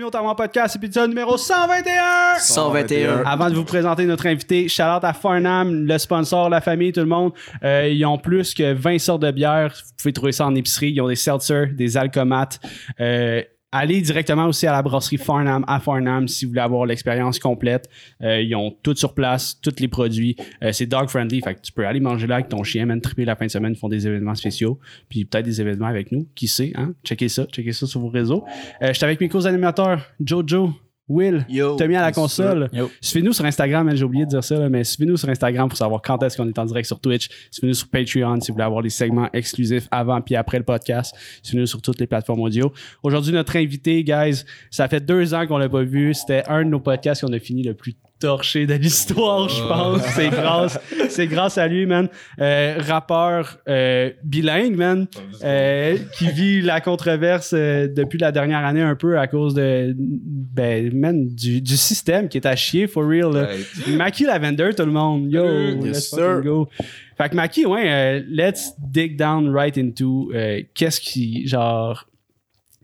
[0.00, 2.38] Bienvenue au Tamant Podcast, épisode numéro 121!
[2.38, 3.22] 121.
[3.26, 7.00] Avant de vous présenter notre invité, shout out à Farnham, le sponsor, la famille, tout
[7.00, 7.32] le monde.
[7.62, 9.74] Euh, ils ont plus que 20 sortes de bières.
[9.74, 10.92] Vous pouvez trouver ça en épicerie.
[10.92, 12.60] Ils ont des seltzer, des alcomates.
[12.98, 13.42] Euh,
[13.72, 17.88] allez directement aussi à la brasserie Farnham à Farnham si vous voulez avoir l'expérience complète.
[18.22, 20.36] Euh, ils ont tout sur place, tous les produits.
[20.62, 23.00] Euh, c'est dog friendly, fait que tu peux aller manger là avec ton chien, même
[23.00, 24.78] triper la fin de semaine, ils font des événements spéciaux,
[25.08, 26.94] puis peut-être des événements avec nous, qui sait, hein?
[27.04, 28.44] Checkez ça, checkez ça sur vos réseaux.
[28.82, 30.72] Euh, je suis avec mes co-animateurs, Jojo,
[31.10, 31.76] Will, Yo.
[31.76, 32.70] Tommy à la console.
[33.00, 36.00] Suivez-nous sur Instagram, j'ai oublié de dire ça, là, mais suivez-nous sur Instagram pour savoir
[36.00, 37.28] quand est-ce qu'on est en direct sur Twitch.
[37.50, 41.12] Suivez-nous sur Patreon si vous voulez avoir des segments exclusifs avant puis après le podcast.
[41.42, 42.72] Suivez-nous sur toutes les plateformes audio.
[43.02, 46.14] Aujourd'hui, notre invité, guys, ça fait deux ans qu'on l'a pas vu.
[46.14, 50.02] C'était un de nos podcasts qu'on a fini le plus torché de l'histoire, je pense.
[50.14, 52.08] C'est grâce, c'est grâce à lui, man.
[52.40, 55.06] Euh, rappeur euh, bilingue, man,
[55.42, 59.94] euh, qui vit la controverse euh, depuis la dernière année un peu à cause de,
[59.98, 63.32] ben, man, du, du système qui est à chier, for real.
[63.32, 63.48] là.
[63.88, 65.30] Mackie Lavender, tout le monde.
[65.32, 65.80] Yo, Salut.
[65.88, 66.40] let's sir.
[66.44, 66.68] go.
[67.16, 72.06] Fait que Mackie, ouais, euh, let's dig down right into euh, qu'est-ce qui, genre,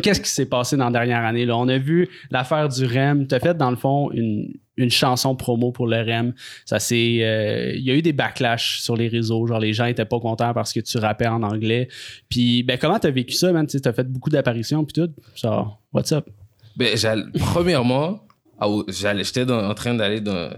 [0.03, 1.47] qu'est-ce qui s'est passé dans la dernière année.
[1.47, 1.57] Là?
[1.57, 3.27] On a vu l'affaire du REM.
[3.27, 6.35] Tu as fait, dans le fond, une, une chanson promo pour le REM.
[6.65, 9.47] Ça c'est Il y a eu des backlash sur les réseaux.
[9.47, 11.89] Genre, les gens étaient pas contents parce que tu rappais en anglais.
[12.29, 13.67] Puis, ben, comment tu as vécu ça, man?
[13.67, 15.13] Tu as fait beaucoup d'apparitions, puis tout.
[15.35, 16.29] Genre, what's up?
[16.77, 16.97] Ben,
[17.39, 18.27] premièrement,
[18.61, 20.51] ah, j'allais- j'étais en train d'aller dans.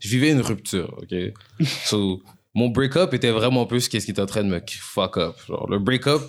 [0.00, 1.16] Je vivais une rupture, OK?
[1.84, 2.22] So,
[2.54, 5.36] mon break-up était vraiment plus qu'est-ce qui était en train de me fuck up.
[5.48, 6.20] Genre, le break-up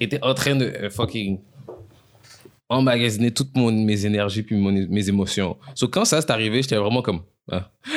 [0.00, 1.38] était en train de euh, fucking
[2.68, 5.56] emmagasiner toutes mon, mes énergies puis mon- mes émotions.
[5.74, 7.20] So, quand ça s'est arrivé, j'étais vraiment comme.
[7.50, 7.70] ah.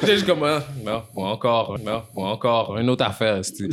[0.00, 3.36] J'étais juste comme, ah, non, moi encore, non, moi encore, une autre affaire.
[3.58, 3.70] comme-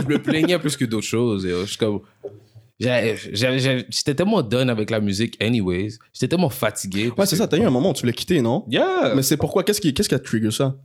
[0.00, 1.46] Je me plaignais plus que d'autres choses.
[1.46, 2.00] Je comme.
[2.78, 5.94] J'étais tellement done avec la musique, anyways.
[6.12, 7.10] J'étais tellement fatigué.
[7.16, 7.46] Ouais, c'est ça.
[7.48, 8.64] T'as eu un moment où tu voulais quitter, non?
[8.68, 9.12] Yeah!
[9.14, 9.62] Mais c'est pourquoi?
[9.64, 10.76] Qu'est-ce qui, qu'est-ce qui a trigger ça?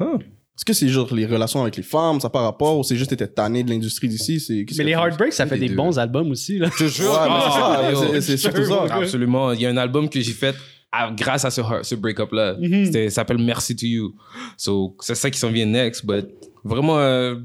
[0.00, 0.18] Huh?
[0.56, 3.10] Est-ce que c'est genre les relations avec les femmes, ça par rapport, ou c'est juste
[3.10, 4.40] t'étais tanné de l'industrie d'ici?
[4.40, 5.74] C'est, Mais les Heartbreaks, ça fait des deux.
[5.74, 6.58] bons albums aussi.
[6.58, 6.70] Là.
[6.78, 7.10] Je te jure.
[7.12, 8.86] Ouais, mais c'est ça, Ah, c'est- c'est surtout ça.
[8.90, 9.52] Absolument.
[9.52, 10.56] Il y a un album que j'ai fait
[10.90, 12.56] à- grâce à ce, break-up-là.
[12.58, 12.86] Mhm.
[12.86, 14.14] C'était- Ça s'appelle Merci to You.
[14.56, 16.06] So, c'est ça qui s'en vient next.
[16.06, 16.26] But
[16.64, 17.36] vraiment, euh,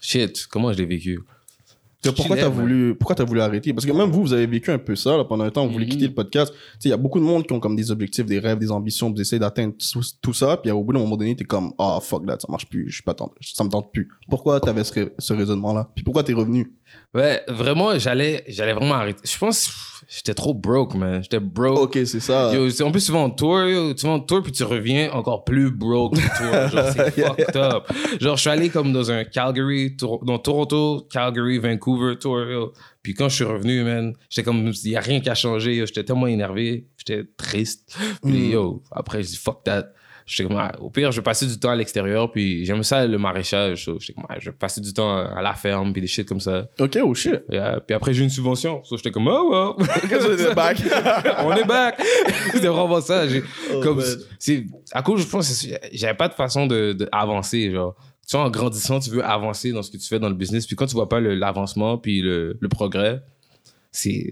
[0.00, 1.20] shit, comment je l'ai vécu?
[2.12, 3.72] Pourquoi t'as voulu, pourquoi t'as voulu arrêter?
[3.72, 5.72] Parce que même vous, vous avez vécu un peu ça, là, pendant un temps, vous
[5.72, 5.90] voulez Mhm.
[5.92, 6.52] quitter le podcast.
[6.52, 8.58] Tu sais, il y a beaucoup de monde qui ont comme des objectifs, des rêves,
[8.58, 11.44] des ambitions, vous essayez d'atteindre tout, tout ça, puis au bout d'un moment donné, t'es
[11.44, 14.08] comme, ah, fuck that, ça marche plus, je suis pas tant, ça me tente plus.
[14.28, 15.90] Pourquoi t'avais ce, rai- ce raisonnement-là?
[15.94, 16.72] Puis pourquoi t'es revenu?
[17.14, 19.20] Ouais, vraiment, j'allais, j'allais vraiment arrêter.
[19.24, 21.22] Je pense, j'étais trop broke, man.
[21.22, 21.78] J'étais broke.
[21.96, 22.52] Ok, c'est ça.
[22.54, 25.10] Yo, en plus, tu vas en tour, yo, tu vas en tour, puis tu reviens
[25.12, 26.16] encore plus broke.
[26.40, 27.84] Genre, c'est fucked up.
[28.20, 32.72] Genre, je suis allé comme dans un Calgary, dans Toronto, Calgary, Vancouver tour, yo.
[33.02, 35.76] Puis quand je suis revenu, man, j'étais comme, il y a rien qui a changé,
[35.76, 35.86] yo.
[35.86, 37.96] J'étais tellement énervé, j'étais triste.
[38.22, 38.52] Puis, Mm.
[38.52, 39.88] yo, après, je dis, fuck that.
[40.26, 43.06] J'étais comme, ah, au pire, je vais passer du temps à l'extérieur, puis j'aime ça,
[43.06, 43.84] le maraîchage.
[43.84, 46.26] so J'étais comme, ah, je vais passer du temps à la ferme, puis des shit
[46.26, 46.66] comme ça.
[46.80, 47.42] Ok, oh shit.
[47.50, 47.80] Yeah.
[47.86, 48.82] Puis après, j'ai eu une subvention.
[48.84, 50.54] So, j'étais comme, oh, well.
[50.54, 50.78] back?
[51.44, 52.00] On est back.
[52.52, 53.24] C'était vraiment ça.
[53.74, 54.02] Oh, comme,
[54.38, 57.94] c'est, à cause, je pense, j'avais pas de façon de, de avancer, genre.
[58.26, 60.66] Tu vois, en grandissant, tu veux avancer dans ce que tu fais dans le business.
[60.66, 63.20] Puis quand tu vois pas le- l'avancement puis le, le progrès,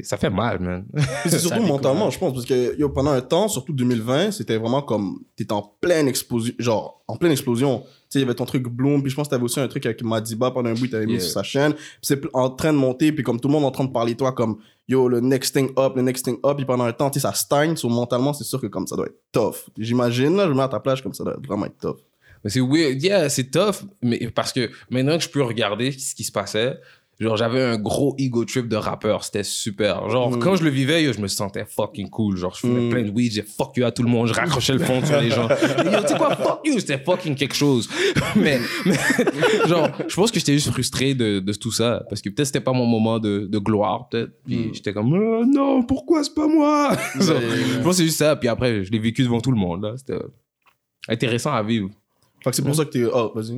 [0.03, 0.85] ça fait mal, man.
[1.27, 4.83] C'est surtout mentalement, je pense, parce que yo, pendant un temps, surtout 2020, c'était vraiment
[4.83, 7.81] comme t'étais en pleine explosion, genre en pleine explosion.
[7.81, 9.69] Tu sais, il y avait ton truc Bloom, puis je pense que t'avais aussi un
[9.69, 11.21] truc avec Madiba pendant un bout, t'avais mis Yeah.
[11.23, 11.75] sur sa chaîne.
[12.03, 14.19] C'est en train de monter, puis comme tout le monde en train de parler de
[14.19, 14.59] toi, comme
[14.89, 17.27] yo, le next thing up, le next thing up, puis pendant un temps, tu sais,
[17.29, 19.71] ça stagne, sur mentalement, c'est sûr que comme ça doit être tough.
[19.79, 21.99] J'imagine, là, je me mets à ta place comme ça doit vraiment être tough.
[22.45, 23.01] Mais c'est weird.
[23.01, 23.85] Yeah, c'est tough.
[24.03, 26.77] Mais parce que maintenant que je peux regarder ce qui se passait,
[27.21, 29.23] genre, j'avais un gros ego trip de rappeur.
[29.23, 30.11] C'était super.
[30.11, 30.39] Genre, Mm.
[30.41, 32.37] quand je le vivais, yo, je me sentais fucking cool.
[32.37, 32.91] Genre, je fumais Mm.
[32.91, 35.21] plein de weed, j'ai fuck you à tout le monde, je raccrochais le fond sur
[35.21, 35.49] les gens.
[35.85, 37.89] Yo, tu sais quoi, fuck you, c'était fucking quelque chose.
[38.37, 38.97] mais, mais,
[39.69, 42.03] genre, je pense que j'étais juste frustré de, de tout ça.
[42.09, 44.33] Parce que peut-être c'était pas mon moment de, de gloire, peut-être.
[44.45, 44.75] Puis Mm.
[44.75, 46.97] j'étais comme, Euh, non, pourquoi c'est pas moi?
[47.21, 48.35] Genre, Mais- je pense que c'est juste ça.
[48.35, 49.95] Puis après, je l'ai vécu devant tout le monde, là.
[49.97, 50.19] C'était
[51.09, 51.91] intéressant à vivre.
[52.51, 53.05] C'est pour ça que t'es.
[53.05, 53.53] Oh, vas-y.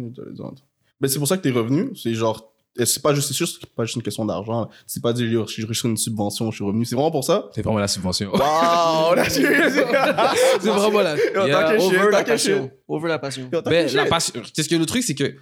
[1.00, 1.90] Ben, c'est pour ça que t'es revenu?
[1.96, 2.52] C'est genre.
[2.76, 4.68] Et C'est pas juste, c'est juste pas juste une question d'argent.
[4.86, 6.84] C'est pas dire, yo, j'ai reçu une subvention, je suis revenu.
[6.84, 7.48] C'est vraiment pour ça?
[7.54, 8.32] C'est vraiment la subvention.
[8.32, 9.30] Wow, là, tu
[10.60, 11.16] c'est vraiment la.
[11.16, 12.70] Yeah, over la passion.
[12.88, 13.48] Over la passion.
[13.50, 14.42] Ben, que la passion.
[14.54, 15.34] Qu'est-ce que le truc, c'est que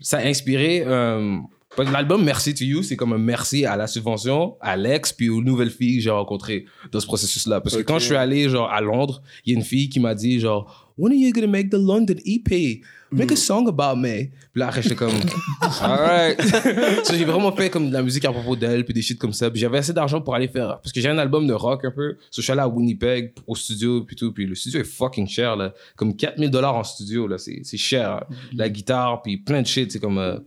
[0.00, 1.38] ça a inspiré euh,
[1.78, 5.42] L'album Merci to You, c'est comme un merci à la subvention, à l'ex, puis aux
[5.42, 7.60] nouvelles filles que j'ai rencontrées dans ce processus-là.
[7.60, 10.00] Parce que quand je suis allé genre à Londres, il y a une fille qui
[10.00, 12.80] m'a dit genre When are you gonna make the London EP?
[13.12, 14.30] Make a song about me.
[14.52, 15.12] Puis là, après, j'étais comme
[15.80, 16.40] Alright.
[17.04, 19.32] so, j'ai vraiment fait comme de la musique à propos d'elle, puis des shit comme
[19.32, 19.50] ça.
[19.50, 20.80] Puis j'avais assez d'argent pour aller faire.
[20.82, 22.16] Parce que j'ai un album de rock un peu.
[22.30, 24.32] So, je suis allé à Winnipeg au studio, puis tout.
[24.32, 25.72] Puis le studio est fucking cher, là.
[25.94, 27.38] Comme 4000 dollars en studio, là.
[27.38, 28.24] C'est c'est cher.
[28.54, 29.92] La guitare, puis plein de shit.
[29.92, 30.18] C'est comme.
[30.18, 30.38] euh,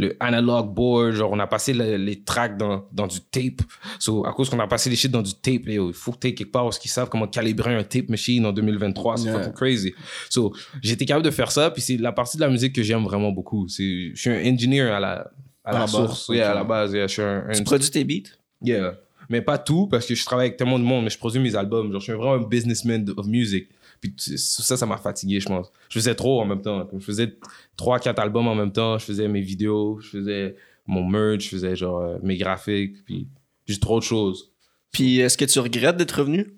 [0.00, 3.62] le analog board, genre on a passé le- les tracks dans, dans du tape.
[3.98, 6.34] So, à cause qu'on a passé les shit dans du tape, il faut que t'aies
[6.34, 9.16] quelque part parce qu'ils savent comment calibrer un tape machine en 2023.
[9.18, 9.48] C'est Yeah.
[9.50, 9.94] crazy.
[10.28, 10.52] So,
[10.82, 13.30] j'étais capable de faire ça, puis c'est la partie de la musique que j'aime vraiment
[13.32, 13.68] beaucoup.
[13.68, 15.30] C'est, je suis un engineer à la,
[15.64, 16.28] à À la, la base, source.
[16.30, 18.30] Yeah, à la base, yeah, je suis un, un- Tu produis tes beats?
[18.62, 18.94] Yeah.
[19.28, 21.54] Mais pas tout, parce que je travaille avec tellement de monde, mais je produis mes
[21.54, 21.92] albums.
[21.92, 23.68] Genre, je suis vraiment un businessman of music.
[24.00, 25.70] Puis ça, ça m'a fatigué, je pense.
[25.88, 26.88] Je faisais trop en même temps.
[26.92, 27.34] Je faisais
[27.78, 28.96] 3-4 albums en même temps.
[28.98, 30.56] Je faisais mes vidéos, je faisais
[30.86, 33.28] mon merch, je faisais genre euh, mes graphiques, puis
[33.66, 34.50] juste trop de choses.
[34.90, 36.54] Puis est-ce que tu regrettes d'être revenu?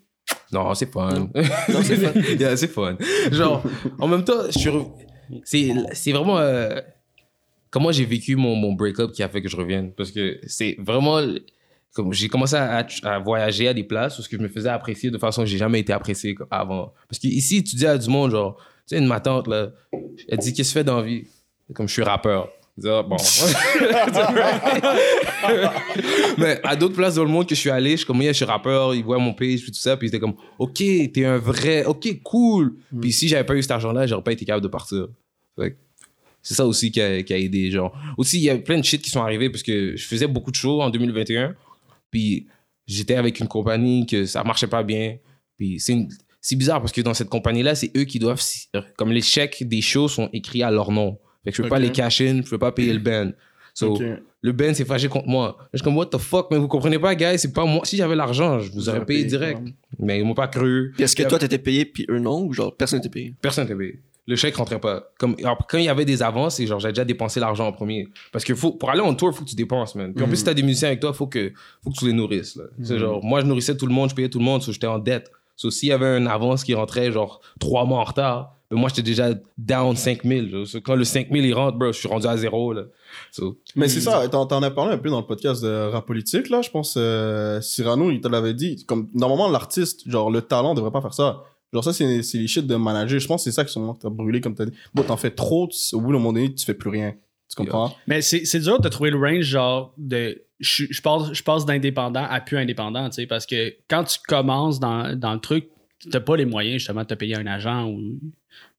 [0.52, 1.28] Non, c'est fun.
[1.34, 2.12] Non, c'est fun.
[2.38, 2.96] Yeah, c'est fun.
[3.30, 3.62] Genre,
[3.98, 4.90] en même temps, je suis re-
[5.44, 6.80] c'est vraiment euh,
[7.70, 9.92] comment j'ai vécu mon, mon break-up qui a fait que je revienne.
[9.92, 11.20] Parce que c'est vraiment.
[11.94, 14.70] Comme j'ai commencé à, à voyager à des places où ce que je me faisais
[14.70, 16.94] apprécier de façon que j'ai jamais été apprécié avant.
[17.08, 19.72] Parce qu'ici, tu dis à du monde, genre, tu sais, une ma tante, là,
[20.28, 21.24] elle dit Qu'est-ce que tu fais dans la vie?
[21.74, 22.48] Comme je suis rappeur.
[22.78, 23.16] Je dis, Ah, bon.
[26.38, 28.32] Mais à d'autres places dans le monde que je suis allé, je suis comme, yeah,
[28.32, 30.82] je suis rappeur, ils voient mon page, puis tout ça, puis ils étaient comme, ok,
[31.12, 32.76] t'es un vrai, ok, cool.
[33.00, 35.08] Puis si j'avais pas eu cet argent-là, j'aurais pas été capable de partir.
[35.58, 35.76] Fait
[36.42, 37.96] c'est ça aussi qui a, qui a aidé, genre.
[38.16, 40.50] Aussi, il y a plein de shit qui sont arrivés parce que je faisais beaucoup
[40.50, 41.54] de shows en 2021,
[42.12, 42.46] puis
[42.86, 45.16] j'étais avec une compagnie que ça marchait pas bien,
[45.56, 46.08] puis c'est une-
[46.44, 48.42] C'est bizarre parce que dans cette compagnie-là, c'est eux qui doivent.
[48.96, 51.16] Comme les chèques des shows sont écrits à leur nom.
[51.44, 53.30] Fait que je peux pas les cash in, je peux pas payer le band.
[53.74, 53.96] So,
[54.42, 55.56] le Ben s'est fâché contre moi.
[55.72, 57.82] Je suis comme, what the fuck, mais vous comprenez pas, guys, c'est pas moi.
[57.84, 59.60] Si j'avais l'argent, je vous aurais payé direct.
[60.00, 60.92] Mais ils m'ont pas cru.
[60.98, 63.34] Est-ce que toi, t'étais payé, puis eux non, ou genre personne n'était payé?
[63.40, 64.00] Personne n'était payé.
[64.26, 65.10] Le chèque rentrait pas.
[65.18, 67.72] Comme, alors, quand il y avait des avances, c'est genre, j'avais déjà dépensé l'argent en
[67.72, 68.08] premier.
[68.30, 70.14] Parce que faut, pour aller en tour, faut que tu dépenses, man.
[70.14, 71.52] Puis en plus, si t'as des musiciens avec toi, faut que,
[71.82, 72.64] faut que tu les nourrisses, là.
[72.82, 74.86] C'est genre, moi, je nourrissais tout le monde, je payais tout le monde, so j'étais
[74.86, 75.30] en dette.
[75.56, 78.88] So, s'il y avait une avance qui rentrait, genre, trois mois en retard, ben moi,
[78.88, 80.50] j'étais déjà down 5000.
[80.50, 80.66] genre.
[80.66, 82.84] So, quand le 5000, il rentre, bro, je suis rendu à zéro, là.
[83.30, 86.06] So, Mais c'est ça, t'en t'en as parlé un peu dans le podcast de rap
[86.06, 86.62] politique, là.
[86.62, 88.84] Je pense euh, Cyrano, il te l'avait dit.
[88.86, 91.42] Comme, normalement, l'artiste, genre, le talent devrait pas faire ça.
[91.72, 93.18] Genre, ça, c'est c'est les shit de manager.
[93.18, 94.72] Je pense que c'est ça qui sont t'as brûlé, comme t'as dit.
[94.94, 97.14] Bon, t'en fais trop, tu- au bout d'un moment donné, tu fais plus rien.
[97.48, 97.94] Tu comprends?
[98.06, 100.42] Mais c'est c'est dur de trouver le range, genre, de.
[100.60, 104.18] Je, je passe, je passe d'indépendant à plus indépendant, tu sais, parce que quand tu
[104.28, 105.68] commences dans, dans le truc,
[106.10, 108.20] t'as pas les moyens, justement, de te payer un agent ou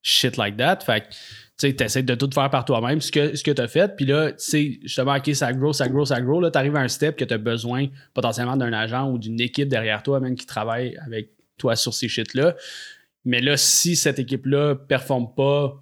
[0.02, 0.80] shit like that.
[0.86, 1.16] Fait que, tu
[1.58, 3.96] sais, t'essaies de tout faire par toi-même, ce que, ce que t'as fait.
[3.98, 6.40] Puis là, tu sais, justement, OK, ça grow, ça grow, ça grow.
[6.40, 10.04] Là, t'arrives à un step que t'as besoin potentiellement d'un agent ou d'une équipe derrière
[10.04, 12.56] toi, même qui travaille avec toi sur ces shit-là.
[13.26, 15.80] Mais là, si cette équipe-là performe pas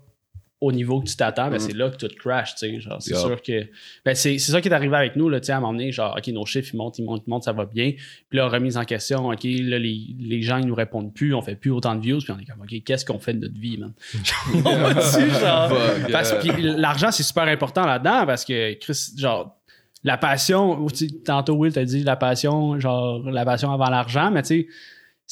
[0.63, 1.59] au niveau que tu t'attends, ben Mm.
[1.59, 2.79] c'est là que tout crash, tu sais.
[2.79, 3.19] Genre, c'est Yeah.
[3.19, 3.63] sûr que.
[4.05, 5.91] Ben, c'est ça qui est arrivé avec nous, là, tu sais, à un moment donné,
[5.91, 7.93] genre, OK, nos chiffres, ils montent, ils montent, ils montent, ça va bien.
[8.29, 11.41] Puis là, remise en question, OK, là, les, les gens, ils nous répondent plus, on
[11.41, 13.59] fait plus autant de views, puis on est comme, OK, qu'est-ce qu'on fait de notre
[13.59, 13.91] vie, man?
[16.77, 19.57] l'argent, c'est super important là-dedans, parce que, Chris, genre,
[20.03, 20.87] la passion,
[21.25, 24.67] tantôt, Will t'a dit la passion, genre, la passion avant l'argent, mais tu sais,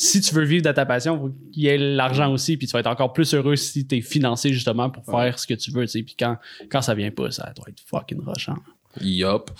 [0.01, 2.67] si tu veux vivre de ta passion, il faut qu'il y ait l'argent aussi, puis
[2.67, 5.53] tu vas être encore plus heureux si tu es financé justement pour faire ce que
[5.55, 6.03] tu veux, tu sais.
[6.03, 6.37] Puis quand,
[6.71, 8.55] quand ça vient pas, ça doit être fucking rushant.
[9.01, 9.51] yup.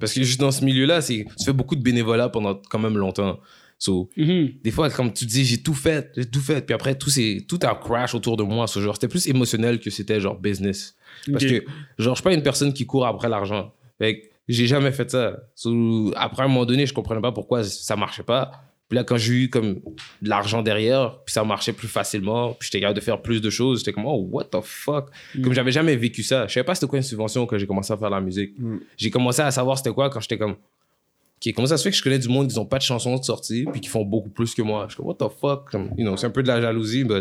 [0.00, 2.96] Parce que juste dans ce milieu-là, c'est, tu fais beaucoup de bénévolat pendant quand même
[2.96, 3.38] longtemps.
[3.78, 6.64] So, des fois, comme tu dis, j'ai tout fait, j'ai tout fait.
[6.64, 8.66] Puis après, tout, c'est, tout a crash autour de moi.
[8.66, 10.96] Ce genre, c'était plus émotionnel que c'était genre business.
[11.30, 11.62] Parce que,
[11.98, 13.70] genre, je suis pas une personne qui court après l'argent.
[13.98, 15.36] Fait j'ai jamais fait ça.
[15.54, 18.64] So, après, à un moment donné, je comprenais pas pourquoi ça marchait pas.
[18.88, 19.74] Puis là, quand j'ai eu comme
[20.22, 23.48] de l'argent derrière, puis ça marchait plus facilement, puis j'étais capable de faire plus de
[23.50, 25.06] choses, j'étais comme, oh, what the fuck?
[25.42, 26.46] Comme j'avais jamais vécu ça.
[26.46, 28.52] Je savais pas c'était quoi une subvention quand j'ai commencé à faire la musique.
[28.58, 28.76] Mm.
[28.96, 31.96] J'ai commencé à savoir c'était quoi quand j'étais comme, OK, comment ça se fait que
[31.96, 34.28] je connais du monde qui n'ont pas de chansons de sortie, puis qui font beaucoup
[34.30, 34.84] plus que moi?
[34.88, 35.70] Je suis comme, what the fuck?
[35.70, 37.20] Comme, you know, c'est un peu de la jalousie, mais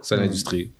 [0.00, 0.72] c'est l'industrie.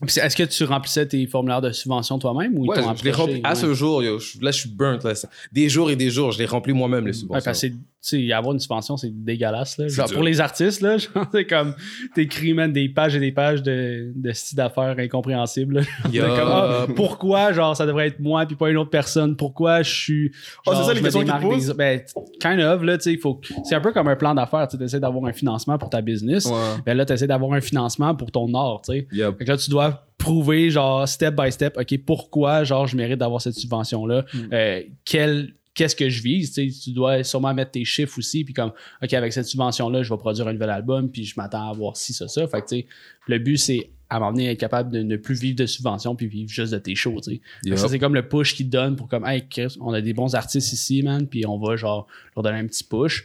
[0.00, 2.86] Puis c'est- Est-ce que tu remplissais tes formulaires de subvention toi-même ou Ouais, je l'ai
[3.10, 3.12] approché?
[3.12, 3.40] rempli.
[3.44, 5.02] À ce jour, yo, je- là, je suis burnt.
[5.04, 5.12] Là.
[5.52, 7.44] Des jours et des jours, je l'ai rempli moi-même, les Ouais, subventions.
[7.44, 7.74] parce que c'est-
[8.08, 9.78] sais, avoir une subvention, c'est dégueulasse.
[9.78, 9.88] Là.
[9.88, 10.96] Genre, pour les artistes, là,
[11.32, 11.74] c'est comme,
[12.14, 15.82] t'écris, man, des pages et des pages de, de style d'affaires incompréhensibles.
[16.36, 19.36] Comme, ah, pourquoi, genre, ça devrait être moi puis pas une autre personne?
[19.36, 20.32] Pourquoi je suis.
[20.66, 22.00] Oh, c'est ça, les questions des- Ben,
[22.40, 23.40] kind of, là, tu sais, il faut.
[23.64, 24.66] C'est un peu comme un plan d'affaires.
[24.68, 26.46] Tu essaies d'avoir un financement pour ta business.
[26.46, 26.52] Ouais.
[26.86, 29.08] Ben là, tu essaies d'avoir un financement pour ton art, tu sais.
[29.12, 29.38] Yup.
[29.38, 33.18] Fait que là, tu dois prouver, genre, step by step, OK, pourquoi, genre, je mérite
[33.18, 34.24] d'avoir cette subvention-là?
[34.52, 36.52] Euh, quel- Qu'est-ce que je vise?
[36.52, 40.02] Tu sais, tu dois sûrement mettre tes chiffres aussi, puis comme, OK, avec cette subvention-là,
[40.02, 42.46] je vais produire un nouvel album, puis je m'attends à avoir ci, ça, ça.
[42.46, 42.86] Fait que, tu sais,
[43.26, 46.48] le but, c'est à m'emmener être capable de ne plus vivre de subventions, puis vivre
[46.48, 47.76] juste de tes shows, tu sais.
[47.76, 50.14] Ça, c'est comme le push qu'ils te donnent pour comme, hey, Chris, on a des
[50.14, 53.24] bons artistes ici, man, puis on va, genre, leur donner un petit push.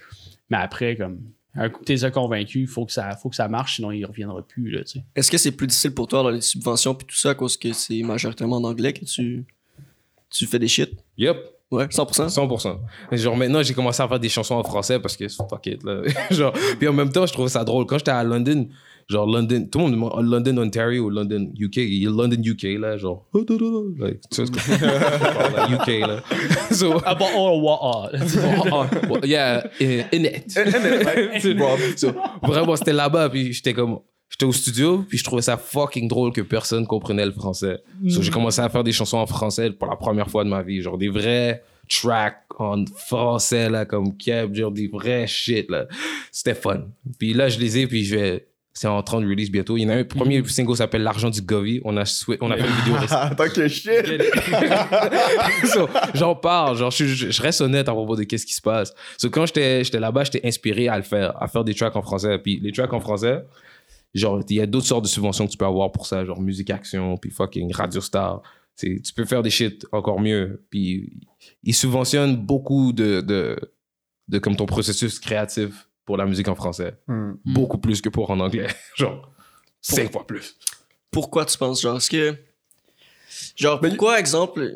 [0.50, 1.20] Mais après, comme,
[1.56, 4.42] un coup que t'es convaincu, faut que ça, faut que ça marche, sinon il reviendra
[4.46, 5.04] plus, là, tu sais.
[5.16, 7.58] Est-ce que c'est plus difficile pour toi dans les subventions puis tout ça à cause
[7.58, 9.46] que c'est majoritairement en anglais que tu,
[10.30, 10.92] tu fais des shit?
[11.18, 11.38] Yup.
[11.72, 12.30] Ouais, 100%.
[12.30, 12.78] 100%.
[13.12, 15.84] Mais Genre maintenant, j'ai commencé à faire des chansons en français parce que fuck it,
[15.84, 16.02] là.
[16.32, 17.86] genre, puis en même temps, je trouvais ça drôle.
[17.86, 18.68] Quand j'étais à London,
[19.08, 21.78] genre London, tout le monde demande London, Ontario ou London, UK.
[21.78, 23.28] Il y a London, UK, là, genre.
[23.34, 26.22] Like, tu sais ce que je parle, là, UK, là.
[26.72, 28.10] So, oh, ah.
[28.72, 30.52] oh, oh, yeah, in in it.
[31.98, 34.00] So, vraiment, c'était là-bas, puis j'étais comme.
[34.30, 37.80] J'étais au studio, puis je trouvais ça fucking drôle que personne comprenait le français.
[38.10, 40.62] So, j'ai commencé à faire des chansons en français pour la première fois de ma
[40.62, 40.82] vie.
[40.82, 45.88] Genre des vrais tracks en français, là, comme Keb, genre des vrais shit, là.
[46.32, 46.84] C'était fun.
[47.18, 48.46] Puis là, je les ai, puis je vais.
[48.72, 49.76] C'est en train de release bientôt.
[49.76, 51.82] Il y en a un premier single s'appelle L'argent du Govi.
[51.84, 52.04] On a,
[52.40, 52.96] on a fait une vidéo.
[53.38, 53.90] Tant que shit.
[55.66, 58.62] So, j'en parle, genre, je, je- je reste honnête à propos de qu'est-ce qui se
[58.62, 58.94] passe.
[59.18, 62.02] So, quand j'étais j'étais là-bas, j'étais inspiré à le faire, à faire des tracks en
[62.02, 62.38] français.
[62.40, 63.44] Puis les tracks en français,
[64.14, 66.42] genre, il y a d'autres sortes de subventions que tu peux avoir pour ça, genre
[66.42, 68.42] Musique Action, puis fucking Radio Star.
[68.76, 70.66] C'est- Tu peux faire des shit encore mieux.
[70.70, 71.20] Puis
[71.64, 73.58] ils subventionnent beaucoup de, de,
[74.28, 76.96] de comme ton processus créatif pour la musique en français.
[77.08, 77.34] Hmm.
[77.46, 78.68] Beaucoup plus que pour en anglais.
[78.96, 79.30] genre,
[79.82, 80.56] cinq fois plus.
[81.12, 82.36] Pourquoi tu penses, genre, est-ce que.
[83.56, 84.72] Genre, pourquoi, exemple.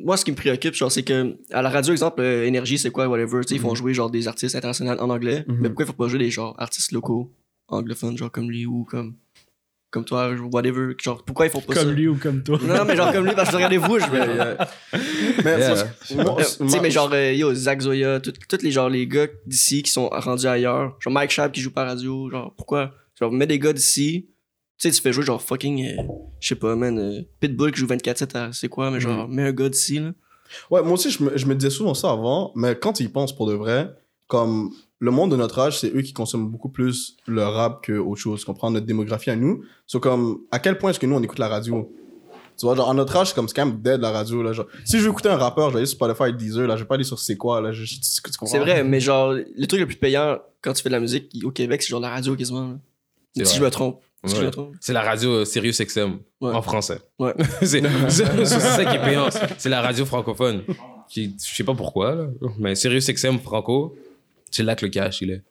[0.00, 2.90] Moi, ce qui me préoccupe, genre, c'est que à la radio, exemple, euh, Énergie, c'est
[2.90, 5.44] quoi, whatever, tu sais, ils font jouer, genre, des artistes internationaux en anglais.
[5.48, 5.56] Mhm.
[5.60, 7.32] Mais pourquoi il faut pas jouer des, genre, artistes locaux,
[7.68, 9.14] anglophones, genre, comme lui ou comme.
[9.90, 10.94] Comme toi, whatever.
[11.02, 11.82] Genre, pourquoi ils font pas ça?
[11.82, 12.58] Comme lui ou comme toi.
[12.62, 14.56] Non, mais genre, comme lui, parce que regardez-vous, je vais.
[15.44, 15.84] Mais Yeah.
[16.12, 19.82] Euh, tu sais, mais genre, euh, yo, Zach Zoya, tous les, genre, les gars d'ici
[19.82, 20.96] qui sont rendus ailleurs.
[21.00, 22.28] Genre, Mike Schaap qui joue pas à radio.
[22.30, 22.92] Genre, pourquoi?
[23.18, 24.26] Genre, mets des gars d'ici.
[24.78, 26.02] Tu sais, tu fais jouer, genre, fucking, euh,
[26.38, 29.42] je sais pas, man, euh, Pitbull qui joue 24-7 à c'est quoi, mais genre, mets
[29.42, 30.12] un gars d'ici, là.
[30.70, 33.08] Ouais, moi aussi, je me, je me disais souvent ça avant, mais quand tu y
[33.08, 33.90] penses pour de vrai,
[34.28, 37.92] comme le monde de notre âge, c'est eux qui consomment beaucoup plus le rap que
[37.92, 38.40] autre chose.
[38.40, 38.70] Tu comprends?
[38.70, 39.62] Notre démographie à nous.
[39.86, 41.92] C'est comme, à quel point est-ce que nous, on écoute la radio?
[42.58, 44.52] Tu vois, genre, à notre âge, c'est comme, c'est quand même dead la radio, là.
[44.52, 46.82] Genre, si je veux écouter un rappeur, je vais aller sur Spotify, Deezer, là, je
[46.82, 47.70] vais pas aller sur C'est quoi, là.
[47.70, 47.96] Je, tu
[48.36, 48.46] comprends?
[48.46, 51.30] C'est vrai, mais genre, le truc le plus payant quand tu fais de la musique
[51.44, 52.66] au Québec, c'est genre la radio quasiment.
[52.70, 52.78] là.
[53.36, 53.58] C'est Si vrai.
[53.60, 54.00] je me trompe.
[54.24, 54.46] Si je Ouais.
[54.46, 54.74] me trompe.
[54.80, 56.52] C'est la radio euh, Sirius XM Ouais.
[56.52, 56.98] en français.
[57.20, 57.32] Ouais.
[57.62, 59.28] c'est ça qui est payant.
[59.58, 60.62] C'est la radio francophone.
[61.08, 62.26] Qui, je sais pas pourquoi, là,
[62.58, 63.94] mais Sirius XM franco,
[64.50, 65.42] c'est là que le cash il est.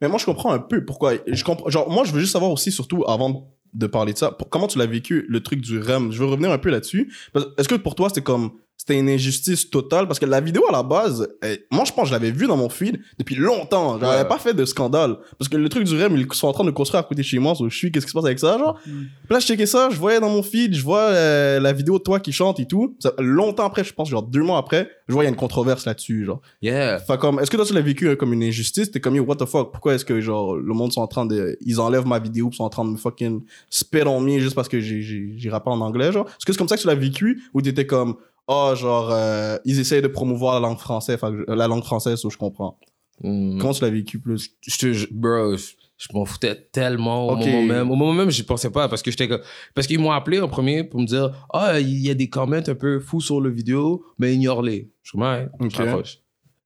[0.00, 1.14] Mais moi, je comprends un peu pourquoi.
[1.26, 4.36] Je comprends, genre, moi, je veux juste savoir aussi, surtout avant de parler de ça,
[4.50, 6.12] comment tu l'as vécu, le truc du REM?
[6.12, 7.12] Je veux revenir un peu là-dessus.
[7.58, 8.52] Est-ce que pour toi, c'était comme.
[8.78, 10.06] C'était une injustice totale?
[10.06, 12.46] Parce que la vidéo, à la base, eh, moi, je pense que je l'avais vue
[12.46, 13.98] dans mon feed depuis longtemps.
[13.98, 14.28] J'avais Ouais.
[14.28, 15.16] pas fait de scandale.
[15.38, 17.26] Parce que le truc du REM, ils sont en train de construire à côté de
[17.26, 17.54] chez moi.
[17.54, 18.78] so je suis, qu'est-ce qui se passe avec ça, genre?
[18.84, 18.94] Puis
[19.30, 22.02] là, je checkais ça, je voyais dans mon feed, je vois euh, la vidéo de
[22.04, 22.94] toi qui chante et tout.
[23.00, 25.36] Ça- longtemps après, je pense, genre deux mois après, je vois, il y a une
[25.36, 26.40] controverse là-dessus, genre.
[26.62, 26.98] Yeah.
[27.00, 28.90] Fait comme, est-ce que toi tu l'as vécu euh, comme une injustice?
[28.90, 29.72] T'es comme, what the fuck?
[29.72, 31.56] Pourquoi est-ce que, genre, le monde sont en train de.
[31.64, 33.40] Ils enlèvent ma vidéo pis sont en train de me fucking
[33.70, 36.26] spit on me juste parce que j'ai, j'ai, j'ai rappé en anglais, genre?
[36.26, 37.42] Est-ce que c'est comme ça que tu l'as vécu?
[37.54, 38.16] Ou t'étais comme,
[38.48, 42.30] oh, genre, euh, ils essayent de promouvoir la langue française, je- la langue française, so
[42.30, 42.78] je comprends.
[43.22, 43.58] Mm.
[43.60, 44.50] Comment tu l'as vécu plus?
[44.60, 47.90] Je ju- bro, je, je m'en foutais tellement au moment même.
[47.90, 49.28] Au moment même, j'y pensais pas parce que j'étais
[49.74, 52.56] parce qu'ils m'ont appelé en premier pour me dire ah il y a des comments
[52.68, 54.90] un peu fous sur le vidéo, mais ignore-les.
[55.02, 55.70] Je suis comme ouais, Ok.
[55.70, 56.18] je raccroche.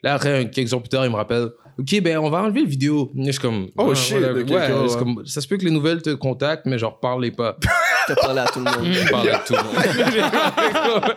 [0.02, 2.66] Là après quelques jours plus tard, ils me rappellent OK, ben on va enlever le
[2.68, 3.12] vidéo.
[3.16, 4.32] Je suis comme Oh, shit, voilà.
[4.40, 7.56] ok, Ouais, comme ça se peut que les nouvelles te contactent mais genre parlez pas.
[8.14, 8.92] T'as parlé à tout le monde.
[8.92, 11.14] Je parle avec tout le monde.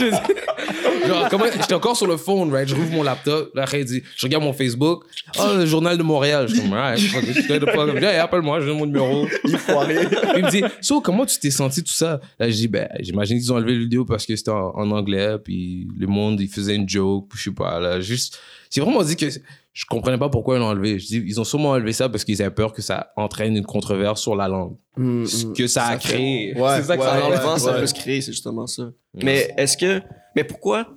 [0.00, 2.68] Je- genre, comment, j'étais encore sur le phone, right?
[2.68, 3.54] Je rouvre mon laptop.
[3.54, 5.04] Là, après, il dit, je regarde mon Facebook.
[5.38, 6.46] Oh, le journal de Montréal.
[6.48, 9.26] Je suis comme, fuck hey, appelle-moi, je donne mon numéro.
[9.44, 9.96] Il foiré.
[10.36, 12.20] Il me dit, so, comment tu t'es senti tout ça?
[12.38, 14.90] Là, je dis, ben, j'imagine qu'ils ont enlevé la vidéo parce que c'était en, en
[14.90, 18.38] anglais, puis le monde, il faisait une joke, puis je sais pas, là, juste,
[18.70, 19.26] j'ai vraiment dit que
[19.72, 20.98] je comprenais pas pourquoi ils l'ont enlevé.
[20.98, 23.64] Je dis, ils ont sûrement enlevé ça parce qu'ils avaient peur que ça entraîne une
[23.64, 24.76] controverse sur la langue.
[24.96, 25.52] Mm, Ce mm.
[25.52, 26.54] que ça a fait- créé.
[26.60, 28.90] Ouais, c'est ça que ouais, ça ouais, ça peut se créer, c'est justement ça.
[29.14, 30.02] Mais est-ce que.
[30.34, 30.88] Mais pourquoi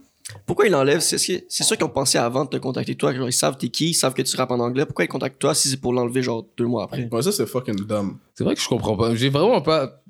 [0.45, 1.01] Pourquoi ils l'enlèvent?
[1.01, 3.13] C'est sûr qu'ils ont pensé avant de te contacter toi.
[3.13, 4.85] Genre, ils savent t'es qui, ils savent que tu rappes en anglais.
[4.85, 7.07] Pourquoi ils contactent toi si c'est pour l'enlever genre deux mois après?
[7.11, 8.17] Ouais, ça, c'est fucking dumb.
[8.33, 9.13] C'est vrai que je comprends pas.
[9.15, 10.01] J'ai vraiment pas.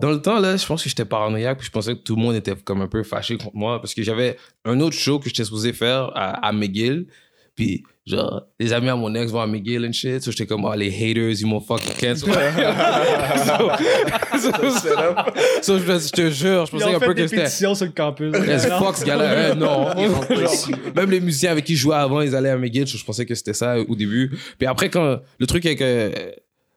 [0.00, 2.22] Dans le temps, là, je pense que j'étais paranoïaque, puis je pensais que tout le
[2.22, 5.28] monde était comme un peu fâché contre moi, parce que j'avais un autre show que
[5.28, 7.06] j'étais supposé faire à, à McGill,
[7.54, 10.64] puis genre, les amis à mon ex vont à McGill and shit, so j'étais comme,
[10.64, 12.32] oh, les haters, ils m'ont fucking cancel.
[14.38, 17.48] so, so- so, je, te jure, je pensais un peu que c'était.
[17.48, 18.34] sur le campus.
[18.46, 19.52] Yes, fuck ce gars-là.
[19.52, 19.94] Eh, non.
[20.96, 22.86] Même les musiciens avec qui je jouais avant, ils allaient à McGill.
[22.86, 24.36] Je, je pensais que c'était ça au début.
[24.58, 26.10] Puis après, quand le truc avec euh,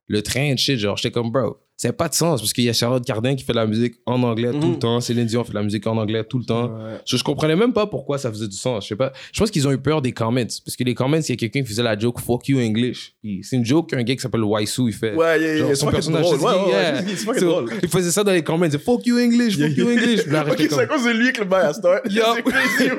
[0.08, 2.64] le train et shit, genre, j'étais comme, bro, ça n'a pas de sens parce qu'il
[2.64, 4.72] y a Charlotte Cardin qui fait de la musique en anglais tout Mhm.
[4.74, 5.00] le temps.
[5.00, 6.66] Céline Dion fait de la musique en anglais tout le temps.
[6.76, 6.96] Ouais.
[7.06, 8.84] Je, je comprenais même pas pourquoi ça faisait du sens.
[8.86, 9.14] Je sais pas.
[9.32, 10.42] Je pense qu'ils ont eu peur des comments.
[10.66, 13.14] Parce que les comments, il y a quelqu'un qui faisait la joke fuck you English.
[13.44, 15.14] C'est une joke qu'un gars qui s'appelle Waisu, il fait.
[15.14, 16.40] Ouais, yeah, yeah, Genre, son personnage, drôle.
[16.40, 16.94] c'est- Ouais, ouais, yeah.
[17.04, 17.70] ouais, c'est drôle.
[17.84, 18.66] Il faisait ça dans les comments.
[18.66, 20.22] Il disait fuck you English, fuck you English.
[20.22, 21.74] Ok, c'est à cause de lui que le bail a.
[21.74, 22.90] C'est crazy.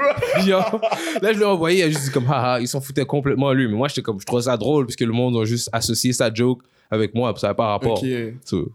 [0.49, 0.59] Yo.
[1.21, 3.55] Là, je l'ai envoyé, il a juste dit comme, haha, ils s'en foutaient complètement à
[3.55, 3.67] lui.
[3.67, 6.13] Mais moi, j'étais comme, je trouvais ça drôle parce que le monde a juste associé
[6.13, 7.99] sa joke avec moi, ça n'a pas rapport.
[8.02, 8.09] Ok.
[8.45, 8.73] So,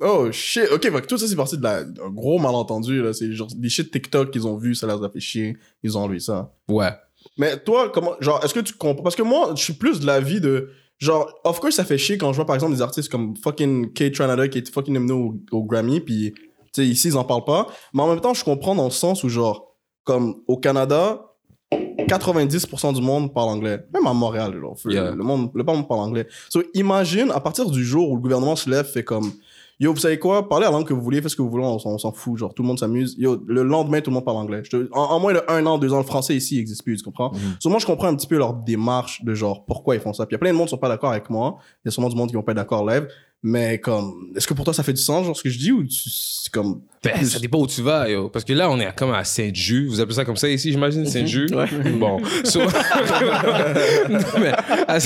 [0.00, 0.64] Oh shit.
[0.72, 3.02] Ok, que tout ça, c'est parti de la- d'un gros malentendu.
[3.02, 3.12] là.
[3.12, 5.56] C'est genre des shit TikTok qu'ils ont vu, ça leur a fait chier.
[5.82, 6.52] Ils ont enlevé ça.
[6.68, 6.90] ouais.
[7.38, 9.02] Mais toi, comment, genre, est-ce que tu comprends?
[9.02, 10.70] Parce que moi, je suis plus de l'avis de.
[10.98, 13.92] Genre, of course, ça fait chier quand je vois par exemple des artistes comme fucking
[13.92, 17.24] Kate Tranada qui est fucking nominé au, au Grammy, puis, tu sais, ici, ils en
[17.24, 17.66] parlent pas.
[17.92, 19.74] Mais en même temps, je comprends dans le sens où, genre,
[20.04, 21.25] comme au Canada,
[21.72, 23.84] 90% du monde parle anglais.
[23.92, 25.10] Même à Montréal, genre, Yeah.
[25.12, 26.26] le, monde, le monde parle anglais.
[26.48, 29.30] So, imagine, à partir du jour où le gouvernement se lève, fait comme.
[29.78, 30.48] Yo, vous savez quoi?
[30.48, 32.10] Parlez la langue que vous voulez, faites ce que vous voulez, on, s'en- on s'en
[32.10, 32.38] fout.
[32.38, 33.14] Genre, tout le monde s'amuse.
[33.18, 34.62] Yo, le lendemain, tout le monde parle anglais.
[34.62, 36.96] Te- en, en moins de un an, deux ans, le français ici il existe plus,
[36.96, 37.30] tu comprends?
[37.34, 37.56] Mhm.
[37.60, 40.24] So, moi, je comprends un petit peu leur démarche de genre, pourquoi ils font ça.
[40.24, 41.56] Puis il y a plein de monde qui sont pas d'accord avec moi.
[41.84, 43.06] Il y a sûrement du monde qui vont pas être d'accord live.
[43.48, 45.70] Mais comme, est-ce que pour toi, ça fait du sens, genre, ce que je dis,
[45.70, 46.80] ou tu- c'est comme.
[47.04, 48.28] Ben, ça dépend où tu vas, yo.
[48.28, 49.86] Parce que là, on est comme à Saint-Just.
[49.86, 51.54] Vous appelez ça comme ça ici, j'imagine, Saint-Just?
[51.54, 51.66] Ouais.
[52.00, 52.18] Bon.
[52.42, 54.52] So- Non, mais,
[54.88, 54.96] à-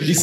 [0.00, 0.20] ici-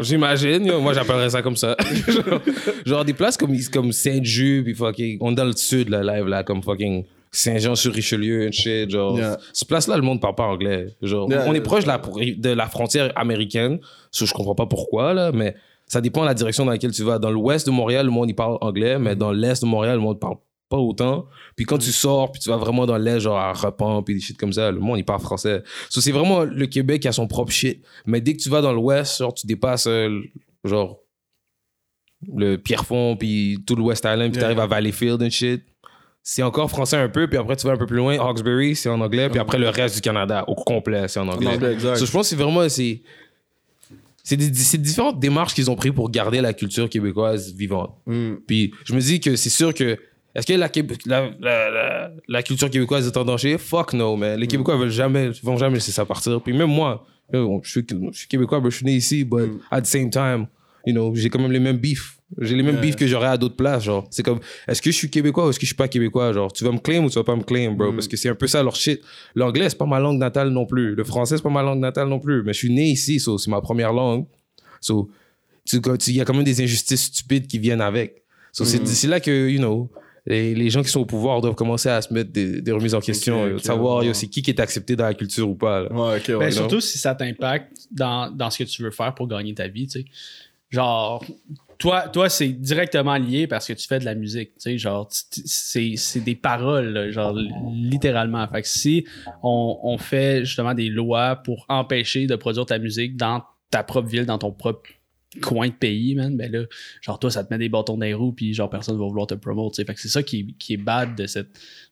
[0.00, 0.80] J'imagine, yo.
[0.80, 1.76] Moi, j'appellerais ça comme ça.
[2.08, 2.40] genre,
[2.86, 5.18] genre des places comme, comme Saint-Just, puis fucking.
[5.20, 7.04] On est dans le sud, là, live, là, comme fucking.
[7.30, 9.18] Saint-Jean-sur-Richelieu, and shit, genre.
[9.18, 9.38] Yeah.
[9.52, 10.86] Cette place-là, le monde parle pas anglais.
[11.02, 11.44] Genre, Yeah.
[11.46, 13.80] on est proche de la, de la frontière américaine.
[14.10, 15.54] So, je comprends pas pourquoi, là, mais
[15.88, 17.18] ça dépend de la direction dans laquelle tu vas.
[17.18, 20.02] Dans l'ouest de Montréal, le monde, il parle anglais, mais dans l'est de Montréal, le
[20.02, 20.36] monde parle
[20.68, 21.26] pas autant.
[21.56, 24.20] Puis quand tu sors, puis tu vas vraiment dans l'est, genre à Repent, puis des
[24.20, 25.62] shit comme ça, le monde, il parle français.
[25.88, 27.82] So, c'est vraiment le Québec qui a son propre shit.
[28.04, 30.20] Mais dès que tu vas dans l'ouest, genre, tu dépasses, euh,
[30.64, 30.98] genre,
[32.26, 35.62] le Pierrefonds, puis tout le West Island, puis t'arrives à Valleyfield and shit.
[36.22, 38.90] C'est encore français un peu, puis après tu vas un peu plus loin, Hawkesbury, c'est
[38.90, 41.54] en anglais, puis après le reste du Canada, au complet, c'est en En anglais.
[41.54, 41.96] anglais, exact.
[41.96, 42.68] So, je pense que c'est vraiment.
[42.68, 43.00] C'est,
[44.22, 47.94] c'est, différentes démarches qu'ils ont prises pour garder la culture québécoise vivante.
[48.06, 48.34] Mm.
[48.46, 49.96] Puis je me dis que c'est sûr que.
[50.34, 50.70] Est-ce que la,
[51.06, 53.58] la, la, la, la culture québécoise est en danger?
[53.58, 54.38] Fuck no, man.
[54.38, 56.40] Les Québécois veulent jamais, vont jamais laisser ça partir.
[56.42, 59.60] Puis même moi, je suis, je suis Québécois, bro, je suis né ici, but Mm.
[59.70, 60.46] at the same time,
[60.88, 62.14] you know, j'ai quand même les mêmes beefs.
[62.40, 62.82] J'ai les mêmes Yeah.
[62.82, 64.06] beefs que j'aurais à d'autres places, genre.
[64.10, 66.32] C'est comme, est-ce que je suis Québécois ou est-ce que je suis pas Québécois?
[66.34, 67.90] Genre, tu vas me claim ou tu vas pas me claim, bro?
[67.90, 67.94] Mm.
[67.96, 69.00] Parce que c'est un peu ça leur shit.
[69.34, 70.94] L'anglais, c'est pas ma langue natale non plus.
[70.94, 72.42] Le français, c'est pas ma langue natale non plus.
[72.42, 74.26] Mais je suis né ici, so, c'est ma première langue.
[74.80, 75.08] So,
[75.64, 78.22] tu- tu- il y a quand même des injustices stupides qui viennent avec.
[78.52, 79.88] So, c'est- c'est là que, you know,
[80.26, 82.94] les, les gens qui sont au pouvoir doivent commencer à se mettre des, des remises
[82.94, 84.12] en question, Ok, yo, de ok, savoir ouais.
[84.12, 85.84] c'est qui qui est accepté dans la culture ou pas.
[85.84, 85.92] là.
[85.92, 86.38] Ouais, ok, ouais.
[86.38, 89.66] Ben, surtout si ça t'impacte dans, dans ce que tu veux faire pour gagner ta
[89.68, 90.04] vie, tu sais.
[90.70, 91.24] Genre,
[91.78, 94.78] toi, toi c'est directement lié parce que tu fais de la musique, tu sais.
[94.78, 97.34] Genre, c'est c'est des paroles, là, genre,
[97.72, 98.46] littéralement.
[98.48, 99.06] Fait que si
[99.42, 104.08] on, on fait justement des lois pour empêcher de produire ta musique dans ta propre
[104.08, 104.90] ville, dans ton propre
[105.42, 106.64] coin de pays, man, ben là,
[107.00, 109.26] genre, toi, ça te met des bâtons dans les roues, puis genre, personne va vouloir
[109.26, 109.34] te
[109.74, 109.84] sais.
[109.84, 111.48] Fait que c'est ça qui, qui est bad de, cette,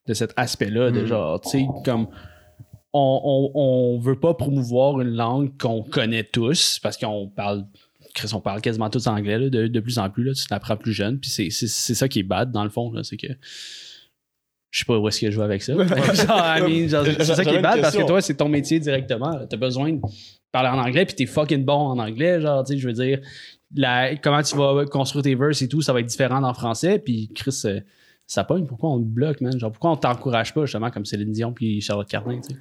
[0.06, 1.06] de cet aspect-là, de Mm.
[1.06, 2.08] genre, tu sais, comme
[2.92, 7.66] on, on, on veut pas promouvoir une langue qu'on connaît tous parce qu'on parle
[8.16, 10.76] Chris, on parle quasiment tous anglais là, de, de plus en plus là, tu t'apprends
[10.76, 13.16] plus jeune puis c'est, c'est, c'est ça qui est bad dans le fond là, c'est
[13.16, 13.28] que
[14.70, 15.74] je sais pas où est-ce que je vais avec ça.
[16.14, 19.46] c'est ça qui est bad parce que toi c'est ton métier directement.
[19.48, 20.00] T'as besoin de
[20.50, 23.20] parler en anglais puis t'es fucking bon en anglais genre tu sais je veux dire
[23.74, 26.98] la, comment tu vas construire tes verses et tout ça va être différent en français
[26.98, 27.80] puis Chris euh,
[28.26, 29.58] ça pogne pourquoi on te bloque man?
[29.58, 32.56] Genre pourquoi on t'encourage pas justement comme Céline Dion puis Charlotte Cardin sais?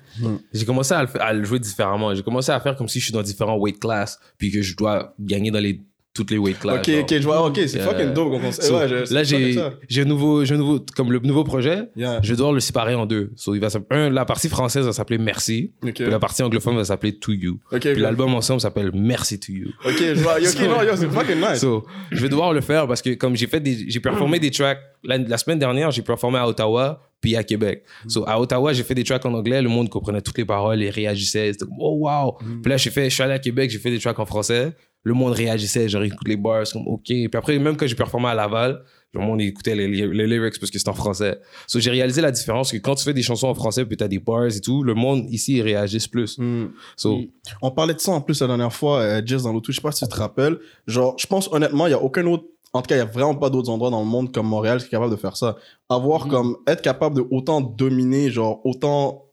[0.53, 2.13] J'ai commencé à le, fa- à le jouer différemment.
[2.13, 4.75] J'ai commencé à faire comme si je suis dans différents weight class, puis que je
[4.77, 5.81] dois gagner dans les
[6.15, 6.79] toutes les weight classes.
[6.79, 7.01] Ok, genre.
[7.03, 7.45] ok, je vois.
[7.45, 7.85] Ok, c'est Yeah.
[7.87, 8.31] fucking dope.
[8.33, 11.83] on So, ouais, je- là, j'ai un nouveau, j'ai un nouveau, comme le nouveau projet,
[11.95, 12.19] Yeah.
[12.23, 13.31] je vais devoir le séparer en deux.
[13.35, 16.75] So, il va s'app- un, la partie française va s'appeler Merci, puis la partie anglophone
[16.77, 17.59] va s'appeler To You.
[17.71, 19.67] Ok, Puis l'album ensemble s'appelle Merci To You.
[19.85, 20.35] Ok, je vois.
[20.37, 21.59] Ok, non, yo, c'est fucking nice.
[21.59, 24.51] So, je vais devoir le faire parce que comme j'ai fait des, j'ai performé des
[24.51, 27.83] tracks la, la semaine dernière, j'ai performé à Ottawa puis à Québec.
[28.07, 30.81] So, à Ottawa, j'ai fait des tracks en anglais, le monde comprenait toutes les paroles
[30.81, 31.51] et réagissait.
[31.53, 32.37] C'était comme, oh wow.
[32.61, 34.73] Puis là, j'ai fait, je suis allé à Québec, j'ai fait des tracks en français.
[35.05, 37.03] Le monde réagissait, genre écoute les bars, c'est comme ok.
[37.05, 38.81] Puis après, même quand j'ai performé à Laval,
[39.13, 41.39] le monde écoutait les, les, les lyrics parce que c'était en français.
[41.67, 44.09] So, j'ai réalisé la différence que quand tu fais des chansons en français puis t'as
[44.09, 46.37] des bars et tout, le monde ici ils réagissent plus.
[46.37, 46.69] Hmm.
[46.97, 47.19] So,
[47.61, 49.81] On parlait de ça en plus la dernière fois, euh, Jess dans l'auto, je sais
[49.81, 50.57] pas si tu te rappelles.
[50.87, 52.45] Genre, je pense honnêtement, il y a aucun autre.
[52.73, 54.79] En tout cas, il y a vraiment pas d'autres endroits dans le monde comme Montréal
[54.79, 55.55] qui est capable de faire ça.
[55.87, 56.31] Avoir Mhm.
[56.31, 56.57] comme.
[56.67, 59.24] Être capable de autant dominer, genre, autant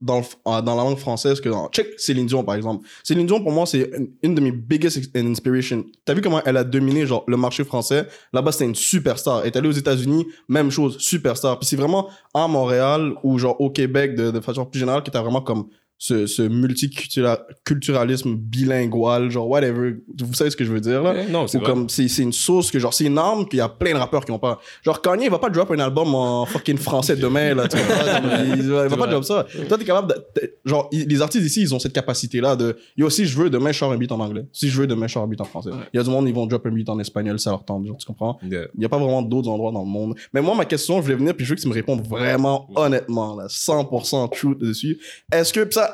[0.00, 1.68] dans, le euh, dans la langue française que dans.
[1.68, 2.86] Check Céline Dion, par exemple.
[3.02, 3.90] Céline Dion, pour moi, c'est
[4.22, 5.84] une, de mes biggest ex- inspiration.
[6.04, 8.06] T'as vu comment elle a dominé, genre, le marché français?
[8.32, 9.40] Là-bas, c'était une superstar.
[9.40, 11.58] Elle est allée aux États-Unis, même chose, superstar.
[11.58, 15.10] Puis c'est vraiment à Montréal ou, genre, au Québec, de, de façon plus générale, que
[15.10, 15.66] t'as vraiment comme
[16.02, 19.96] ce, ce multiculturalisme bilingual, genre whatever.
[20.18, 21.14] Vous savez ce que je veux dire là?
[21.28, 23.68] eh, non, c'est comme c'est une source que genre c'est une arme qu'il y a
[23.68, 24.58] plein de rappeurs qui ont pas.
[24.84, 27.68] Genre Kanye il va pas drop un album en fucking français demain là.
[27.68, 27.96] Tu vois,
[28.56, 29.46] il, il va pas drop ça.
[29.68, 32.76] Toi t'es capable de, genre il- les artistes ici ils ont cette capacité là de
[32.96, 34.46] yo si je veux demain je sors un beat en anglais.
[34.52, 35.70] Si je veux demain je sors un beat en français.
[35.92, 37.86] Il y a du monde ils vont drop un beat en espagnol ça leur tente
[37.86, 38.38] genre tu comprends?
[38.42, 38.62] Yeah.
[38.74, 40.14] Il n'y a pas vraiment d'autres endroits dans le monde.
[40.32, 42.68] Mais moi, ma question, je voulais venir, puis je veux que tu me répondes vraiment
[42.74, 44.98] honnêtement, là, 100% truth dessus.
[45.32, 45.89] Est-ce que, ça,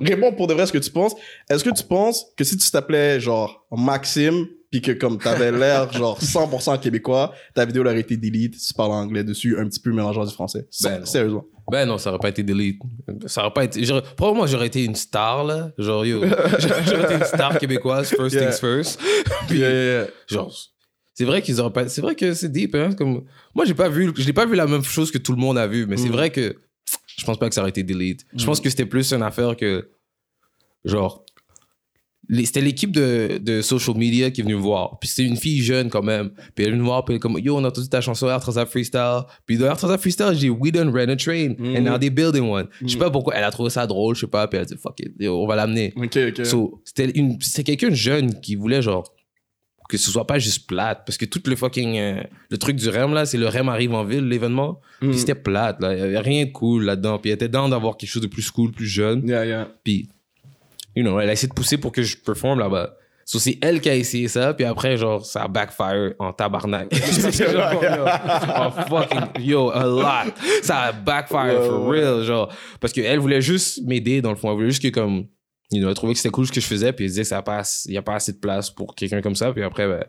[0.00, 1.14] réponds pour de vrai ce que tu penses.
[1.50, 5.90] Est-ce que tu penses que si tu t'appelais, genre, Maxime, puis que comme t'avais l'air,
[5.94, 9.92] genre, 100% québécois, ta vidéo aurait été delete, tu parles anglais dessus, un petit peu
[9.92, 10.66] mélangeant du français?
[10.82, 11.04] Ben.
[11.06, 11.44] Sérieusement.
[11.70, 12.76] Ben non, ça aurait pas été delete.
[13.26, 13.84] Ça aurait pas été.
[13.84, 15.70] j'aurais- Probablement, j'aurais été une star, là.
[15.78, 16.22] Genre, yo.
[16.58, 18.46] j'aurais été une star québécoise, first Yeah.
[18.50, 18.98] things first.
[19.48, 20.50] Puis, Yeah, yeah, genre,
[21.14, 21.86] c'est vrai qu'ils auraient pas.
[21.88, 22.90] C'est vrai que c'est deep, hein.
[22.96, 23.24] Comme...
[23.54, 24.10] Moi, j'ai pas vu.
[24.16, 26.08] Je n'ai pas vu la même chose que tout le monde a vu, mais c'est
[26.08, 26.12] Mm.
[26.12, 26.56] vrai que
[27.18, 28.24] je pense pas que ça aurait été delete.
[28.34, 29.90] Je pense que c'était plus une affaire que.
[30.84, 31.24] Genre.
[32.44, 34.98] C'était l'équipe de, de social media qui est venue me voir.
[34.98, 36.28] Puis c'était une fille jeune quand même.
[36.54, 37.02] Puis elle est venue me voir.
[37.06, 39.22] Puis elle est comme, yo, on a entendu ta chanson Air Transa Freestyle.
[39.46, 41.54] Puis dans Air Transa Freestyle, j'ai We done ran a train.
[41.58, 41.76] Mm.
[41.76, 42.66] And now they building one.
[42.82, 42.98] Je sais Mm.
[42.98, 43.34] pas pourquoi.
[43.34, 44.46] Elle a trouvé ça drôle, je sais pas.
[44.46, 45.94] Puis elle a dit, fuck it, yo, on va l'amener.
[45.96, 46.44] Ok, ok.
[46.44, 49.10] So, c'était quelqu'un de jeune qui voulait genre
[49.88, 52.88] que ce soit pas juste plate parce que tout le fucking euh, le truc du
[52.88, 55.10] REM là c'est le REM arrive en ville l'événement Mm.
[55.10, 55.94] puis c'était plate là.
[55.94, 58.26] Il y avait rien de cool là-dedans puis elle était dans d'avoir quelque chose de
[58.26, 59.26] plus cool plus jeune.
[59.26, 59.68] Yeah, yeah.
[59.84, 60.08] puis
[60.96, 62.94] you know elle a essayé de pousser pour que je performe là-bas.
[63.24, 66.88] So, c'est elle qui a essayé ça puis après genre ça a backfire en tabarnak.
[68.60, 70.32] Oh, fucking yo a lot.
[70.62, 72.48] Ça a backfire for real genre.
[72.80, 74.48] Parce qu'elle voulait juste m'aider dans le fond.
[74.50, 75.26] Elle voulait juste que comme
[75.70, 77.28] you know, elle trouvait que c'était cool ce que je faisais puis elle disait que
[77.28, 79.86] ça passe il y a pas assez de place pour quelqu'un comme ça puis après
[79.86, 80.04] ben,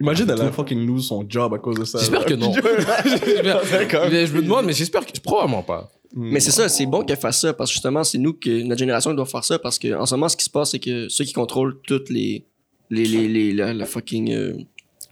[0.00, 1.98] Imagine, elle a fucking lose son job à cause de ça.
[1.98, 2.52] j'espère que non.
[2.54, 2.62] Mais
[4.26, 7.40] je me demande mais j'espère que probablement pas Mais c'est ça, c'est bon qu'elle fasse
[7.40, 10.06] ça parce que justement, c'est nous que notre génération doit faire ça parce que en
[10.06, 12.44] ce moment, ce qui se passe, c'est que ceux qui contrôlent toutes les.
[12.90, 14.32] les, les, les la, la fucking.
[14.32, 14.54] euh,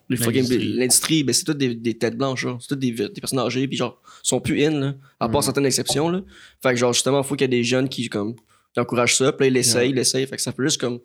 [0.09, 1.23] les fucking- L'industrie.
[1.23, 2.59] Ben c'est toutes des, des têtes blanches, genre.
[2.61, 5.67] C'est toutes des, des personnes âgées, puis genre, sont plus in, là, à part certaines
[5.67, 6.23] exceptions, là.
[6.63, 8.35] Fait que genre, justement, il faut qu'il y ait des jeunes qui, comme,
[8.79, 10.27] qui encouragent ça, puis là, ils l'essayent, ils l'essayent.
[10.27, 11.01] Fait que ça peut juste, comme,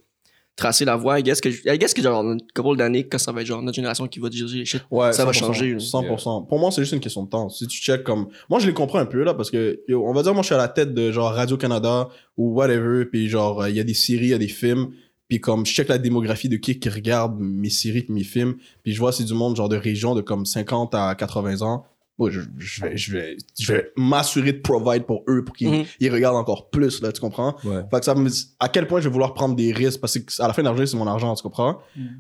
[0.56, 1.20] tracer la voie.
[1.20, 3.62] I guess que, I guess que genre, une couple d'années, quand ça va être genre
[3.62, 4.84] notre génération qui va diriger les shit.
[4.92, 5.78] Ouais, Ça va 100%, changer, là.
[5.80, 6.48] 100%.
[6.48, 7.50] Pour moi, c'est juste une question de temps.
[7.50, 8.28] Si tu check comme.
[8.50, 10.48] Moi, je les comprends un peu, là, parce que, yo, on va dire, moi, je
[10.48, 13.94] suis à la tête de genre Radio-Canada ou whatever, puis genre, il y a des
[13.94, 14.92] séries, il y a des films,
[15.28, 18.94] puis comme, je check la démographie de qui qui regarde mes séries mes films, puis
[18.94, 21.86] je vois, c'est du monde, genre, de région de comme 50 à 80 ans.
[22.20, 25.86] Moi, je, je vais, je vais, je vais m'assurer de provide pour eux pour qu'ils
[26.00, 27.56] ils regardent encore plus, là, tu comprends?
[27.64, 27.82] ouais.
[27.90, 30.42] Fait que ça me à quel point je vais vouloir prendre des risques parce que
[30.42, 31.80] à la fin de la journée c'est mon argent tu comprends?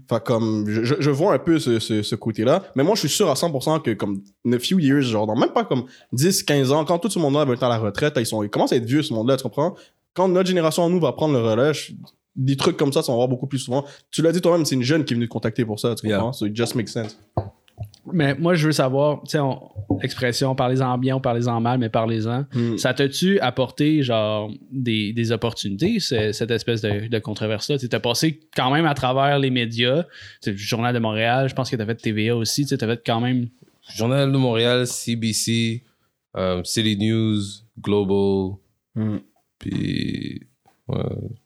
[0.10, 2.95] Fait que comme je, je- vois un peu ce, ce, ce côté là mais moi
[2.95, 5.63] je suis sûr à 100% que comme in a few years genre dans même pas
[5.63, 8.25] comme 10 15 ans quand tout ce monde là va être à la retraite ils
[8.25, 9.75] sont ils commencent à être vieux ce monde là tu comprends?
[10.15, 11.93] Quand notre génération nous va prendre le relais je-
[12.36, 13.86] des trucs comme ça ça va avoir beaucoup plus souvent.
[14.10, 16.08] Tu l'as dit toi-même c'est une jeune qui est venue te contacter pour ça tu
[16.08, 16.17] Yeah.
[16.17, 16.34] comprends?
[16.34, 17.15] So it just makes sense
[18.11, 19.61] Mais moi, je veux savoir, tu sais, on-
[20.01, 22.45] l'expression parlez-en bien ou parlez-en mal, mais parlez-en.
[22.53, 22.77] Hmm.
[22.77, 27.77] Ça t'a-tu apporté, genre, des, des opportunités, ce- cette espèce de, de controverse-là?
[27.77, 30.09] Tu t'as passé quand même à travers les médias, tu
[30.41, 32.87] sais, le Journal de Montréal, je pense que t'as fait TVA aussi, tu sais, t'as
[32.87, 33.47] fait quand même.
[33.95, 35.83] Journal de Montréal CBC
[36.35, 37.39] euh, City News
[37.79, 38.57] Global
[38.95, 39.17] Hmm.
[39.59, 40.41] puis
[40.87, 40.99] ouais,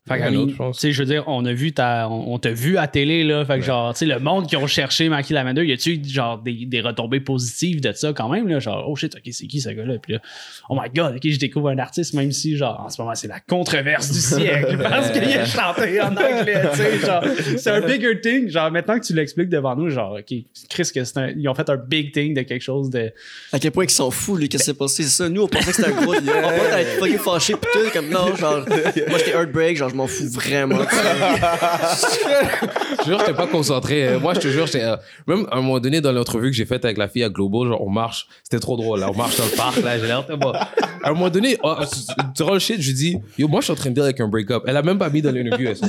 [0.07, 0.77] Fait que, autre, je pense.
[0.77, 3.23] tu sais, je veux dire, on a vu ta, on, on t'a vu à télé,
[3.23, 3.45] là.
[3.45, 6.37] Fait que, genre, tu sais, le monde qui ont cherché Mackie Lavender, y a-tu, genre,
[6.37, 8.59] des, des retombées positives de ça quand même, là?
[8.59, 9.95] Genre, oh shit, ok, c'est qui ce gars-là?
[10.01, 10.19] Puis là,
[10.69, 13.27] oh my god, ok, je découvre un artiste, même si, genre, en ce moment, c'est
[13.27, 17.23] la controverse du siècle parce qu'il a chanté en anglais, tu sais, genre,
[17.57, 18.49] c'est un bigger thing.
[18.49, 20.37] Genre, maintenant que tu l'expliques devant nous, genre, ok,
[20.69, 23.11] Chris, que c'est un, ils ont fait un big thing de quelque chose de.
[23.51, 25.29] À quel point ils s'en foutent, lui, qu'est-ce qui s'est passé, c'est ça.
[25.29, 26.13] Nous, on pensait que c'était un gros.
[26.13, 28.65] On pensait être fucking fâché, pis tout, comme non, genre.
[28.67, 30.77] Moi, j'étais heartbreak, genre, m'en fous vraiment.
[32.99, 34.07] Je jure, j'étais pas concentré.
[34.07, 34.83] Euh, Moi, je te jure, j'étais.
[34.83, 34.95] euh,
[35.27, 37.67] même à un moment donné, dans l'entrevue que j'ai faite avec la fille à Global,
[37.69, 38.27] genre, on marche.
[38.43, 39.09] C'était trop drôle, là.
[39.11, 39.97] On marche dans le parc, là.
[39.99, 40.25] J'ai l'air.
[40.37, 40.51] Bon.
[40.51, 40.67] À
[41.03, 41.75] un moment donné, oh,
[42.35, 44.27] durant le shit, je dis, yo, moi, je suis en train de dire avec un
[44.27, 44.63] break-up.
[44.67, 45.69] Elle a même pas mis dans l'interview.
[45.73, 45.79] Je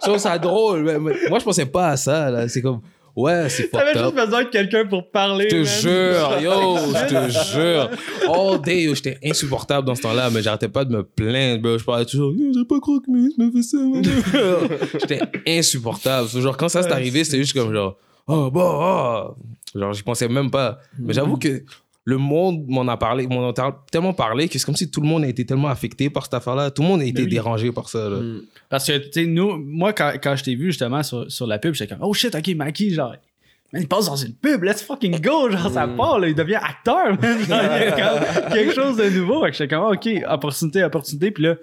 [0.00, 0.82] trouve ça drôle.
[0.82, 2.48] mais Moi, je pensais pas à ça, là.
[2.48, 2.80] C'est comme,
[3.20, 5.48] ouais, c'est T'avais fucked juste besoin de quelqu'un pour parler.
[5.50, 7.90] Je te jure, yo, je te jure.
[8.32, 11.78] All day, yo, j'étais insupportable dans ce temps-là, mais j'arrêtais pas de me plaindre, bro.
[11.78, 13.78] Je parlais toujours, yo, j'ai pas cru que Miss me fait ça.
[15.00, 16.28] j'étais insupportable.
[16.28, 19.34] Genre, quand ça s'est arrivé, c'était juste comme genre, oh, bon, oh.
[19.74, 20.78] Genre, j'y pensais même pas.
[20.98, 21.62] Mais j'avoue que
[22.04, 25.06] le monde m'en a parlé, m'en a tellement parlé que c'est comme si tout le
[25.06, 26.70] monde a été tellement affecté par cette affaire-là.
[26.70, 27.28] Tout le monde a été oui.
[27.28, 28.18] dérangé par ça, là.
[28.68, 31.58] Parce que, tu sais, nous, moi, quand, quand je t'ai vu justement sur, sur la
[31.58, 33.14] pub, j'étais comme, oh shit, ok, Mackie, genre,
[33.72, 36.56] man, il passe dans une pub, let's fucking go, genre, ça part, là, il devient
[36.62, 37.38] acteur, man.
[37.46, 39.44] Genre, il y a quelque chose de nouveau.
[39.44, 41.56] Fait que j'étais comme, ok, opportunité, opportunité, puis là,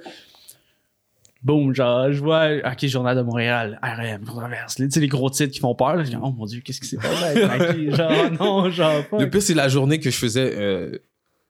[1.48, 5.52] boum, genre, je vois, ok, Journal de Montréal, RM, controverse, tu sais, les gros titres
[5.54, 7.90] qui font peur, là, je dis, oh mon dieu, qu'est-ce qui s'est passé?
[7.92, 9.20] Genre, non, genre, fuck.
[9.22, 10.54] Le pire, c'est la journée que je faisais.
[10.56, 10.92] euh,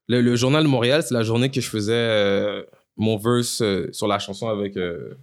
[0.07, 2.63] le, le journal de Montréal, c'est la journée que je faisais euh,
[2.95, 5.15] mon verse euh, sur la chanson avec euh,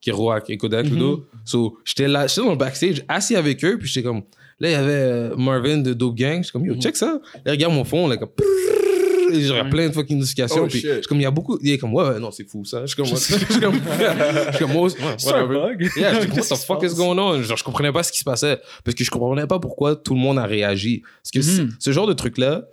[0.00, 1.26] Kerouac et Kodak Ludo.
[1.44, 4.22] So, j'étais là, j'étais dans le backstage, assis avec eux, puis j'étais comme.
[4.58, 6.38] Là, il y avait Marvin de Dope Gang.
[6.42, 7.20] J'étais comme, yo, check ça.
[7.44, 8.30] Là, regarde mon fond, là, comme.
[9.32, 10.62] J'aurais plein de fucking notifications.
[10.64, 10.88] Oh, puis shit.
[10.90, 11.58] je suis comme, il y a beaucoup.
[11.62, 12.82] Il est comme, ouais, ouais, non, c'est fou ça.
[12.86, 13.74] Je suis comme, je suis comme,
[14.50, 14.90] je suis comme, ouais,
[15.24, 15.76] whatever.
[15.96, 17.42] Yeah, j'étais comme, what the fuck is going on?
[17.42, 18.60] Genre, je comprenais pas ce qui se passait.
[18.84, 21.02] Parce que je comprenais pas pourquoi tout le monde a réagi.
[21.22, 21.70] Parce que Mhm.
[21.70, 22.66] ce- ce genre de truc-là,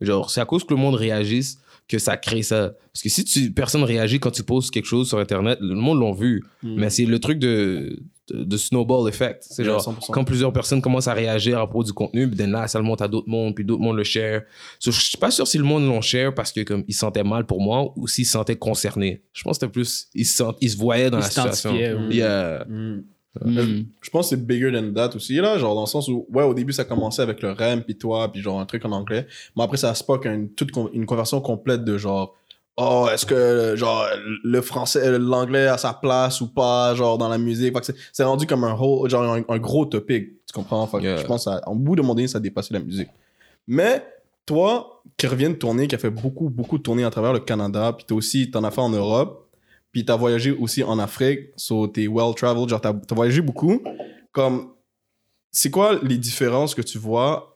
[0.00, 1.58] genre, c'est à cause que le monde réagisse
[1.88, 2.72] que ça crée ça.
[2.92, 6.00] Parce que si tu, personne réagit quand tu poses quelque chose sur Internet, le monde
[6.00, 6.44] l'a vu.
[6.62, 7.98] Mais c'est le truc de,
[8.32, 9.44] de, snowball effect.
[9.48, 10.10] C'est genre, 100%.
[10.10, 13.02] quand plusieurs personnes commencent à réagir à propos du contenu, puis là, ça le monte
[13.02, 14.42] à d'autres mondes, puis d'autres mondes le share.
[14.78, 17.00] So, je suis pas sûr si le monde l'ont share parce que comme ils se
[17.00, 19.22] sentaient mal pour moi ou s'ils se sentaient concernés.
[19.32, 21.74] Je pense que c'était plus, ils se, sent- ils se voyaient dans Ils la situation.
[22.10, 22.64] Yeah.
[22.68, 23.04] Mm.
[23.44, 23.84] Mm.
[24.02, 25.56] Je pense que c'est bigger than that aussi, là.
[25.56, 28.30] Genre, dans le sens où, ouais, au début, ça commençait avec le REM, puis toi,
[28.30, 29.26] puis genre un truc en anglais.
[29.56, 32.34] Mais après, ça se pas qu'une toute une conversion complète de genre,
[32.80, 34.06] oh, est-ce que, genre,
[34.42, 37.74] le français, l'anglais a sa place ou pas, genre, dans la musique?
[38.12, 40.30] C'est- rendu comme un whole, genre, un, un gros topic.
[40.46, 40.86] Tu comprends?
[40.86, 41.16] Fait Yeah.
[41.18, 43.08] je pense, en bout de mon donné, ça a dépassé la musique.
[43.66, 44.04] Mais,
[44.46, 47.40] toi, qui reviens de tourner, qui a fait beaucoup, beaucoup de tournées à travers le
[47.40, 49.48] Canada, puis t'as aussi, t'en as fait en Europe,
[49.92, 53.80] puis t'as voyagé aussi en Afrique, so t'es well traveled, genre t'as t'as voyagé beaucoup.
[54.32, 54.70] Comme,
[55.52, 57.49] c'est quoi les différences que tu vois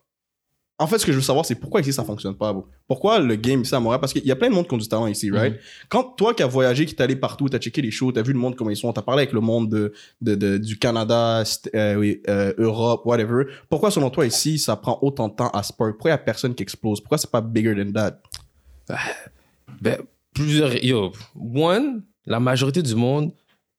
[0.77, 2.67] En fait, ce que je veux savoir, c'est pourquoi ici ça fonctionne pas, bro.
[2.89, 4.01] Pourquoi le game ici à Montréal?
[4.01, 5.55] Parce qu'il y a plein de monde qui ont du talent ici, right?
[5.89, 8.33] Quand toi qui as voyagé, qui t'es allé partout, t'as checké les shows, t'as vu
[8.33, 11.45] le monde comment ils sont, t'as parlé avec le monde de, de, de- du Canada,
[11.77, 13.45] euh, oui, euh, Europe, whatever.
[13.71, 15.93] Pourquoi selon toi ici ça prend autant de temps à Spur?
[15.93, 17.01] Pourquoi il y a personne qui explose?
[17.01, 18.21] Pourquoi c'est pas bigger than that?
[19.81, 19.99] Ben,
[20.35, 20.83] plusieurs.
[20.85, 23.31] Yo, one, la majorité du monde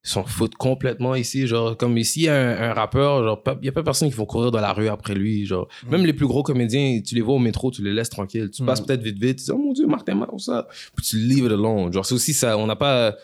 [0.10, 1.48] s'en foutent complètement ici.
[1.48, 4.10] Genre, comme ici, il y a un, un rappeur, genre, il n'y a pas personne
[4.10, 5.46] qui va courir dans la rue après lui.
[5.46, 8.50] Genre, même les plus gros comédiens, tu les vois au métro, tu les laisses tranquilles.
[8.52, 10.68] Tu passes peut-être vite, vite, tu dis, oh mon dieu, Martin Mao, ça.
[10.96, 11.92] Puis tu leave it alone.
[11.92, 12.58] Genre, c'est aussi ça.
[12.58, 13.16] On n'a pas.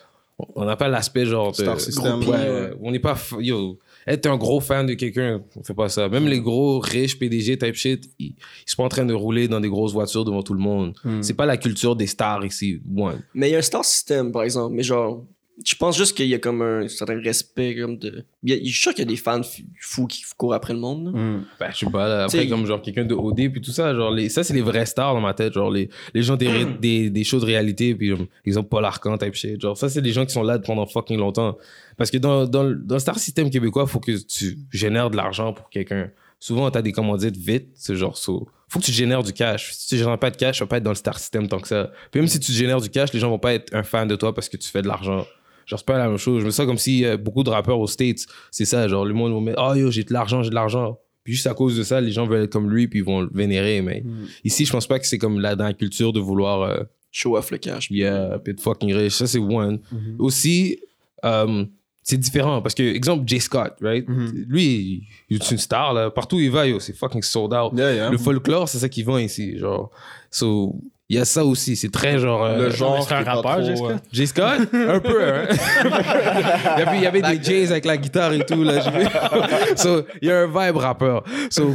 [0.55, 2.73] On n'a pas l'aspect genre de Star system, Ouais, ouais.
[2.81, 6.09] on n'est pas f- yo être un gros fan de quelqu'un on fait pas ça
[6.09, 9.47] même les gros riches PDG type shit ils, ils sont pas en train de rouler
[9.47, 12.81] dans des grosses voitures devant tout le monde c'est pas la culture des stars ici
[12.97, 14.73] one Mais il y a un star system, par exemple.
[14.73, 15.23] Mais genre,
[15.65, 17.75] je pense juste qu'il y a comme un certain respect.
[17.75, 18.23] Comme de...
[18.43, 19.41] il y a- Je suis sûr qu'il y a des fans
[19.79, 21.05] fous qui courent après le monde.
[21.05, 21.11] là.
[21.59, 23.93] Ben, je sais pas, là, après, T'sais, comme genre quelqu'un de OD, puis tout ça,
[23.93, 26.47] genre, les, ça, c'est les vrais stars dans ma tête, genre, les, les gens des,
[26.49, 29.89] ré- des, des shows de réalité, puis, comme, exemple, Paul Arcand, type shit, genre, ça,
[29.89, 31.57] c'est des gens qui sont là pendant fucking longtemps.
[31.97, 35.17] Parce que dans, dans, le- dans le star system québécois, faut que tu génères de
[35.17, 36.09] l'argent pour quelqu'un.
[36.39, 39.73] Souvent, t'as des commandites vite, c'est genre, so, faut que tu génères du cash.
[39.73, 41.59] Si tu génères pas de cash, tu vas pas être dans le star system tant
[41.59, 41.91] que ça.
[42.09, 44.15] Puis même si tu génères du cash, les gens vont pas être un fan de
[44.15, 45.27] toi parce que tu fais de l'argent.
[45.71, 46.41] Genre, c'est pas la même chose.
[46.41, 48.89] Je me sens comme si euh, beaucoup de rappeurs aux States, c'est ça.
[48.89, 50.99] Genre, le monde va mettre, oh yo, j'ai de l'argent, j'ai de l'argent.
[51.23, 53.21] Puis juste à cause de ça, les gens veulent être comme lui, puis ils vont
[53.21, 53.81] le vénérer.
[53.81, 54.03] Mais
[54.43, 57.37] ici, je pense pas que c'est comme là dans la culture de vouloir, euh, Show
[57.37, 57.89] off le cash.
[57.89, 59.13] yeah, puis être fucking riche.
[59.15, 59.79] Ça, c'est one.
[60.19, 60.79] Aussi,
[61.23, 61.65] euh,
[62.03, 64.05] c'est différent parce que, exemple, Jay Scott, right?
[64.47, 66.09] Lui, il est une star, là.
[66.09, 67.71] Partout où il va, yo, c'est fucking sold out.
[67.77, 68.09] Yeah, yeah.
[68.09, 69.57] Le folklore, c'est ça qui vend ici.
[69.57, 69.89] Genre,
[70.29, 70.75] so,
[71.11, 71.75] Il y a ça aussi.
[71.75, 72.41] C'est très genre.
[72.45, 73.05] euh, Le genre.
[73.05, 73.89] c'est un rappeur, trop, Jessica?
[73.89, 75.43] euh, Jay Scott Un peu, hein.
[76.77, 78.81] il y avait, il y avait des Jays avec la guitare et tout, là.
[79.75, 81.23] so, il y a un vibe rappeur.
[81.49, 81.73] So,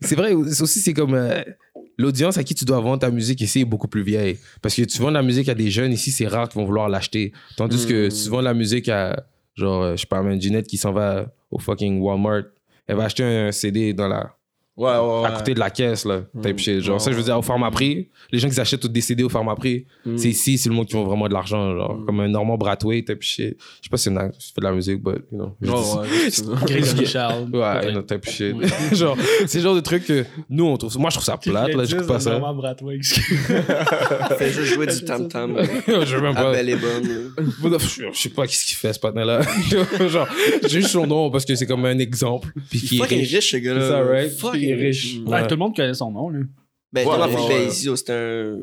[0.00, 1.12] c'est vrai, aussi, c'est comme.
[1.14, 1.42] euh,
[2.00, 4.38] L'audience à qui tu dois vendre ta musique ici est beaucoup plus vieille.
[4.62, 6.64] Parce que tu vends de la musique à des jeunes ici, c'est rare qu'ils vont
[6.66, 7.32] vouloir l'acheter.
[7.56, 9.24] Tandis que si tu vends de la musique à,
[9.56, 12.44] genre, euh, je sais pas, une Ginette qui s'en va au fucking Walmart,
[12.86, 14.30] elle va acheter un CD dans la,
[14.78, 15.26] Ouais, ouais, ouais.
[15.26, 16.22] à côté de la caisse, là.
[16.40, 16.80] Type shit.
[16.80, 19.24] Genre, Ouais, ça, je veux dire, au format prix, les gens qui achètent des CD
[19.24, 19.86] au format prix,
[20.16, 23.02] c'est ici, c'est le monde qui vont vraiment de l'argent, genre, comme un Normand Bratway,
[23.02, 23.56] type shit.
[23.58, 24.14] Je sais pas si je
[24.54, 25.56] fais de la musique, but, you know.
[25.60, 25.70] je
[26.68, 27.42] Ouais, Richard.
[27.52, 28.54] Ouais, know, type shit.
[28.94, 31.74] genre, c'est le genre de truc que nous, on trouve, moi, je trouve ça plate,
[31.74, 32.40] là, j'écoute pas ça.
[34.38, 35.56] Fait juste jouer du tam-tam.
[35.86, 36.52] je veux même À pas.
[36.52, 37.32] belle et bonne.
[37.80, 39.40] Je je sais pas qu'est-ce qu'il fait, ce patin-là.
[40.08, 40.28] genre,
[40.62, 42.48] j'ai juste son nom parce que c'est comme un exemple.
[42.70, 43.88] Puis Il qui est riche, ce gars-là.
[44.68, 45.18] C'est est riche.
[45.26, 46.40] Ouais, tout le monde connaît son nom, là.
[46.92, 47.28] Ben, Thomas
[47.96, 48.58] c'était un.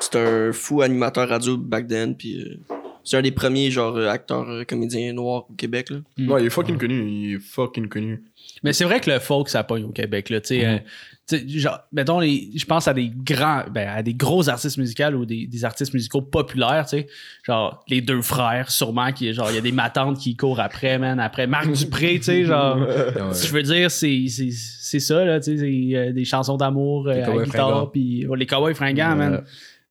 [0.00, 2.58] C'était un fou animateur radio back then, puis euh,
[3.04, 5.98] c'est un des premiers, genre, euh, acteurs, euh, comédiens noirs au Québec, là.
[6.18, 7.06] Ouais, il est fucking connu.
[7.06, 8.24] Il est fucking connu.
[8.62, 10.40] Mais c'est vrai que le folk, ça pogne au Québec, là.
[10.40, 14.02] Tu sais, euh, tu sais, genre, mettons, les- je pense à des grands, ben, à
[14.02, 17.06] des gros artistes musicaux ou des, des artistes musicaux populaires, tu sais.
[17.44, 20.98] Genre, les deux frères, sûrement, qui, genre, il y a des matantes qui courent après,
[20.98, 22.76] man, après Marc Dupré, tu sais, genre.
[23.14, 23.30] Ouais.
[23.32, 27.08] Je veux dire, c'est, c'est, c'est ça, là, tu sais, c'est euh, des chansons d'amour
[27.08, 29.42] euh, à Cowboys guitare, puis oh, les cowboys fringants, man.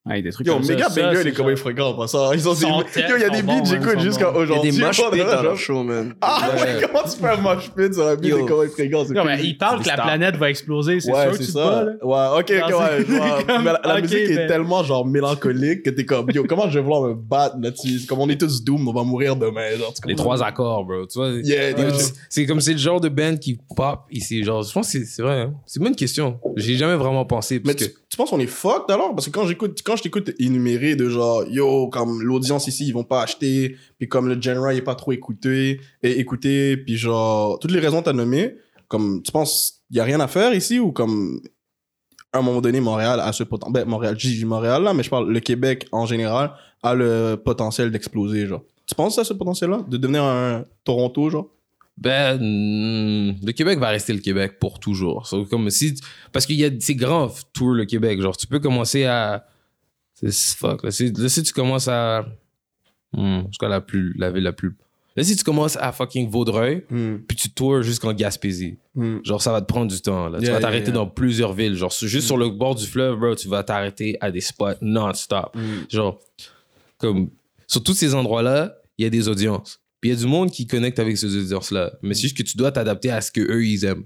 [0.05, 0.73] Ouais, des trucs Yo, comme ça.
[0.73, 2.33] méga Ça, banger, les genre- fréquents en passant.
[2.33, 2.83] Ils ont Sont Yo,
[3.15, 4.43] il y a des beats j'écoute jusqu'à bons.
[4.43, 4.71] Il y a aujourd'hui.
[4.71, 6.13] des mosh pits dans genre- leur show, man.
[6.19, 6.61] Ah Ouais.
[6.61, 8.37] ouais, comment tu fais un mosh pit sur un beat Yo.
[8.41, 9.05] des cowboys fréquents?
[9.11, 9.45] Non, mais cool.
[9.45, 11.85] il parle des que la planète va exploser, c'est Ouais, sûr que c'est tu ça.
[11.85, 11.91] là.
[12.01, 16.43] Ouais, ok, ok, ouais, la, musique est ben- tellement genre mélancolique que t'es comme, yo,
[16.49, 18.05] comment je vais vouloir me battre là-dessus?
[18.05, 19.61] Comme on est tous doom, on va mourir demain.
[20.05, 21.05] Les trois accords, bro.
[21.05, 21.31] Tu vois,
[22.29, 24.43] c'est- comme c'est le genre de band qui pop ici.
[24.43, 25.39] Genre, je pense que c'est- vrai.
[25.43, 25.53] hein.
[25.65, 26.39] C'est une bonne question.
[26.57, 27.55] J'ai jamais vraiment pensé.
[27.63, 29.15] Mais Parce tu, que, tu penses qu'on est fucked alors?
[29.15, 33.03] Parce que quand j'écoute, je t'écoute énumérer de genre, yo, comme l'audience ici, ils vont
[33.03, 37.59] pas acheter, puis comme le genre il est pas trop écouté, et écouté, puis genre,
[37.59, 38.55] toutes les raisons que t'as nommées,
[38.87, 41.41] comme, tu penses, y a rien à faire ici ou comme,
[42.31, 45.09] à un moment donné, Montréal a ce potentiel, ben, Montréal, dis Montréal là, mais je
[45.09, 48.63] parle, le Québec en général a le potentiel d'exploser, genre.
[48.85, 49.85] Tu penses à ce potentiel-là?
[49.87, 51.47] De devenir un Toronto, genre?
[51.97, 55.29] ben, hmm, le Québec va rester le Québec pour toujours.
[55.49, 55.95] Comme si,
[56.31, 58.21] parce qu'il y a ces grands tours, le Québec.
[58.21, 59.45] Genre, tu peux commencer à.
[60.31, 60.83] Fuck.
[60.83, 62.25] Là, si tu commences à.
[63.13, 64.75] Hmm, en tout cas, la, plus, la ville la plus.
[65.15, 66.85] Là, si tu commences à fucking Vaudreuil,
[67.27, 68.77] puis tu tours jusqu'en Gaspésie.
[69.23, 70.29] Genre, ça va te prendre du temps.
[70.29, 70.39] Là.
[70.39, 70.95] tu vas t'arrêter yeah.
[70.95, 71.75] dans plusieurs villes.
[71.75, 75.55] Genre, juste sur le bord du fleuve, bro, tu vas t'arrêter à des spots non-stop.
[75.89, 76.19] Genre,
[76.97, 77.29] comme,
[77.67, 79.79] sur tous ces endroits-là, il y a des audiences.
[80.01, 81.93] Puis il y a du monde qui connecte avec ces audiences-là.
[82.01, 84.05] Mais c'est juste que tu dois t'adapter à ce que eux ils aiment.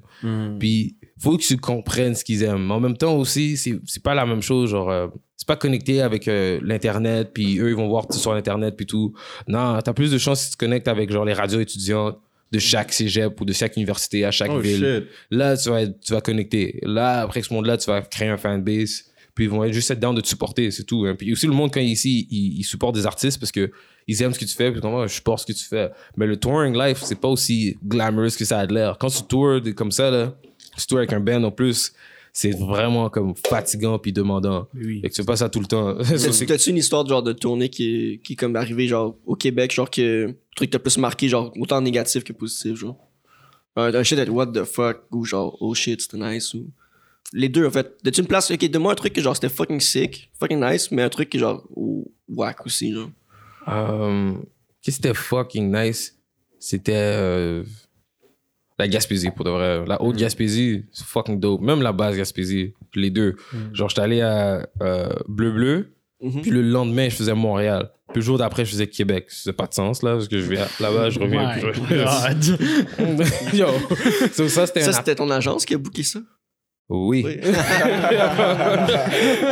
[0.59, 2.67] Puis faut que tu comprennes ce qu'ils aiment.
[2.67, 4.69] Mais en même temps aussi, c'est pas la même chose.
[4.69, 8.33] Genre, euh, c'est pas connecté avec euh, l'Internet, puis eux ils vont voir tout sur
[8.33, 9.13] l'Internet, puis tout.
[9.47, 12.17] Non, t'as plus de chances si tu te connectes avec genre les radios étudiantes
[12.51, 14.77] de chaque cégep ou de chaque université à chaque Oh ville.
[15.01, 15.03] shit.
[15.31, 16.79] Là, tu vas, être- tu vas connecter.
[16.83, 19.03] Là, après ce monde-là, tu vas créer un fanbase.
[19.35, 21.05] Puis ils vont être juste être down de te supporter, c'est tout.
[21.05, 21.13] hein.
[21.15, 23.69] Puis aussi, le monde, quand il est ici, il, il supporte des artistes parce que
[24.07, 24.71] ils aiment ce que tu fais.
[24.71, 25.89] Puis comme, moi, je supporte ce que tu fais.
[26.15, 28.97] Mais le touring life, c'est pas aussi glamorous que ça a l'air.
[28.97, 30.33] Quand tu tours comme ça, là,
[30.85, 31.93] tours avec un band en plus,
[32.33, 34.67] c'est vraiment comme fatigant puis demandant.
[34.75, 35.01] Oui.
[35.01, 35.97] Fait que tu fais pas ça tout le temps.
[35.97, 39.35] T'as-tu une histoire de genre de tournée qui est, qui est comme arrivée genre au
[39.35, 42.95] Québec, genre que le truc t'a plus marqué, genre autant négatif que positif, genre?
[43.75, 46.69] Un, shit at what the fuck ou genre oh shit, c'était nice ou.
[47.33, 47.97] Les deux en fait.
[48.03, 51.01] T'as-tu une place, ok, donne-moi un truc que genre c'était fucking sick, fucking nice, mais
[51.01, 53.09] un truc qui est genre oh, whack aussi, genre.
[53.67, 54.33] Euh,
[54.81, 56.15] Qu'est-ce qui était fucking nice?
[56.59, 57.63] C'était euh,
[58.79, 59.83] la Gaspésie, pour de vrai.
[59.87, 61.61] La haute Gaspésie, c'est fucking dope.
[61.61, 63.35] Même la basse Gaspésie, les deux.
[63.73, 66.41] Genre, j'étais allé à euh, Bleu Bleu, Mhm.
[66.41, 67.91] puis le lendemain, je faisais Montréal.
[68.09, 69.25] Puis le jour d'après, je faisais Québec.
[69.29, 71.53] Ça n'a pas de sens, là, parce que je vais là-bas, je reviens.
[71.55, 72.57] My puis je- God.
[73.53, 73.67] Yo!
[74.33, 74.93] So, ça, c'était Ça, un...
[74.93, 76.19] c'était ton agence qui a booké ça?
[76.89, 77.21] Oui.
[77.25, 77.37] Oui.
[77.41, 77.51] T'es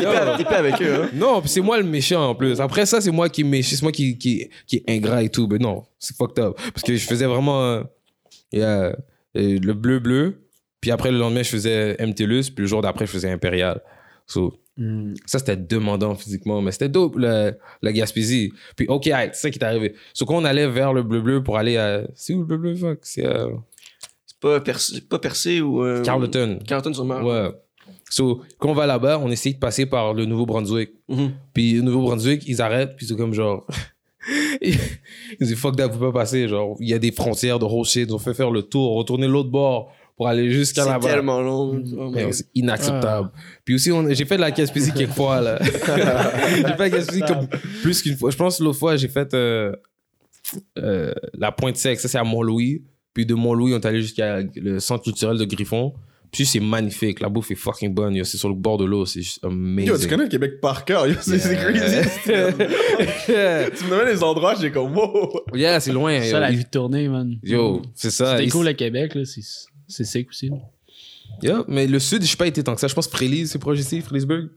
[0.05, 1.09] pas, t'es pas avec eux, hein?
[1.13, 2.59] Non, puis c'est moi le méchant en plus.
[2.61, 5.29] Après ça, c'est moi qui est méchant, c'est moi qui, qui, qui est ingrat et
[5.29, 5.47] tout.
[5.51, 6.55] Mais non, c'est fucked up.
[6.73, 7.81] Parce que je faisais vraiment euh,
[8.53, 8.95] yeah,
[9.35, 10.41] le bleu-bleu.
[10.81, 12.51] Puis après, le lendemain, je faisais MTLUS.
[12.51, 13.81] Puis le jour d'après, je faisais Impérial.
[14.27, 14.53] So,
[15.25, 16.61] Ça, c'était demandant physiquement.
[16.61, 18.51] Mais c'était dope, la, la Gaspésie.
[18.75, 19.95] Puis OK, c'est ça qui est arrivé.
[20.13, 22.03] So, quand on allait vers le bleu-bleu pour aller à...
[22.13, 22.99] C'est où le bleu-bleu, fuck?
[23.03, 23.49] C'est euh,
[24.27, 25.83] C'est pas percé, pas percé ou.
[25.83, 26.59] euh, Carleton.
[26.67, 27.23] Carleton sur mer.
[27.25, 27.49] Ouais.
[28.09, 30.91] So, quand on va là-bas, on essaye de passer par le Nouveau-Brunswick.
[31.09, 31.31] Mhm.
[31.53, 33.65] Puis le Nouveau-Brunswick, ils arrêtent, puis c'est comme genre.
[34.61, 34.77] Ils
[35.41, 36.47] disent fuck that, vous pouvez pas passer.
[36.47, 38.07] Genre, il y a des frontières de shit.
[38.09, 41.07] Ils ont fait faire le tour, retourner l'autre bord pour aller jusqu'à C'est là-bas.
[41.09, 41.83] tellement long.
[41.97, 42.13] Oh.
[42.31, 43.31] C'est inacceptable.
[43.65, 45.41] Puis aussi, on- j'ai fait de la caisse physique quelques fois.
[45.41, 45.59] Là.
[45.63, 47.47] j'ai fait de la caisse physique comme
[47.81, 48.31] plus qu'une fois.
[48.31, 49.75] Je pense que l'autre fois, j'ai fait euh,
[50.77, 51.99] euh, la pointe sec.
[51.99, 52.83] Ça, c'est à Mont-Louis.
[53.13, 55.93] Puis de Mont-Louis, on est allé jusqu'à le centre culturel de Griffon.
[56.31, 57.19] Puis c'est magnifique.
[57.19, 58.15] La bouffe est fucking bonne.
[58.15, 58.23] yo.
[58.23, 59.05] C'est sur le bord de l'eau.
[59.05, 59.87] C'est juste amazing.
[59.87, 61.07] Yo, tu connais le Québec par cœur.
[61.07, 61.95] Yo, c'est c'est crazy.
[63.29, 63.69] yeah.
[63.71, 65.41] tu me donnes les endroits, j'ai comme wow.
[65.53, 66.19] Yeah, c'est loin.
[66.19, 66.31] C'est yo.
[66.31, 67.35] ça, la vie de tournée, man.
[67.43, 68.31] Yo, c'est ça.
[68.33, 69.25] C'était Ici- cool, le Québec, là.
[69.25, 69.41] C'est
[69.87, 70.49] c'est sick aussi.
[71.41, 72.87] Yeah, mais le sud, je suis pas été tant que ça.
[72.87, 74.47] Je pense que Frélis, c'est proche ici, Frélisburg.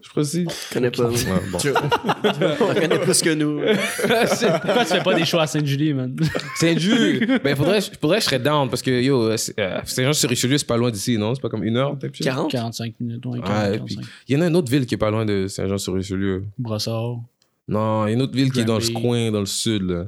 [0.00, 0.44] Je crois aussi.
[0.44, 1.08] Je connais pas.
[1.10, 1.16] Ouais,
[1.50, 1.58] bon.
[2.58, 3.58] T'en connais plus que nous.
[4.62, 6.14] Pourquoi tu fais pas des choix à Sainte-Julie, man?
[6.56, 7.40] Saint-Jules.
[7.44, 10.66] ben, faudrait, faudrait que je serais down parce que, yo, euh, c'est- euh, Saint-Jean-sur-Richelieu, c'est
[10.66, 11.34] pas loin d'ici, non?
[11.34, 12.22] C'est pas comme une heure, shit?
[12.22, 12.50] 40?
[12.50, 13.86] 45 minutes, ouais, 40, Ouais, 45.
[13.86, 13.98] puis
[14.28, 16.44] il y en a une autre ville qui est pas loin de Saint-Jean-sur-Richelieu.
[16.58, 17.16] Brossard.
[17.66, 19.82] Non, il y a une autre ville qui est dans le coin, dans le sud,
[19.82, 20.04] là.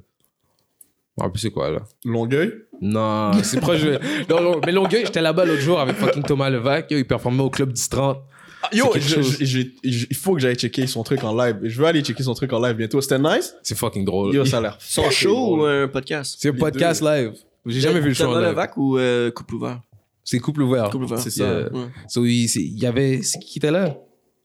[1.16, 1.80] Rappelle plus c'est quoi, là.
[2.04, 2.52] Longueuil?
[2.80, 3.98] Non, c'est proche de...
[4.28, 6.90] Non, non, mais Longueuil, j'étais là-bas l'autre jour avec fucking Thomas Levac.
[6.90, 8.16] Yo, il performait au club 10-30.
[8.62, 11.58] Ah, Yo, C'est il faut que j'aille checker son truc en live.
[11.62, 13.00] Je veux aller checker son truc en live bientôt.
[13.00, 13.54] C'était nice?
[13.62, 14.34] C'est fucking drôle.
[14.34, 14.76] Yo, ça a l'air.
[14.80, 16.36] Son fucking show ou un podcast?
[16.38, 17.32] C'est un podcast live.
[17.66, 18.50] J'ai jamais vu le show en Thomas live.
[18.50, 19.80] Levac ou euh, Couple Ouvert?
[20.22, 20.90] C'est couple ouvert.
[20.90, 21.18] Couple Ouvert.
[21.18, 21.44] C'est ça.
[21.44, 21.72] Yeah.
[21.72, 21.86] Ouais.
[22.06, 23.20] So, il, c'est- y avait.
[23.22, 23.96] C'est qui qui était là?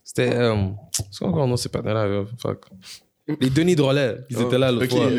[0.04, 0.34] C'était.
[0.34, 0.56] Euh,
[0.92, 2.24] c'est quoi encore non, c'est pas là.
[2.42, 2.66] Fuck.
[3.28, 5.10] Les Denis Drolet, ils étaient là l'autre fois.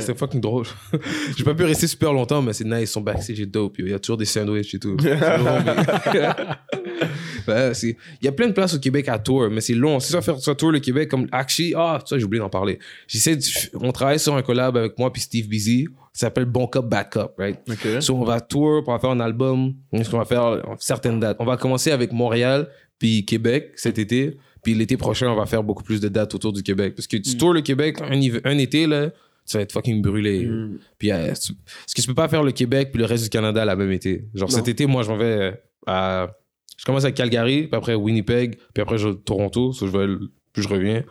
[0.00, 0.64] C'était fucking drôle.
[1.36, 2.80] J'ai pas pu rester super longtemps, mais c'est nice.
[2.80, 3.74] Ils sont backstage et dope.
[3.78, 4.96] Il y a toujours des sandwichs et tout.
[4.98, 5.18] C'est
[7.74, 10.00] c'est- Il y a plein de places au Québec à tour, mais c'est long.
[10.00, 12.78] Si ça faire ça tour le Québec, comme actually, ah, ça j'ai oublié d'en parler.
[13.06, 13.38] J'essaie
[13.74, 15.88] on travaille sur un collab avec moi puis Steve Busy.
[16.14, 17.58] Ça s'appelle Bon Cup, Bad Cup, right?
[18.00, 19.74] So, on va tour, on va faire un album.
[19.92, 21.36] On va faire certaines dates.
[21.40, 24.38] On va commencer avec Montréal, puis Québec cet été.
[24.62, 26.94] Puis l'été prochain, on va faire beaucoup plus de dates autour du Québec.
[26.94, 29.10] Parce que tu tours le Québec un, été, là,
[29.46, 30.46] tu vas être fucking brûlé.
[30.46, 30.78] Mm.
[30.98, 33.30] Puis, euh, tu- parce que tu peux pas faire le Québec puis le reste du
[33.30, 34.26] Canada la même été.
[34.34, 34.54] Genre, Non.
[34.56, 36.30] cet été, moi, je m'en vais à.
[36.78, 39.72] Je commence à Calgary, puis après Winnipeg, puis après je, Toronto.
[39.72, 40.06] So, je vais,
[40.52, 41.04] puis je reviens.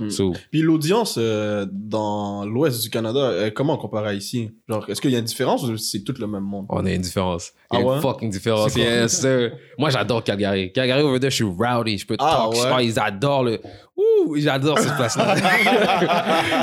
[0.00, 0.10] Mm.
[0.10, 4.50] So, Puis l'audience euh, dans l'ouest du Canada, euh, comment comparé à ici?
[4.68, 6.66] Genre, est-ce qu'il y a une différence ou c'est tout le même monde?
[6.68, 7.52] On a une différence.
[7.72, 7.96] Il y a Ah ouais?
[7.96, 8.74] une fucking différence.
[8.76, 9.52] Yes, sir.
[9.78, 10.72] Moi, j'adore Calgary.
[10.72, 11.98] Calgary, over there, je suis rowdy.
[11.98, 12.74] Je peux Ah talk.
[12.76, 12.86] ouais?
[12.86, 13.60] Ils adorent le.
[13.96, 15.36] Ouh, j'adore cette place-là.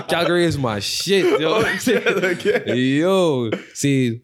[0.08, 1.60] Calgary is my shit, yo.
[2.76, 4.22] Yo, c'est.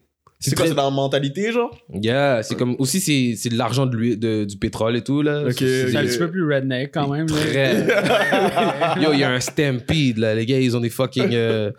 [0.50, 1.76] C'est quoi, très- c'est dans la mentalité, genre?
[1.92, 2.76] Yeah, c'est comme.
[2.78, 5.42] Aussi, c'est c'est de l'argent de de- du pétrole et tout, là.
[5.46, 7.26] Ok, C'est- un petit peu plus redneck quand même.
[7.26, 7.86] Très.
[9.02, 10.34] Yo, il y a un stampede, là.
[10.34, 11.30] Les gars, ils ont des fucking.
[11.34, 11.70] euh,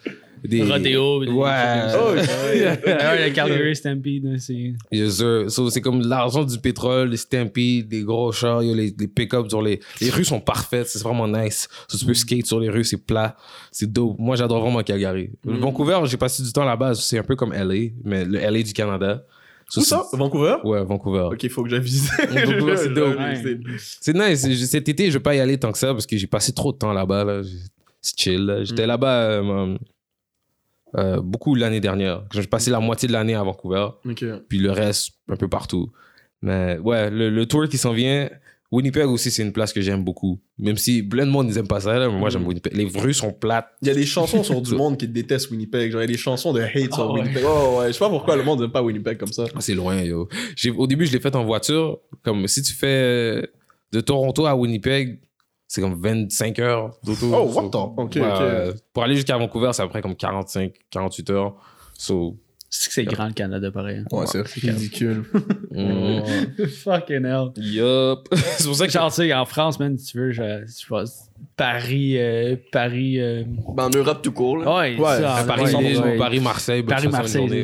[0.47, 0.63] des...
[0.63, 1.87] Rodéo, des- Ouais.
[1.97, 4.73] Oh, Ouais, le Calgary Stampede, c'est.
[4.91, 5.45] Yes, sir.
[5.49, 9.47] So, c'est comme l'argent du pétrole, les stampedes, les gros chars, yo, les, les pick-up
[9.49, 9.79] sur les...
[10.01, 11.67] Les rues sont parfaites, c'est vraiment nice.
[11.87, 13.35] So, tu peux skate sur les rues, c'est plat,
[13.71, 14.17] c'est dope.
[14.19, 15.29] Moi, j'adore vraiment Calgary.
[15.43, 18.73] Vancouver, j'ai passé du temps là-bas, c'est un peu comme LA, mais le LA du
[18.73, 19.23] Canada.
[19.67, 20.03] So, Où ça?
[20.13, 20.57] Vancouver?
[20.63, 21.29] Ouais, Vancouver.
[21.31, 22.27] Ok, il faut que j'aille visiter.
[22.27, 23.17] Vancouver, c'est dope.
[23.79, 24.47] C'est nice.
[24.47, 26.53] Je- Cet été, je vais pas y aller tant que ça parce que j'ai passé
[26.53, 27.23] trop de temps là-bas.
[27.23, 27.41] Là.
[27.99, 28.45] C'est chill.
[28.45, 28.63] là.
[28.63, 29.75] J'étais là-bas euh,
[30.97, 32.23] euh, beaucoup l'année dernière.
[32.33, 33.87] J'ai passé la moitié de l'année à Vancouver
[34.49, 35.91] puis le reste un peu partout.
[36.41, 38.29] Mais ouais, le, le tour qui s'en vient,
[38.71, 40.39] Winnipeg aussi, c'est une place que j'aime beaucoup.
[40.57, 42.47] Même si plein de monde n'aime pas ça, là, mais moi j'aime Mm.
[42.47, 42.73] Winnipeg.
[42.73, 43.67] Les rues sont plates.
[43.81, 45.91] Il y a des chansons sur du monde qui détestent Winnipeg.
[45.91, 47.21] Genre, il y a des chansons de hate sur Ah ouais.
[47.21, 47.43] Winnipeg.
[47.47, 47.87] Oh, ouais.
[47.87, 49.45] Je sais pas pourquoi le monde n'aime pas Winnipeg comme ça.
[49.55, 50.27] Ah, C'est loin, yo.
[50.77, 51.99] Au début, je l'ai fait en voiture.
[52.23, 53.47] Comme si tu fais
[53.91, 55.19] de Toronto à Winnipeg,
[55.75, 57.25] c'est comme 25 heures d'auto.
[57.33, 57.69] Oh, So, what
[58.21, 58.21] ouais,
[58.69, 58.73] ouais.
[58.93, 61.55] Pour aller jusqu'à Vancouver, c'est après comme 45, 48 heures.
[61.97, 62.37] So,
[62.69, 64.03] C'est que c'est grand le Canada, pareil.
[64.11, 65.23] Ouais, c'est ridicule.
[66.83, 67.49] Fucking hell.
[67.57, 68.27] yup.
[68.33, 70.87] c'est pour ça que Genre, tu sais, en France, man, si tu veux, je, je
[70.87, 71.03] pas,
[71.57, 73.19] Paris, euh, Paris.
[73.19, 73.43] euh,
[73.75, 74.73] Ben, en Europe tout court, là.
[74.77, 76.17] Ouais, Ouais, ça, à en- Paris, ouais.
[76.17, 76.83] Bah, Paris, Marseille,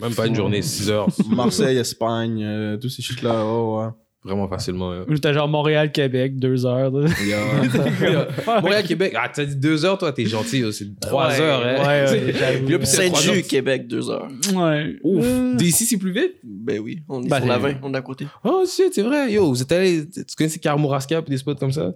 [0.00, 1.08] Même pas une journée, 6 heures.
[1.28, 3.44] Marseille, Espagne, euh, tous ces shit-là.
[3.44, 3.88] Oh, ouais.
[4.24, 4.90] Vraiment facilement.
[5.08, 6.90] Ou J'étais genre Montréal-Québec, deux heures.
[6.90, 7.08] là.
[8.60, 9.14] Montréal, Québec.
[9.16, 10.64] Ah, t'as dit 2 heures, toi, t'es gentil.
[10.72, 11.74] C'est 3 Ouais, heures, hein.
[11.82, 13.42] Ouais, ouais, là, trois Saint-Ju.
[13.42, 14.28] Québec, deux heures.
[14.54, 14.96] Ouais.
[15.04, 15.24] Ouf.
[15.24, 16.34] Euh, D'ici, c'est plus vite?
[16.42, 18.26] Ben oui, on est Ben, sur la c'est- 20, on est à côté.
[18.44, 19.32] Oh, shit, c'est vrai.
[19.32, 20.04] Yo, vous êtes allé.
[20.10, 21.92] Tu connais Kamouraska puis des spots comme ça?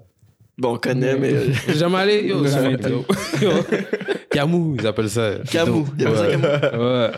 [0.56, 1.32] Bon, on connaît, mais.
[1.32, 2.28] euh, J'ai jamais allé.
[2.28, 2.76] Yo, Jamais.
[4.30, 5.34] Camou, ils appellent ça.
[5.50, 5.84] Camou.
[5.84, 5.94] dope.
[5.98, 6.60] Ils appellent ça Ouais.
[6.70, 6.84] Camou.
[6.84, 7.10] Ouais.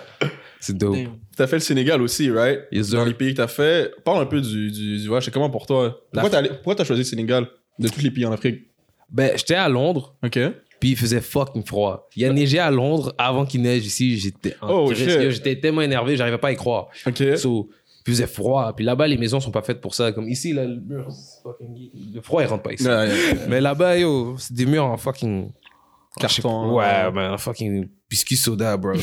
[0.61, 0.95] C'est dope.
[0.97, 1.09] Damn.
[1.37, 2.61] T'as fait le Sénégal aussi, right?
[2.73, 3.93] Yes, Dans les pays que t'as fait.
[4.05, 5.25] Parle un peu du, du, du voyage.
[5.25, 6.01] C'est comment pour toi?
[6.13, 7.47] Pourquoi t'as pourquoi t'as choisi le Sénégal
[7.79, 8.63] de tous les pays en Afrique?
[9.11, 10.15] Ben, j'étais à Londres.
[10.25, 10.39] Ok.
[10.81, 12.09] Puis il faisait fucking froid.
[12.17, 14.19] Il y a neigé à Londres avant qu'il neige ici.
[14.19, 16.89] J'étais Oh, J'étais tellement énervé, j'arrivais pas à y croire.
[17.07, 17.23] Ok.
[17.37, 17.71] So,
[18.05, 18.73] puis il faisait froid.
[18.77, 20.13] Puis là-bas, les maisons sont pas faites pour ça.
[20.13, 21.91] Comme ici, là, le mur, c'est fucking...
[22.15, 22.87] Le froid, il rentre pas ici.
[23.49, 25.51] Mais là-bas, yo, c'est des murs en fucking...
[26.21, 26.75] Carton.
[26.77, 27.89] Ouais, ben, en fucking...
[28.11, 28.93] Biscuit soda, bro.
[28.93, 29.01] Ouais,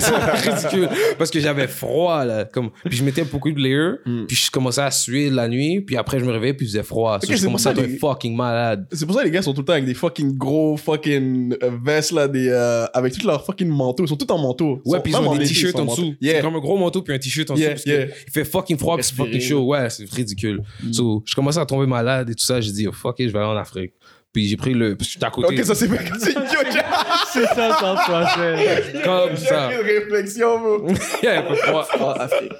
[0.00, 0.88] c'est ridicule.
[1.18, 2.44] Parce que j'avais froid, là.
[2.46, 4.24] Comme, puis je mettais beaucoup de layers, Mm.
[4.26, 6.82] puis je commençais à suer la nuit, puis après je me réveillais, puis il faisait
[6.84, 7.18] froid.
[7.20, 8.86] So, Ok, je commençais à être les- fucking malade.
[8.92, 11.54] C'est pour ça que les gars sont tout le temps avec des fucking gros fucking
[11.62, 14.04] euh, vestes là, des, euh, avec tout leur fucking manteau.
[14.04, 14.80] Ils sont tous en manteau.
[14.86, 16.14] Ouais, puis ils ont des t-shirts en dessous.
[16.22, 17.84] C'est comme un gros manteau puis un t-shirt en Yeah, dessous.
[17.86, 18.10] parce que.
[18.28, 19.64] Il fait fucking froid puis c'est fucking chaud.
[19.66, 20.62] Ouais, c'est ridicule.
[20.92, 22.60] So, je commençais à tomber malade et tout ça.
[22.62, 23.92] J'ai dit, oh, fuck it, je vais aller en Afrique.
[24.34, 24.96] Puis j'ai pris le.
[24.96, 25.54] Parce que j'étais à côté.
[25.54, 26.12] Ok, ça c'est fait.
[26.18, 26.32] C'est
[27.32, 29.02] C'est ça, ça se passait.
[29.04, 29.70] Comme ça.
[29.72, 30.88] Une réflexion, bro.
[31.22, 31.86] Yeah, peu froid.
[31.92, 32.52] Ah, Afrique.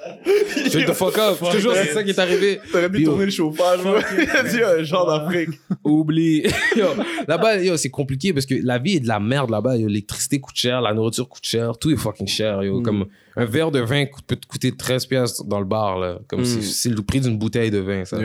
[0.87, 1.37] The fuck up.
[1.41, 2.61] Je te jure, c'est ça qui est arrivé.
[2.71, 3.95] T'aurais pu tourner le chauffage, bro.
[4.17, 5.59] Il a dit un genre d'Afrique.
[5.83, 6.43] Oublie.
[6.77, 6.85] Yo,
[7.27, 9.75] là-bas, yo, c'est compliqué parce que la vie est de la merde là-bas.
[9.75, 12.63] L'électricité coûte cher, la nourriture coûte cher, tout est fucking cher.
[12.63, 12.81] Yo.
[12.81, 13.05] Comme
[13.37, 15.97] un verre de vin peut te coûter 13 piastres dans le bar.
[15.99, 16.19] Là.
[16.27, 16.45] Comme Mm.
[16.45, 18.05] c'est- c'est le prix d'une bouteille de vin.
[18.05, 18.17] Ça.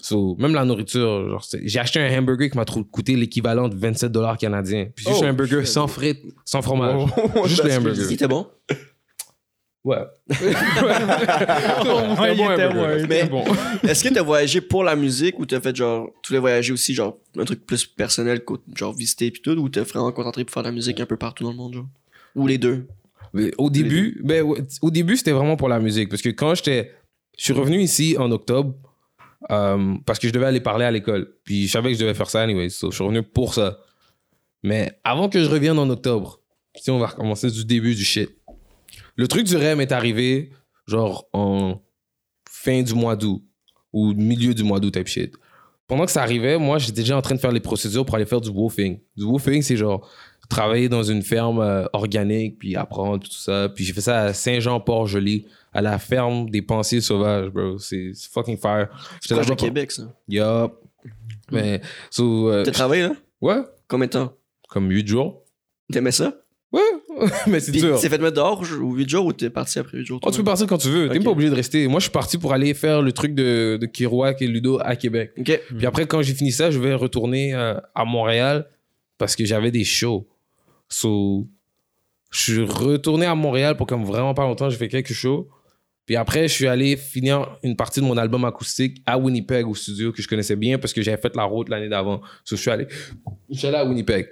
[0.00, 4.12] So, même la nourriture, j'ai acheté un hamburger qui m'a trop- coûté l'équivalent de 27
[4.12, 4.86] dollars canadiens.
[4.94, 5.72] Puis juste Oh, un hamburger shit.
[5.72, 7.08] sans frites, sans fromage.
[7.36, 8.28] Oh, juste le hamburger.
[8.28, 8.46] Bon?
[9.84, 9.98] Ouais.
[10.30, 10.54] C'était
[12.68, 12.86] bon.
[13.00, 13.42] C'était Mais- bon.
[13.82, 16.94] Est-ce que t'as voyagé pour la musique ou t'as fait genre, tu voulais voyager aussi
[16.94, 18.42] genre un truc plus personnel,
[18.76, 21.16] genre visiter pis tout, ou t'es vraiment concentré pour faire de la musique un peu
[21.16, 21.86] partout dans le monde, genre?
[22.36, 22.86] Ou les deux?
[23.58, 24.44] Au début, ben,
[24.82, 26.08] au début, c'était vraiment pour la musique.
[26.08, 26.92] Parce que quand j'étais.
[27.38, 28.74] Je suis revenu ici en octobre
[29.50, 31.34] euh, parce que je devais aller parler à l'école.
[31.44, 32.68] Puis je savais que je devais faire ça anyway.
[32.68, 33.78] So, je suis revenu pour ça.
[34.62, 36.42] Mais avant que je revienne en octobre,
[36.76, 38.30] si on va recommencer du début du shit.
[39.16, 40.50] Le truc du REM est arrivé
[40.86, 41.80] genre en
[42.48, 43.42] fin du mois d'août
[43.92, 45.34] ou milieu du mois d'août type shit.
[45.86, 48.24] Pendant que ça arrivait, moi, j'étais déjà en train de faire les procédures pour aller
[48.24, 49.00] faire du woofing.
[49.16, 50.08] Du woofing, c'est genre
[50.52, 53.68] travailler dans une ferme euh, organique, puis apprendre tout ça.
[53.74, 57.78] Puis j'ai fait ça à Saint-Jean-Port-Joli, à la ferme des pensées sauvages, bro.
[57.78, 58.88] C'est fucking fire.
[59.22, 60.02] J'étais de pour- Québec, ça.
[60.28, 60.72] Yup.
[61.50, 61.80] Mais,
[62.10, 63.12] so, euh, T'as travaillé, là?
[63.40, 64.32] ouais, Combien de temps?
[64.68, 65.42] comme 8 jours.
[65.92, 66.32] T'aimais ça?
[66.72, 66.80] Ouais,
[67.46, 68.00] mais c'est dur.
[68.00, 70.20] t'es fait mettre dehors ou 8 jours ou t'es parti après 8 jours?
[70.24, 71.02] Oh, tu peux partir quand tu veux.
[71.04, 71.14] T'es Ok.
[71.16, 71.86] même pas obligé de rester.
[71.88, 74.96] Moi, je suis parti pour aller faire le truc de, de Kiroak et Ludo à
[74.96, 75.32] Québec.
[75.76, 78.66] Puis après, quand j'ai fini ça, je vais retourner euh, à Montréal
[79.18, 80.26] parce que j'avais des shows.
[80.92, 81.48] So,
[82.30, 84.68] je suis retourné à Montréal pour comme vraiment pas longtemps.
[84.68, 85.48] J'ai fait quelques shows.
[86.04, 89.74] Puis après, je suis allé finir une partie de mon album acoustique à Winnipeg au
[89.74, 92.20] studio que je connaissais bien parce que j'avais fait la route l'année d'avant.
[92.44, 92.86] So, je suis allé,
[93.62, 94.28] allé à Winnipeg.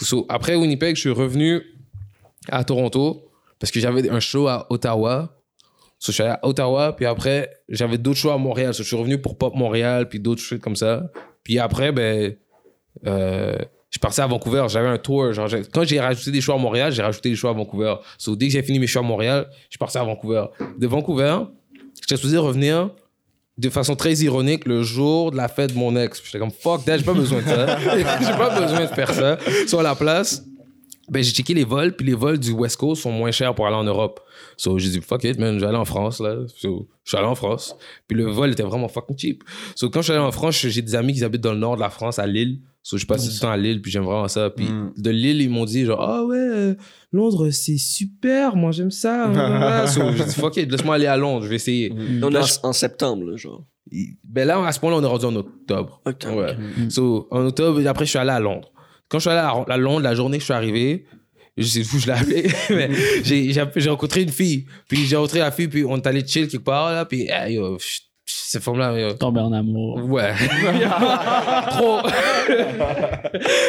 [0.00, 1.62] So, après Winnipeg, je suis revenu
[2.48, 5.40] à Toronto parce que j'avais un show à Ottawa.
[5.98, 8.72] So, je suis allé à Ottawa, puis après, j'avais d'autres shows à Montréal.
[8.72, 11.10] So, je suis revenu pour Pop Montréal, puis d'autres choses comme ça.
[11.42, 12.36] Puis après, ben,
[13.06, 13.56] euh,
[13.94, 14.66] je parti à Vancouver.
[14.68, 15.32] J'avais un tour.
[15.32, 17.94] Genre, quand j'ai rajouté des shows à Montréal, j'ai rajouté des shows à Vancouver.
[18.18, 20.46] So, dès que j'ai fini mes shows à Montréal, je parti à Vancouver.
[20.76, 21.38] De Vancouver,
[22.00, 22.90] j'étais supposé revenir
[23.56, 26.20] de façon très ironique le jour de la fête de mon ex.
[26.24, 27.78] J'étais comme fuck j'ai pas besoin de ça.
[27.96, 29.38] j'ai pas besoin de faire ça.
[29.68, 30.42] Sur la place,
[31.10, 33.66] ben, j'ai checké les vols, puis les vols du West Coast sont moins chers pour
[33.66, 34.20] aller en Europe.
[34.56, 36.36] So, j'ai dit, fuck it, man, j'allais en France, là.
[36.56, 37.76] So, je suis allé en France.
[38.08, 39.44] Puis le vol était vraiment fucking cheap.
[39.74, 41.76] So, quand je suis allé en France, j'ai des amis qui habitent dans le nord
[41.76, 42.60] de la France, à Lille.
[42.82, 44.50] So, je passe du temps à Lille, puis j'aime vraiment ça.
[44.50, 44.92] Puis Mm.
[44.96, 46.74] de Lille, ils m'ont dit, genre, ah ouais, euh,
[47.12, 49.86] Londres, c'est super, moi, j'aime ça.
[49.88, 51.92] so, j'ai dit, fuck it, laisse-moi aller à Londres, je vais essayer.
[52.22, 53.64] On est en, septembre, là, genre.
[54.24, 56.00] Ben là, à ce point-là, on est rendu en octobre.
[56.04, 56.56] Octobre, Ouais.
[56.84, 56.90] ok.
[56.90, 58.70] So, en octobre, et après, je suis allé à Londres.
[59.14, 61.04] Quand je suis allé à, à Londres, la journée que je suis arrivé,
[61.56, 62.90] je sais plus, je l'ai appelé, mais
[63.22, 64.66] j'ai, rencontré une fille.
[64.88, 67.54] Puis j'ai rencontré la fille, puis on est allé chill quelque part, là, puis hey,
[67.54, 67.78] yo,
[68.26, 68.64] cette.
[69.20, 70.04] Tomber en amour.
[70.04, 70.32] Ouais.
[71.70, 72.00] Trop.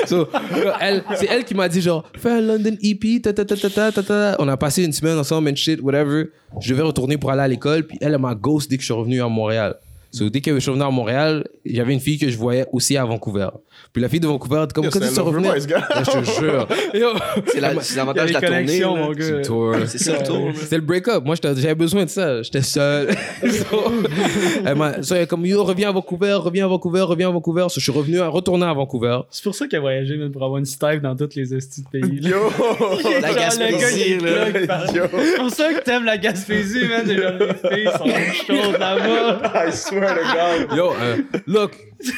[0.07, 0.27] So,
[0.79, 3.69] elle, c'est elle qui m'a dit genre, fais un London EP, ta, ta, ta, ta,
[3.69, 4.35] ta, ta, ta.
[4.39, 6.25] On a passé une semaine ensemble and shit, whatever.
[6.59, 8.85] Je devais retourner pour aller à l'école, puis elle, elle m'a ghost dès que je
[8.85, 9.75] suis revenu à Montréal.
[10.11, 11.45] So, dès que je suis revenu à Montréal,
[11.77, 13.49] avait une fille que je voyais aussi à Vancouver.
[13.93, 15.87] Puis la fille de Vancouver, comme, Yo, quand tu ce gars.
[15.99, 16.67] Je te jure.
[17.47, 18.67] C'est la- c'est l'avantage de la tournée.
[18.67, 19.37] C'est gars.
[19.37, 19.75] le tour.
[19.85, 21.23] C'est ça le break-up.
[21.23, 22.41] Moi, j'avais besoin de ça.
[22.41, 23.09] J'étais seul.
[24.65, 27.65] elle est comme, yo, reviens à Vancouver, reviens à Vancouver, reviens à Vancouver.
[27.69, 29.19] So, je suis revenu à retourner à Vancouver.
[29.29, 31.83] C'est pour ça qu'il a voyagé même pour avoir une Steve dans tous les estis
[31.83, 32.19] de pays.
[32.21, 32.37] Yo!
[33.21, 34.47] La Gaspésie, là.
[34.85, 37.07] C'est pour ça que t'aimes la Gaspésie, man.
[37.07, 39.67] Les filles sont chaudes là-bas.
[39.67, 40.77] I swear to God.
[40.77, 41.17] Yo, euh,
[41.47, 41.71] look.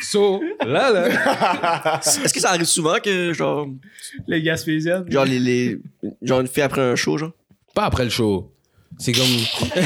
[0.04, 2.00] So, là, là.
[2.02, 3.68] Est-ce que ça arrive souvent que, genre,
[4.28, 5.06] Les Gaspésiennes.
[5.10, 5.78] genre, les, les,
[6.22, 7.32] genre une fille après un show, genre?
[7.76, 8.52] Pas après le show.
[9.00, 9.24] C'est comme.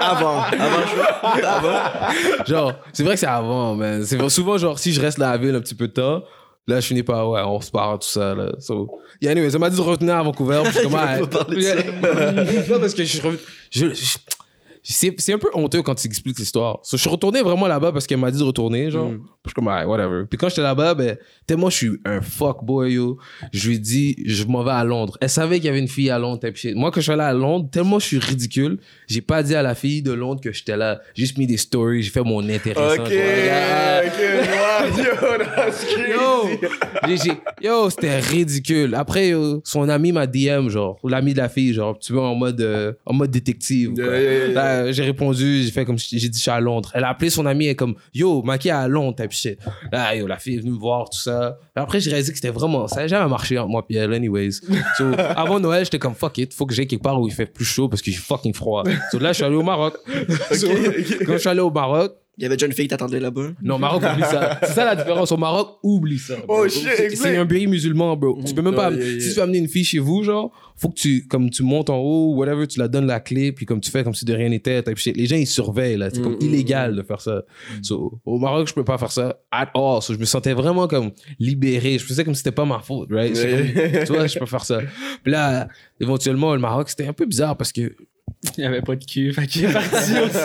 [0.00, 0.42] Avant.
[0.42, 1.46] Avant le show?
[1.46, 2.44] Avant?
[2.46, 4.04] Genre, c'est vrai que c'est avant, man.
[4.04, 5.92] C'est vrai- souvent, genre, si je reste là à la ville un petit peu de
[5.92, 6.22] temps,
[6.66, 8.52] là, je finis par, ouais, on se part, tout ça, là.
[8.60, 10.60] So, yeah, anyway, ça m'a dit de retenir à Vancouver.
[10.64, 11.74] Puis je suis comme, ah, pas parler de ça.
[12.74, 13.38] non, parce que je suis revenu-
[13.70, 14.18] je- je-
[14.82, 16.80] c'est un peu honteux quand tu expliques l'histoire.
[16.82, 19.10] So, je suis retourné vraiment là-bas parce qu'elle m'a dit de retourner, genre.
[19.10, 19.22] Mm.
[19.44, 20.24] Je suis comme, ah, whatever.
[20.28, 21.16] Puis quand j'étais là-bas, ben,
[21.46, 23.18] tellement je suis un fuckboy, yo,
[23.52, 25.16] je lui ai dit, je m'en vais à Londres.
[25.20, 26.40] Elle savait qu'il y avait une fille à Londres.
[26.74, 29.62] Moi, quand je suis allé à Londres, tellement je suis ridicule, j'ai pas dit à
[29.62, 31.00] la fille de Londres que j'étais là.
[31.14, 33.02] J'ai juste mis des stories, j'ai fait mon intéressant.
[33.02, 35.86] Ok, ok, wow, yo, that's
[37.02, 37.32] crazy.
[37.60, 38.94] Yo, c'était ridicule.
[38.94, 42.28] Après, yo, son ami m'a DM, genre, ou l'ami de la fille, genre, tu vois,
[42.28, 43.94] en mode, euh, en mode détective.
[43.94, 44.04] quoi.
[44.04, 44.48] Yeah, yeah, yeah.
[44.48, 46.90] Là, j'ai répondu, j'ai fait comme, j'ai dit, je suis à Londres.
[46.94, 49.58] Elle a appelé son ami, elle est comme, yo, Maki à Londres, type shit.
[49.90, 51.58] Là, yo, la fille est venue me voir, tout ça.
[51.74, 54.52] Après, j'ai réalisé que c'était vraiment, ça n'a jamais marché entre moi et elle, anyways.
[54.96, 57.46] So, avant Noël, j'étais comme, fuck it, faut que j'aille quelque part où il fait
[57.46, 58.84] plus chaud parce que j'ai fucking froid.
[59.10, 59.94] So, là, je suis allé au Maroc.
[60.52, 60.68] So,
[61.26, 63.48] Quand je suis allé au Maroc, Il y avait déjà une fille qui t'attendait là-bas.
[63.62, 64.58] non, Maroc, oublie ça.
[64.62, 65.30] C'est ça la différence.
[65.32, 66.36] Au Maroc, oublie ça.
[66.36, 66.62] bro.
[66.64, 68.38] Oh, shit, C'est- un pays musulman, bro.
[68.46, 68.90] Tu peux même pas.
[68.90, 69.20] Oh, yeah, yeah.
[69.20, 71.90] Si tu veux amener une fille chez vous, genre, faut que tu, comme tu montes
[71.90, 74.32] en haut, whatever, tu la donnes la clé, puis comme tu fais comme si de
[74.32, 74.82] rien n'était.
[75.14, 76.08] Les gens, ils surveillent, là.
[76.10, 77.42] C'est comme Mm, illégal de faire ça.
[77.82, 80.00] So, au Maroc, je peux pas faire ça at all.
[80.00, 81.98] So, je me sentais vraiment comme libéré.
[81.98, 83.34] Je faisais comme si c'était pas ma faute, right?
[83.34, 84.80] Comme, tu vois, je peux faire ça.
[85.22, 85.68] Puis là,
[86.00, 87.94] éventuellement, le Maroc, c'était un peu bizarre parce que
[88.56, 89.88] Il n'y avait pas de cul, fait qu'il est parti
[90.24, 90.38] aussi.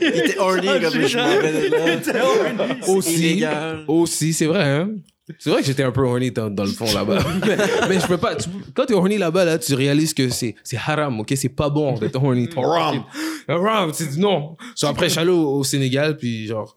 [0.00, 2.76] Il était horny comme je m'en là.
[2.86, 3.44] Aussi.
[3.88, 4.90] Aussi, c'est vrai, hein?
[5.38, 7.18] C'est vrai que j'étais un peu horny dans, dans le fond là-bas.
[7.46, 7.56] mais,
[7.88, 8.34] mais je peux pas.
[8.34, 11.32] tu- quand t'es horny là-bas, là, tu réalises que c'est, c'est haram, ok?
[11.36, 12.48] C'est pas bon d'être horny.
[12.56, 13.04] Haram.
[13.48, 14.56] Haram, c'est non.
[14.74, 16.76] So, après, je suis allé au, au Sénégal, puis genre,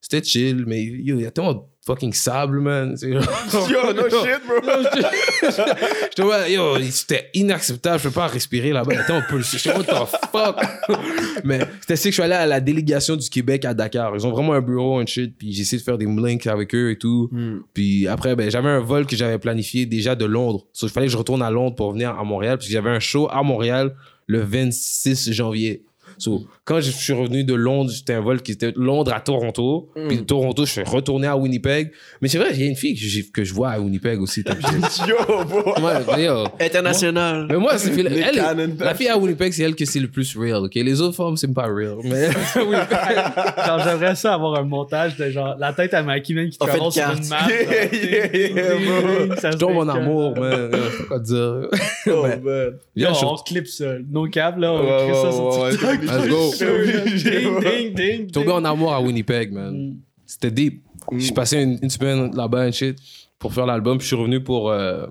[0.00, 2.96] c'était chill, mais il y a tellement de fucking sable, man.
[3.02, 4.56] Yo, no shit, bro.
[4.62, 4.82] Yo,
[5.42, 7.98] je te- vois, yo, c'était inacceptable.
[7.98, 8.92] Je peux pas respirer là-bas.
[9.00, 9.42] Attends, on peut le.
[9.42, 10.56] Suis what the fuck?
[11.44, 14.14] Mais c'était ça que je suis allé à la délégation du Québec à Dakar.
[14.14, 15.36] Ils ont vraiment un bureau, un shit.
[15.36, 17.30] Puis j'ai essayé de faire des links avec eux et tout.
[17.74, 20.66] Puis après, ben, j'avais un vol que j'avais planifié déjà de Londres.
[20.72, 22.56] So, il fallait que je retourne à Londres pour venir à Montréal.
[22.58, 23.94] Parce que j'avais un show à Montréal
[24.26, 25.82] le 26 janvier.
[26.18, 29.90] So, quand je suis revenu de Londres, c'était un vol qui était Londres à Toronto.
[30.08, 31.90] Puis de Toronto, je suis retourné à Winnipeg.
[32.20, 32.94] Mais c'est vrai, il y a une fille
[33.32, 34.44] que, je vois à Winnipeg aussi.
[35.08, 35.74] Yo, bro.
[35.80, 36.44] Ouais, yo.
[36.60, 37.48] International.
[37.50, 40.74] Mais moi, c'est la fille à Winnipeg, c'est elle que c'est le plus real, ok?
[40.76, 41.96] Les autres femmes, c'est pas real.
[42.04, 46.58] Mais Genre, j'aimerais ça avoir un montage de genre la tête à Mikey Man qui
[46.62, 47.48] une sur une map.
[47.48, 49.36] Yeah, yeah, yeah, bro.
[49.36, 50.70] Ça je tombe en amour, man.
[51.08, 51.68] Quoi te dire.
[52.06, 52.74] Oh, man.
[52.94, 53.94] Yo, on clip ça.
[54.08, 54.72] No cap, là.
[54.72, 55.90] On crée ça sur TikTok.
[55.90, 56.06] ouais.
[56.06, 56.52] Let's go.
[56.64, 58.30] Ding, ding, ding.
[58.30, 59.74] tombé en amour à Winnipeg, man.
[59.74, 59.96] Mm.
[60.26, 60.82] C'était deep.
[61.16, 62.96] J'ai passé une, une semaine là-bas et shit
[63.38, 63.98] pour faire l'album.
[63.98, 65.06] Puis je suis revenu pour, euh,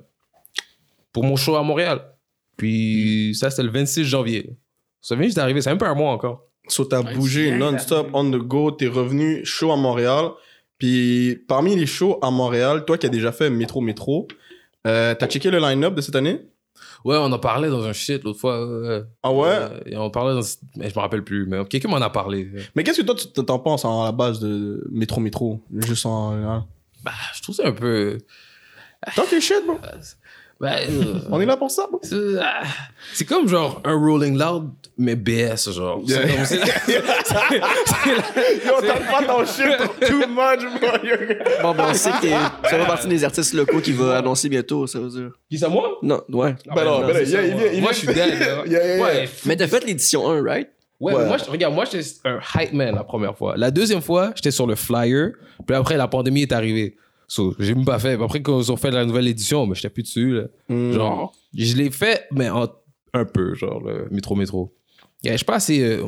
[1.12, 2.02] pour mon show à Montréal.
[2.58, 4.56] Puis ça, c'était le 26 janvier.
[5.02, 5.62] Ça vient juste d'arriver.
[5.62, 6.48] C'est même pas un mois encore.
[6.68, 10.30] So, t'as Ouais, bougé non-stop, on the go, t'es revenu show à Montréal.
[10.78, 14.28] Puis, parmi les shows à Montréal, toi qui as déjà fait Métro Métro,
[14.88, 16.42] euh, t'as checké le line-up de cette année?
[17.06, 19.06] Ouais, on en parlait dans un shit l'autre fois.
[19.24, 19.48] Ah ouais?
[19.48, 20.48] Euh, et on parlait dans...
[20.76, 21.46] Mais je me rappelle plus.
[21.46, 22.50] Mais quelqu'un m'en a parlé.
[22.76, 25.62] Mais qu'est-ce que toi, tu t'en penses en, à la base de Métro Métro?
[25.74, 26.34] Juste en.
[26.34, 26.68] hein?
[27.04, 28.18] Bah, je trouve ça un peu...
[29.16, 29.80] Talk your shit, bro?
[30.62, 32.62] Ben, euh, On est là pour ça, c'est ah,
[33.14, 36.04] c'est comme genre un Rolling Loud, mais BS, genre.
[36.08, 36.36] C'est Yeah.
[36.36, 36.58] comme- c'est-
[38.66, 40.98] Yo, t'as pas ton shit too much, bro.
[41.64, 42.30] Bon, ben, on sait que t'es-
[42.64, 45.32] tu fais partie des artistes locaux qui va annoncer bientôt, ça veut dire.
[45.50, 45.98] Qui ça, moi?
[46.04, 46.56] Non, ouais.
[46.76, 48.18] Ben non, ben là, c'est il ça, vient, il Moi, je suis dead.
[48.18, 48.26] là.
[48.28, 49.04] Yeah, yeah, yeah.
[49.04, 50.70] Ouais, Mais t'as fait l'édition 1, right?
[51.00, 51.22] Ouais, Ouais.
[51.24, 53.56] mais moi, je- regarde, moi, j'étais un hype man la première fois.
[53.58, 55.32] La deuxième fois, j'étais sur le flyer.
[55.66, 56.96] Puis après, la pandémie est arrivée.
[57.34, 58.22] So, j'ai même pas fait.
[58.22, 60.34] Après, quand ils ont fait la nouvelle édition, mais j'étais plus dessus.
[60.34, 60.44] Là.
[60.68, 60.92] Mm.
[60.92, 62.68] Genre, je l'ai fait, mais en-
[63.14, 64.76] un peu, genre, le métro, métro.
[65.24, 65.80] Yeah, je suis pas assez.
[65.82, 66.08] euh,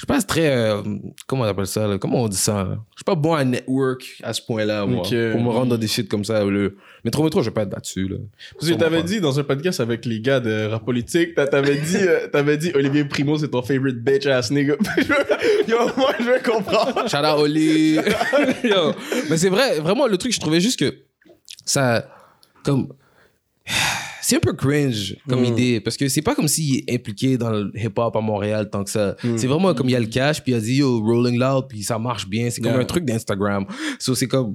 [0.00, 0.48] je suis pas très.
[0.56, 0.80] euh,
[1.26, 1.98] comment on appelle ça là?
[1.98, 2.54] Comment on dit ça?
[2.64, 2.78] là?
[2.92, 5.00] Je suis pas bon à network à ce point-là, moi.
[5.00, 5.14] Ok.
[5.32, 6.42] Pour me rendre dans des shit comme ça.
[6.42, 8.08] Le métro, métro, je vais pas être battu.
[8.08, 8.16] Là.
[8.58, 11.76] Parce que t'avais dit dans un podcast avec les gars de rap politique, t'a- t'avais
[11.76, 14.76] dit, euh, t'avais dit Olivier Primo c'est ton favorite bitch ass nigga.
[15.68, 17.06] Yo, moi je vais comprendre.
[17.06, 17.96] Shout out Oli.
[18.64, 18.92] Yo.
[19.28, 20.94] Mais c'est vrai, vraiment, le truc, je trouvais juste que
[21.66, 22.08] ça.
[22.64, 22.88] Comme.
[24.30, 25.44] C'est un peu cringe comme Mm.
[25.46, 28.84] idée, parce que c'est pas comme s'il est impliqué dans le hip-hop à Montréal tant
[28.84, 29.16] que ça.
[29.24, 29.36] Mm.
[29.38, 31.66] C'est vraiment comme il y a le cash, puis il a dit yo, Rolling Loud,
[31.68, 32.48] puis ça marche bien.
[32.50, 32.80] C'est comme Yeah.
[32.82, 33.66] un truc d'Instagram.
[33.98, 34.54] So, c'est comme.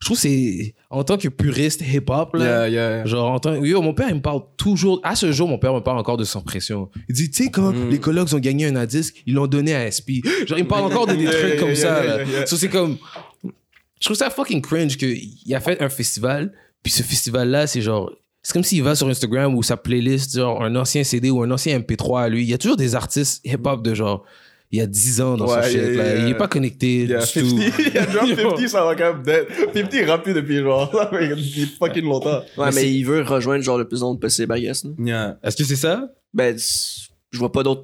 [0.00, 0.74] Je trouve c'est.
[0.90, 2.68] En tant que puriste hip-hop, là.
[2.68, 3.06] yeah.
[3.06, 3.54] Genre, en tant...
[3.64, 5.00] Yo, mon père, il me parle toujours.
[5.02, 6.90] À ce jour, mon père me parle encore de sans pression.
[7.08, 7.88] Il dit, tu sais, quand Mm.
[7.88, 10.20] les colocs ont gagné un indice, ils l'ont donné à SP.
[10.46, 12.04] Genre, il me parle encore de des trucs comme ça.
[12.04, 12.44] là.
[12.46, 12.98] So, c'est comme.
[13.42, 16.52] Je trouve ça fucking cringe qu'il a fait un festival,
[16.82, 18.12] puis ce festival-là, c'est genre.
[18.46, 21.50] C'est comme s'il va sur Instagram ou sa playlist, genre un ancien CD ou un
[21.50, 22.44] ancien MP3 à lui.
[22.44, 24.24] Il y a toujours des artistes hip-hop de genre.
[24.70, 25.74] Il y a 10 ans dans Ouais, son shit.
[25.78, 26.14] yeah, là.
[26.14, 26.24] yeah.
[26.26, 27.56] Il est pas connecté Il y a du 50, tout.
[27.88, 28.36] il y a drop Yo.
[28.36, 29.46] 50, ça va quand même dead.
[29.74, 32.40] 50 il rappe plus depuis genre, depuis fucking longtemps.
[32.56, 34.84] Ouais, mais, il veut rejoindre genre le plus de monde possible, I guess.
[34.84, 34.90] là.
[35.04, 35.38] Yeah.
[35.42, 36.08] Est-ce que c'est ça?
[36.32, 37.82] Ben, je vois pas d'autre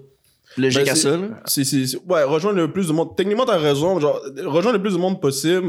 [0.56, 1.64] Logique Ben, à c'est- ça.
[1.64, 3.16] C'est, ouais, rejoindre le plus de monde.
[3.16, 3.98] Techniquement, t'as raison.
[4.00, 5.66] Genre, rejoindre le plus de monde possible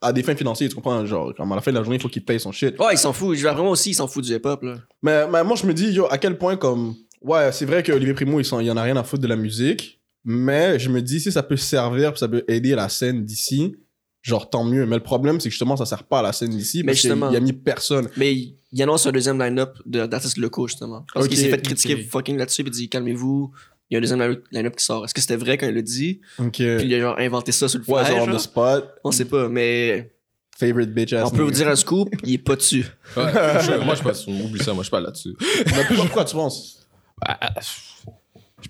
[0.00, 1.04] à des fins financières, tu comprends?
[1.06, 2.78] Genre, comme à la fin de la journée, il faut qu'il paye son shit.
[2.78, 3.36] Ouais, il s'en fout.
[3.38, 4.76] Vraiment aussi, il s'en fout du hip-hop, là.
[5.02, 7.92] Mais, mais moi, je me dis, yo, à quel point, comme, ouais, c'est vrai que
[7.92, 10.00] Olivier Primo, il, il en a rien à foutre de la musique.
[10.24, 13.74] Mais je me dis, si ça peut servir, ça peut aider la scène d'ici,
[14.22, 14.86] genre, tant mieux.
[14.86, 16.78] Mais le problème, c'est que justement, ça sert pas à la scène d'ici.
[16.84, 17.30] Mais Parce justement.
[17.32, 18.08] y a mis personne.
[18.16, 21.04] Mais il il annonce un deuxième line-up de- d'artistes locaux, justement.
[21.12, 22.08] Parce qu'il s'est fait critiquer ok.
[22.08, 23.50] fucking là-dessus, puis il dit calmez-vous,
[23.92, 25.04] il y a un deuxième line- line-up qui sort.
[25.04, 26.20] Est-ce que c'était vrai quand il l'a dit?
[26.52, 28.88] Puis il a genre inventé ça sur le Ouais, fly, genre, on the spot.
[29.04, 30.12] On sait pas, mais
[30.58, 31.24] Favorite bitch ass.
[31.26, 32.86] on peut vous dire un scoop, il est pas dessus.
[33.16, 34.26] Ouais, je- moi, je passe.
[34.26, 35.34] Oublie ça, moi, je suis pas là-dessus.
[35.66, 36.86] Mais pourquoi, tu penses?
[37.20, 37.54] Ah, ah,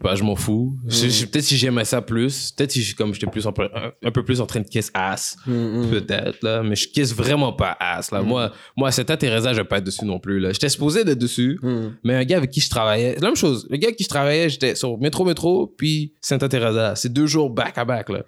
[0.03, 0.77] pas, je m'en fous.
[0.89, 4.25] Je- Peut-être si j'aimais ça plus, peut-être si comme j'étais plus en- un, un peu
[4.25, 8.23] plus en train de kiss ass, peut-être là, mais je kiss vraiment pas ass là.
[8.23, 10.53] Moi, moi Santa Teresa, je vais pas être dessus non plus là.
[10.53, 11.59] J'étais supposé d'être dessus,
[12.05, 13.67] mais un gars avec qui je travaillais, la même chose.
[13.71, 16.95] Le gars avec qui je travaillais, j'étais sur métro métro puis Santa Teresa.
[16.97, 18.25] C'est deux jours back à back là.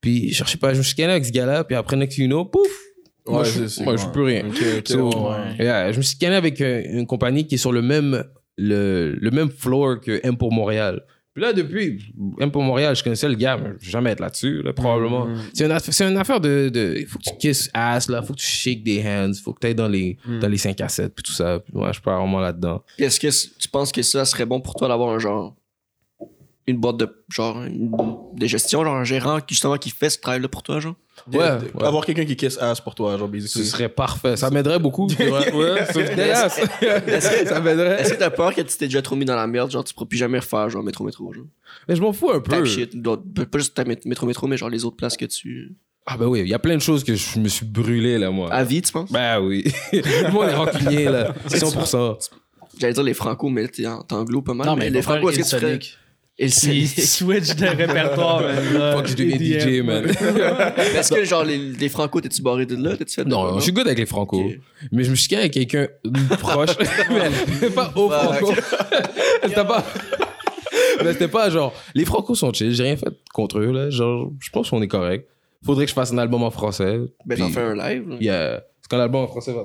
[0.00, 2.44] Puis je sais pas, je me suis avec ce gars-là, puis après next you know,
[2.44, 2.62] pouf.
[3.26, 4.44] moi, Ouais, je, moi, je plus rien.
[4.46, 5.56] Ok, ok, So, ouais.
[5.64, 8.22] yeah, je me suis scanné avec euh, une compagnie qui est sur le même,
[8.58, 11.02] le, le même floor que M pour Montréal.
[11.34, 14.20] Puis là, depuis M pour Montréal, je connaissais le gars, mais je vais jamais être
[14.20, 15.26] là-dessus, là, probablement.
[15.26, 15.36] Mm.
[15.52, 16.70] C'est une, c'est une affaire de.
[16.70, 18.20] de- Il faut que tu kisses ass, là.
[18.22, 19.32] Il faut que tu shake des hands.
[19.34, 20.38] Il faut que tu ailles dans les, Mm.
[20.38, 21.60] dans les 5 à 7, puis tout ça.
[21.60, 22.82] Puis moi, je suis pas vraiment là-dedans.
[22.96, 23.28] Est-ce que
[23.58, 25.54] tu penses que ça serait bon pour toi d'avoir un genre.
[26.66, 27.22] Une boîte de.
[27.30, 27.62] genre.
[27.64, 27.92] une-
[28.34, 30.94] de gestion, genre un gérant qui justement qui fait ce travail-là pour toi, genre?
[31.32, 31.84] Ouais, De- ouais.
[31.86, 33.64] Avoir quelqu'un qui kiss ass pour toi, genre, Ce basically.
[33.66, 34.36] serait parfait.
[34.36, 35.06] Ça m'aiderait beaucoup.
[35.08, 38.00] Ouais, c'est ça m'aiderait.
[38.00, 39.92] Est-ce que t'as peur que tu t'es déjà trop mis dans la merde, genre tu
[39.94, 41.44] pourras plus jamais refaire genre métro métro, genre?
[41.88, 42.64] Mais je m'en fous un peu.
[42.64, 42.92] Shit.
[43.02, 45.74] Pas juste ta mét- métro métro, mais genre les autres places que tu.
[46.06, 48.30] Ah, ben oui, il y a plein de choses que je me suis brûlé, là,
[48.30, 48.52] moi.
[48.52, 49.10] À vie, tu penses?
[49.10, 49.64] Ben oui.
[49.92, 51.34] Le monde est rancunier, là.
[51.48, 52.30] 100%.
[52.78, 54.66] J'allais dire les franco, mais t'es anglo pas mal.
[54.66, 55.78] Non, mais mais les franco, est-ce que tu ferais.
[56.38, 58.92] Et le Il switch de répertoire, man.
[58.96, 60.04] Fuck, je deviens DJ, man.
[60.76, 62.94] Est-ce que genre les, les franco, t'es-tu barré de là?
[62.94, 64.50] T'es-tu fait de Non, je suis good avec les Franco.
[64.92, 65.88] Mais je me suis avec quelqu'un
[66.38, 66.76] proche.
[67.62, 68.52] mais pas au Franco.
[69.42, 69.84] C'était pas.
[71.02, 71.72] Mais c'était pas genre.
[71.94, 73.88] Les Franco sont chill, j'ai rien fait contre eux, là.
[73.88, 75.26] Genre, je pense qu'on est correct.
[75.64, 76.98] Faudrait que je fasse un album en français.
[77.24, 78.08] Ben t'en fais un live.
[78.10, 78.16] là.
[78.20, 78.62] Yeah.
[78.82, 79.64] C'est quand l'album en français va.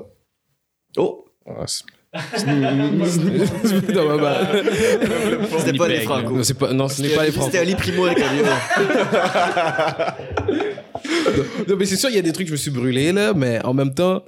[0.98, 1.26] Oh!
[1.46, 1.66] Ah,
[2.14, 4.38] Non, bah, bah.
[5.60, 6.36] C'était pas les franco.
[6.36, 7.46] Non, c'est pas, non, ce n'est pas les Franco.
[7.48, 8.44] C'était Ali Primo avec Olio.
[11.70, 13.34] Non, mais c'est sûr, il y a des trucs que je me suis brûlé, là,
[13.34, 14.24] mais en même temps,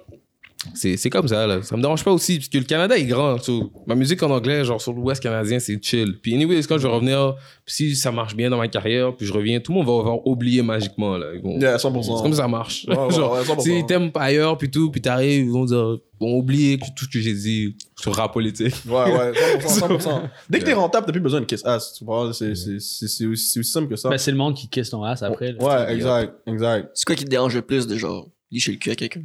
[0.74, 1.62] c'est c'est comme ça, là.
[1.62, 3.38] Ça me dérange pas aussi, parce que le Canada est grand.
[3.40, 6.20] so, ma musique en anglais, genre sur l'Ouest canadien, c'est chill.
[6.22, 7.36] Puis, anyway, quand je vais revenir,
[7.66, 10.26] si ça marche bien dans ma carrière, puis je reviens, tout le monde va avoir
[10.28, 11.28] oublié magiquement, là.
[11.36, 12.22] Ils vont- Yeah, C'est 100%.
[12.24, 12.86] comme ça marche.
[12.88, 13.62] Ouais, ouais, genre, ouais, 100%.
[13.62, 17.06] si t'aimes pas ailleurs, puis tout, puis t'arrives, ils vont dire, vont oublier que tout
[17.06, 18.74] ce que j'ai dit sur rap politique.
[18.88, 19.98] Ouais, ouais, 100%.
[20.00, 20.22] 100%.
[20.50, 21.96] Dès que t'es rentable, t'as plus besoin de kiss ass.
[21.98, 24.10] Tu vois, c'est, c'est, c'est, c'est aussi, c'est aussi simple que ça.
[24.10, 25.52] Ben, c'est le monde qui kiss ton ass après.
[25.54, 25.64] là.
[25.88, 26.90] ouais, exact, exact.
[26.94, 29.24] C'est quoi qui te dérange le plus de genre licher le cul à quelqu'un?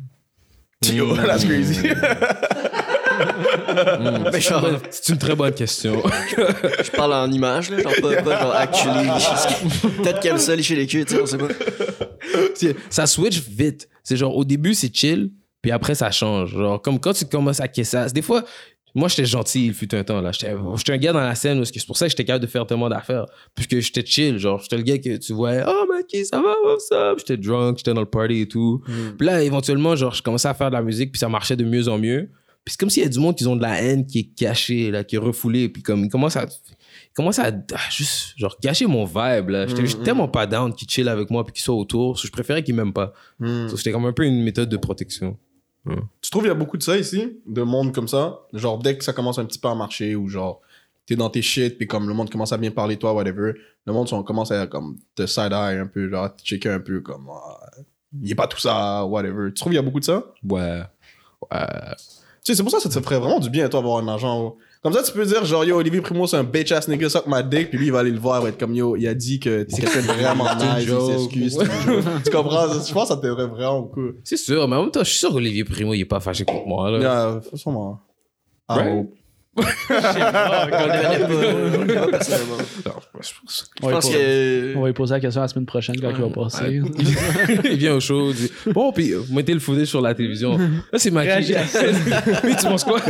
[0.87, 1.89] Yo, that's crazy.
[4.39, 6.03] Genre, C'est une très bonne question.
[6.37, 9.09] je parle en image, là, genre pas, pas genre actually.
[10.03, 11.49] Peut-être qu'elle ça licher les culs, tu sais, on sait pas.
[12.91, 13.89] Ça switch vite.
[14.05, 16.53] C'est genre, au début, c'est chill, puis après, ça change.
[16.53, 18.07] Genre, comme quand tu commences à caisser.
[18.15, 18.45] Des fois,
[18.95, 20.33] moi, j'étais gentil, il fut un temps, là.
[20.33, 22.45] J'étais j'étais un gars dans la scène, parce que c'est pour ça que j'étais capable
[22.45, 23.27] de faire tellement d'affaires.
[23.55, 26.91] Puisque j'étais chill, genre, j'étais le gars que tu vois, oh, Maki, ça va, what's
[26.93, 27.19] up?
[27.19, 28.83] J'étais drunk, j'étais dans le party et tout.
[29.19, 31.65] Puis là, éventuellement, genre, je commençais à faire de la musique, puis ça marchait de
[31.65, 32.31] mieux en mieux.
[32.65, 34.35] Puis c'est comme s'il y a du monde qui ont de la haine qui est
[34.37, 36.45] cachée, là, qui est refoulée, puis comme, ils commencent à.
[36.45, 37.51] Ils commencent à,
[37.91, 39.67] juste, genre, gâcher mon vibe, là.
[39.67, 42.17] J'étais juste tellement pas down qu'ils chill avec moi, puis qu'ils soient autour.
[42.17, 43.13] Je préférais qu'ils m'aiment pas.
[43.39, 43.69] Hmm.
[43.69, 45.39] So, C'était comme un peu une méthode de protection.
[46.21, 48.41] Tu trouves qu'il y a beaucoup de ça ici, de monde comme ça?
[48.53, 50.61] Genre, dès que ça commence un petit peu à marcher, ou genre,
[51.07, 53.55] t'es dans tes shit, puis comme le monde commence à bien parler de toi, whatever,
[53.87, 57.01] le monde on commence à comme te side-eye un peu, genre, te checker un peu,
[57.01, 57.71] comme, ah,
[58.21, 59.49] il est pas tout ça, whatever.
[59.49, 60.25] Tu trouves qu'il y a beaucoup de ça?
[60.45, 60.83] Ouais.
[61.51, 61.67] Ouais.
[62.45, 64.09] Tu sais, c'est pour ça que ça te ferait vraiment du bien, toi, avoir un
[64.09, 64.57] agent.
[64.83, 67.25] Comme ça, tu peux dire, genre, yo, Olivier Primo, c'est un bitch ass nigga, suck
[67.27, 69.09] my dick, puis lui, il va aller le voir, il va être comme, yo, il
[69.09, 71.59] a dit que t'es quelqu'un de vraiment nice, il s'excuse.
[72.25, 72.69] tu comprends?
[72.69, 74.11] Je pense que ça t'aiderait vraiment beaucoup.
[74.23, 76.45] C'est sûr, mais en même temps, je suis sûr qu'Olivier Primo, il est pas fâché
[76.45, 76.91] contre moi.
[76.93, 76.99] Là.
[77.01, 78.01] Yeah, sûrement.
[78.69, 79.09] Ah, Right?
[79.59, 79.63] Oh.
[83.21, 84.77] Je pense- Je pense que.
[84.77, 86.81] On va lui poser la question la semaine prochaine quand il va passer.
[87.65, 90.57] il vient au show, il dit Bon, puis euh, mettez le footage sur la télévision.
[90.59, 91.83] Là, c'est ça.
[92.45, 93.01] Oui, tu penses quoi?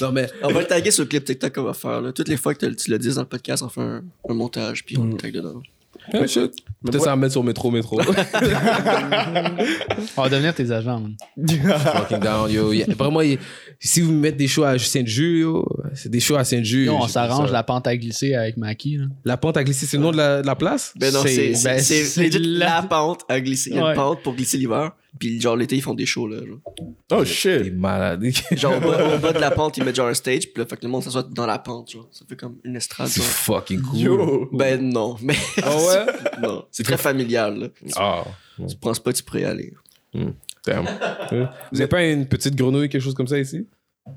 [0.00, 2.00] Non, mais On va le taguer sur le clip TikTok qu'on va faire.
[2.00, 2.12] Là.
[2.12, 4.84] Toutes les fois que tu le dis dans le podcast, on fait un, un montage,
[4.84, 5.62] puis on le tag dedans.
[6.12, 6.20] Ouais.
[6.82, 8.00] Peut-être ça va mettre sur métro, métro.
[10.16, 11.14] On va devenir tes agents, man.
[11.78, 12.72] Fucking down, yo.
[12.72, 13.38] Y a- vraiment, y-
[13.78, 16.86] si vous mettez des shows à Saint-Just, yo, c'est des shows à Saint-Just.
[16.86, 18.96] Yo, on s'arrange la pente à glisser avec Maki.
[18.98, 19.04] Là.
[19.24, 20.92] La pente à glisser, c'est le nom de la, de la place?
[20.96, 23.70] Ben non, c'est C'est- ben, la- la pente à glisser.
[23.70, 23.90] Il y a Ouais.
[23.90, 24.92] une pente pour glisser l'hiver.
[25.18, 26.38] Puis genre l'été, ils font des shows là.
[26.46, 26.58] Genre,
[27.12, 27.74] Oh T'es shit.
[27.74, 28.24] malade.
[28.52, 30.46] genre au, bas, au bas de la pente, ils mettent genre un stage.
[30.52, 31.90] Puis là, fait que le monde s'assoit dans la pente.
[31.90, 32.08] Genre.
[32.12, 33.08] Ça fait comme une estrade.
[33.08, 33.98] C'est fucking cool.
[33.98, 34.48] Yo.
[34.52, 36.06] Ben non, mais Ah ouais?
[36.42, 36.64] non.
[36.70, 37.58] C'est très familial.
[37.58, 37.68] Là.
[37.96, 38.24] Ah,
[38.68, 39.74] Tu penses pas que tu pourrais y aller.
[40.64, 40.84] damn.
[41.72, 43.66] Vous avez pas une petite grenouille, quelque chose comme ça ici?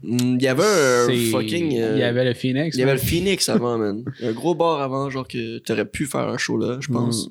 [0.03, 1.77] Hmm, Il y avait un fucking.
[1.79, 2.75] euh, Il y avait le Phoenix.
[2.75, 4.03] il y avait le Phoenix avant, man.
[4.21, 7.29] Un gros bar avant, genre que t'aurais pu faire un show là, je pense.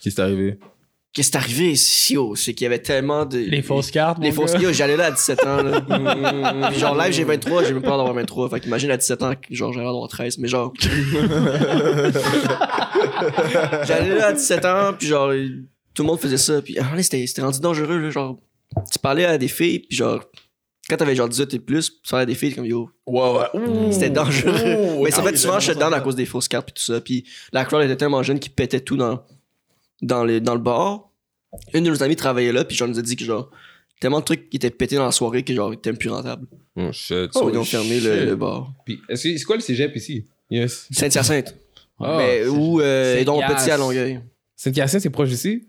[0.00, 0.58] Qu'est-ce qui est arrivé?
[1.14, 2.34] Qu'est-ce qui est arrivé ici, oh?
[2.34, 3.38] C'est qu'il y avait tellement de.
[3.38, 4.18] Les fausses cartes.
[4.20, 5.80] Les mon fausses yo, j'allais là à 17 ans, là.
[6.70, 8.50] Puis genre, live, j'ai 23, j'ai même pas l'air d'avoir 23.
[8.50, 10.38] Fait qu'imagine à 17 ans, genre, j'ai l'air d'avoir 13.
[10.38, 10.72] Mais genre.
[13.84, 15.30] j'allais là à 17 ans, puis genre,
[15.94, 16.60] tout le monde faisait ça.
[16.60, 18.10] Puis, ah, là, c'était c'était rendu dangereux, là.
[18.10, 18.36] Genre,
[18.92, 20.20] tu parlais à des filles, puis genre,
[20.88, 23.20] quand t'avais genre 18 et plus, tu parlais à des filles, comme yo, Ouais,
[23.54, 23.92] ouais.
[23.92, 24.50] C'était dangereux.
[24.98, 25.04] Ouh.
[25.04, 25.80] mais ça Ah fait souvent j'aime shut ça.
[25.80, 27.00] down à cause des fausses cartes, puis tout ça.
[27.00, 29.22] Puis la crowd était tellement jeune qu'il pétait tout dans,
[30.04, 31.10] dans, le, dans le bar.
[31.72, 33.50] Une de nos amies travaillait là, puis genre, nous a dit que genre,
[34.00, 36.46] tellement de trucs qui étaient pétés dans la soirée que genre, c'était même plus rentable.
[36.76, 37.30] Oh shit.
[37.34, 38.72] Oh, ils ont fermé le, le bar.
[38.84, 40.24] Puis, est-ce que- c'est quoi le cégep ici?
[40.50, 40.88] Yes.
[40.90, 41.54] Saint-Hyacinthe.
[42.00, 43.42] Ah, Mais où, euh, c'est et donc.
[43.46, 44.20] Petit à Longueuil.
[44.56, 45.68] Saint-Hyacinthe, c'est proche d'ici?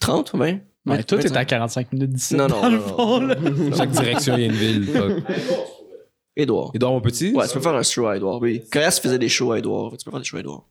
[0.00, 0.58] 30, 20?
[0.86, 1.36] Ouais, toi, t'es 25.
[1.36, 2.34] à 45 minutes d'ici.
[2.34, 3.36] Non, non, dans le non, fond, là.
[3.76, 4.86] Chaque direction, il y a une ville.
[6.36, 6.70] Édouard.
[6.74, 7.32] Edouard, mon petit?
[7.34, 8.62] Ouais, tu peux faire un show à Édouard, oui.
[8.70, 9.96] Caillasse faisait des shows à Édouard.
[9.98, 10.66] Tu peux faire des shows à Édouard.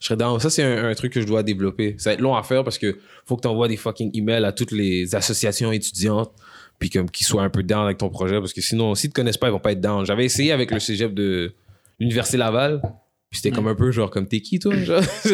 [0.00, 0.40] Je serais down.
[0.40, 1.94] Ça, c'est un, un truc que je dois développer.
[1.98, 4.44] Ça va être long à faire parce que faut que tu envoies des fucking emails
[4.44, 6.32] à toutes les associations étudiantes
[6.78, 9.14] puis comme qu'ils soient un peu down avec ton projet parce que sinon, s'ils te
[9.14, 10.04] connaissent pas, ils vont pas être down.
[10.06, 11.52] J'avais essayé avec le cégep de
[11.98, 12.80] l'Université Laval
[13.28, 14.72] puis c'était comme un peu genre comme t'es qui toi?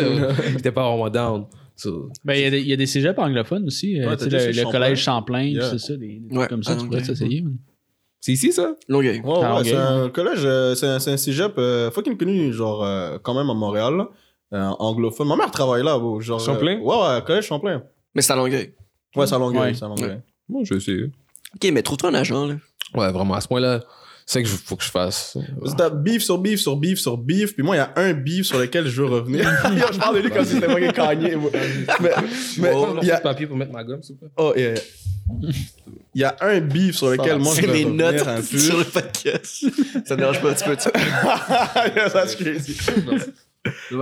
[0.52, 1.46] J'étais pas vraiment down.
[1.76, 4.00] So, Ben, il y a des- il y, a des cégeps anglophones aussi.
[4.00, 5.70] euh, Ouais, tu sais, le, collège Champlain, Yeah.
[5.70, 7.06] c'est ça, des, des trucs Ouais, comme ça, tu pourrais Longueuil.
[7.06, 7.42] t'essayer.
[7.42, 7.56] man.
[8.18, 8.74] c'est ici ça?
[8.88, 9.20] Longueuil.
[9.20, 12.82] Ouais, Ah, ouais, c'est un collège, euh, c'est un, un cégep euh, fucking connu, genre,
[12.82, 14.08] euh, quand même à Montréal, là.
[14.52, 15.28] Anglophone.
[15.28, 16.40] Ma mère travaille là, bro, genre.
[16.40, 16.78] Champlain?
[16.78, 17.82] euh, ouais, ouais, collège Champlain.
[18.14, 18.72] Mais c'est à Longueuil.
[19.14, 19.74] Ouais, c'est à Longueuil, Ouais.
[19.74, 20.20] c'est à Longueuil.
[20.48, 21.04] Bon, je vais essayer.
[21.54, 22.54] Ok, mais trouve-toi un agent, là.
[22.94, 23.82] Ouais, vraiment, à ce point-là,
[24.24, 25.36] c'est ça que je- faut que je fasse.
[25.60, 27.92] Parce que t'as beef sur beef sur beef sur beef, puis moi, il y a
[27.96, 29.44] un beef sur lequel je veux revenir.
[29.76, 31.50] Yo, je parle de lui comme si c'était fucking Kanye, moi.
[32.00, 32.10] Mais,
[32.58, 34.30] mais, Oh, il y a, papier pour mettre ma gomme, s'il vous plaît.
[34.36, 34.74] oh, yeah.
[36.14, 38.36] Il y a un beef sur lequel moi, je C'est veux mes revenir notes un
[38.36, 38.42] peu.
[38.58, 39.64] sur le podcast.
[40.04, 40.76] ça me dérange pas, tu peux.
[40.76, 40.88] Tu...
[41.96, 42.76] Yeah, that's crazy.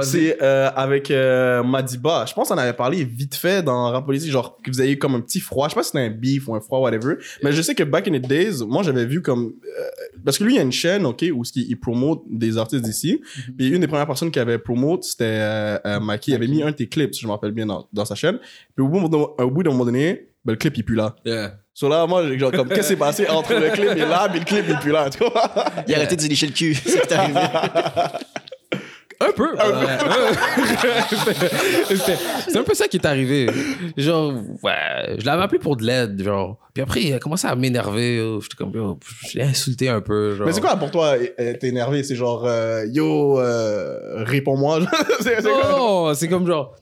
[0.02, 2.24] C'est euh, avec euh, Madiba.
[2.28, 4.98] Je pense qu'on avait parlé vite fait dans Rap Politique, genre que vous avez eu
[4.98, 5.68] comme un petit froid.
[5.68, 7.14] Je sais pas si c'était un beef ou un froid, whatever.
[7.42, 9.52] Mais je sais que back in the days, moi j'avais vu comme.
[9.78, 9.84] euh,
[10.24, 12.82] parce que lui, il y a une chaîne, ok, où il, il promote des artistes
[12.84, 13.20] d'ici.
[13.56, 16.30] Puis une des premières personnes qui avait promote, c'était euh, euh, Maki.
[16.30, 18.14] Il avait mis un de tes clips, si je me rappelle bien, dans, dans sa
[18.14, 18.38] chaîne.
[18.74, 21.14] Puis au bout, d'un- moment donné, ben, le clip il plus là.
[21.24, 21.54] Yeah.
[21.72, 24.28] So là, moi, j'ai genre, comme, qu'est-ce qui s'est passé entre le clip et là,
[24.30, 25.50] puis le clip il plus là, tu vois?
[25.88, 26.74] Il a arrêté de se lécher le cul.
[26.74, 27.40] C'est ce qui est arrivé.
[29.20, 29.48] Un peu.
[32.48, 33.46] C'est un peu ça qui est arrivé.
[33.96, 36.58] Genre, ouais, je l'avais appelé pour de l'aide, genre.
[36.72, 38.20] Puis après, il a commencé à m'énerver.
[38.20, 38.98] oh, J'étais comme, yo,
[39.30, 40.34] je l'ai insulté un peu.
[40.34, 40.46] Genre.
[40.46, 42.02] Mais c'est quoi pour toi, euh, t'es énervé?
[42.02, 44.80] C'est genre, euh, yo, euh, réponds-moi.
[45.20, 45.48] c'est, c'est?
[45.48, 46.74] Non, c'est comme genre,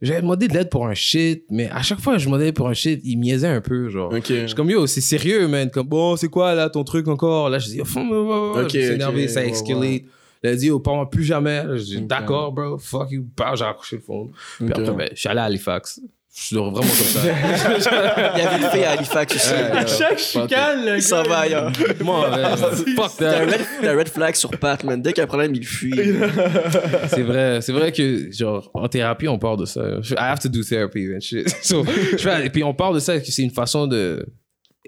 [0.00, 2.68] j'avais demandé de l'aide pour un shit, mais à chaque fois que je demandais pour
[2.68, 4.12] un shit, il niaisait un peu, genre.
[4.14, 5.70] Je suis comme, yo, c'est sérieux, man.
[5.70, 7.50] Comme, bon, c'est quoi, là, ton truc encore?
[7.50, 8.62] Là, je dis, oh, ouais, ouais, ouais.
[8.64, 9.80] Ok, Je me suis énervé, ça ouais, escalate.
[9.82, 10.04] ouais.
[10.44, 11.62] Il a dit, oh, parle plus jamais.
[11.78, 12.06] Dis, Ok.
[12.06, 13.24] d'accord, bro, fuck you.
[13.36, 14.30] Bah, j'ai raccroché le phone.
[14.58, 16.00] Puis après, ben, je suis allé à Halifax.
[16.34, 17.20] Je suis vraiment comme ça.
[18.36, 19.96] Il y avait une fille à Halifax aussi.
[19.98, 21.70] Chaque chicane, le Il s'en va ailleurs.
[22.02, 22.30] Moi,
[22.96, 23.52] fuck T'as un, that.
[23.52, 25.02] red, t'as un red flag sur Pat, man.
[25.02, 25.92] Dès qu'il y a un problème, il fuit.
[27.08, 29.82] C'est vrai, c'est vrai que, genre, en thérapie, on parle de ça.
[30.10, 31.48] I have to do therapy and shit.
[31.62, 34.24] So, je fais- et puis on parle de ça, que c'est une façon de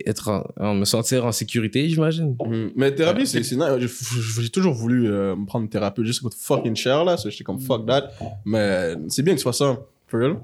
[0.06, 2.36] être en, en me sentir en sécurité, j'imagine.
[2.44, 2.72] Mhm.
[2.76, 3.90] Mais thérapie, c'est, c'est nice.
[4.40, 7.16] J'ai- toujours voulu euh, me prendre une thérapie juste coûte fucking cher, là.
[7.16, 8.10] So, J'étais comme fuck that.
[8.44, 9.78] Mais c'est bien que tu fasses ça.
[10.08, 10.36] For real.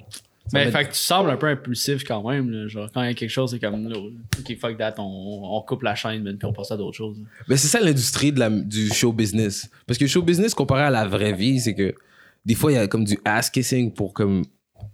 [0.53, 0.73] Mais m'aide.
[0.75, 2.51] fait que tu sembles un peu impulsif quand même.
[2.51, 2.67] là.
[2.67, 5.03] Genre, quand il y a quelque chose, c'est comme, ok, fuck that, on,
[5.45, 7.19] on coupe la chaîne, man, puis on passe à d'autres choses.
[7.49, 9.71] Mais c'est ça l'industrie de la, du show business.
[9.87, 11.95] Parce que le show business, comparé à la vraie vie, c'est que
[12.45, 14.43] des fois, il y a comme du ass-kissing pour comme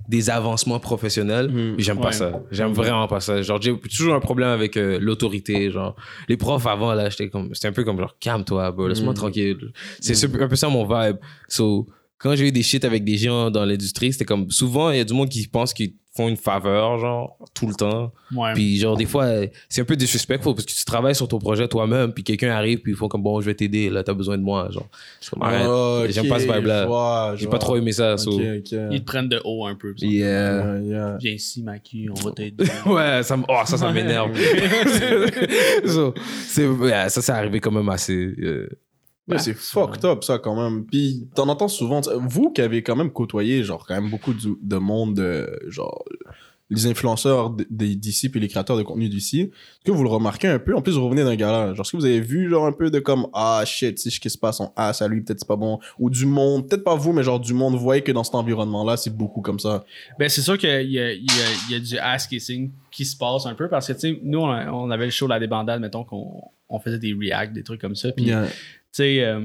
[0.08, 1.50] des avancements professionnels.
[1.76, 2.40] Puis J'aime pas ça.
[2.50, 3.42] J'aime vraiment pas ça.
[3.42, 5.70] Genre, j'ai toujours un problème avec euh, l'autorité.
[5.70, 5.96] Genre,
[6.28, 9.16] les profs avant, là, j'étais comme, c'était un peu comme genre, calme-toi, bro, laisse-moi Mhm.
[9.18, 9.72] tranquille.
[10.00, 11.16] C'est un peu ça mon vibe.
[11.48, 11.86] So,
[12.18, 15.00] quand j'ai eu des shit avec des gens dans l'industrie, c'était comme, souvent, il y
[15.00, 18.12] a du monde qui pense qu'il font une faveur, genre, tout le temps.
[18.34, 18.52] Ouais.
[18.54, 19.26] Puis, genre, des fois,
[19.68, 22.80] c'est un peu disrespectful parce que tu travailles sur ton projet toi-même, puis quelqu'un arrive,
[22.80, 24.88] puis ils font comme, bon, je vais t'aider, là, t'as besoin de moi, genre.
[25.30, 25.66] Comme, arrête.
[25.66, 27.34] Ok, J'aime pas ce vibe-là.
[27.36, 28.40] J'ai pas trop aimé ça, so.
[28.40, 29.94] Ils te prennent de haut un peu.
[29.98, 30.16] Yeah.
[30.16, 31.16] Yeah, yeah.
[31.20, 32.64] Viens ici, Maki, on va t'aider.
[32.86, 34.30] Ouais, ça, oh, ça, ça m'énerve.
[35.86, 36.14] So,
[37.08, 38.14] ça, c'est arrivé quand même assez.
[38.14, 38.68] euh,
[39.38, 40.86] C'est fucked up, ça, quand même.
[40.86, 42.00] Puis, t'en entends souvent.
[42.20, 46.04] Vous qui avez quand même côtoyé, genre, quand même beaucoup de, de monde, euh, genre,
[46.68, 50.58] les influenceurs d'ici puis les créateurs de contenu d'ici, est-ce que vous le remarquez un
[50.58, 50.74] peu?
[50.74, 51.74] En plus, vous revenez d'un gala.
[51.74, 54.20] Genre, est-ce que vous avez vu, genre, un peu de comme, ah, shit, si je
[54.20, 55.78] kiss pas son ass à lui, peut-être c'est pas bon.
[55.98, 58.34] Ou du monde, peut-être pas vous, mais genre, du monde, vous voyez que dans cet
[58.34, 59.84] environnement-là, c'est beaucoup comme ça.
[60.18, 61.12] Ben, c'est sûr qu'il y a, il y, a,
[61.68, 64.20] il y a du ass kissing qui se passe un peu parce que, tu sais,
[64.24, 67.62] nous, on, on avait le show La Débandade, mettons, qu'on on faisait des reacts, des
[67.62, 68.10] trucs comme ça.
[68.10, 68.48] Puis, Yeah.
[68.96, 69.40] Tu sais, euh,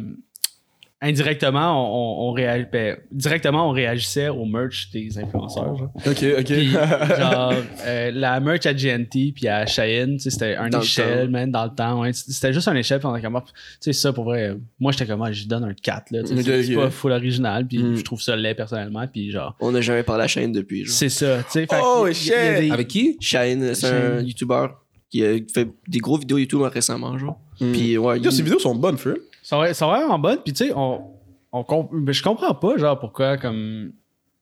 [1.04, 5.76] indirectement, on, on, on réa- ben, directement, on réagissait au merch des influenceurs.
[5.76, 5.92] Genre.
[6.06, 6.46] Ok, ok.
[6.46, 7.54] Puis, genre,
[7.88, 11.50] euh, la merch à GNT puis à Cheyenne, tu sais, c'était un Dans échelle, man,
[11.52, 12.02] dans le temps.
[12.02, 12.12] Ouais.
[12.14, 14.92] C'était juste un échelle, puis on était comme, ah, tu sais, ça, pour vrai, moi,
[14.92, 16.20] j'étais comme, ah, je lui donne un 4, là.
[16.24, 17.96] c'est pas full original, puis Mm.
[17.96, 20.86] je trouve ça laid personnellement, puis genre, On n'a jamais parlé à Shane depuis.
[20.86, 20.94] Genre.
[20.96, 21.68] c'est ça, tu sais.
[21.84, 22.32] Oh, shit!
[22.60, 23.18] des- Avec qui?
[23.20, 24.22] Shane, c'est un.
[24.22, 24.68] YouTuber
[25.10, 27.40] qui a fait des gros vidéos YouTube récemment, genre.
[27.60, 27.72] Mm.
[27.72, 29.16] Puis, ouais, Yo, il- ces vidéos sont bonnes, frère.
[29.52, 30.38] Ça va, ça va vraiment bonne.
[30.44, 31.02] Puis, tu sais, on,
[31.52, 33.92] on comp- mais je comprends pas, genre, pourquoi, comme.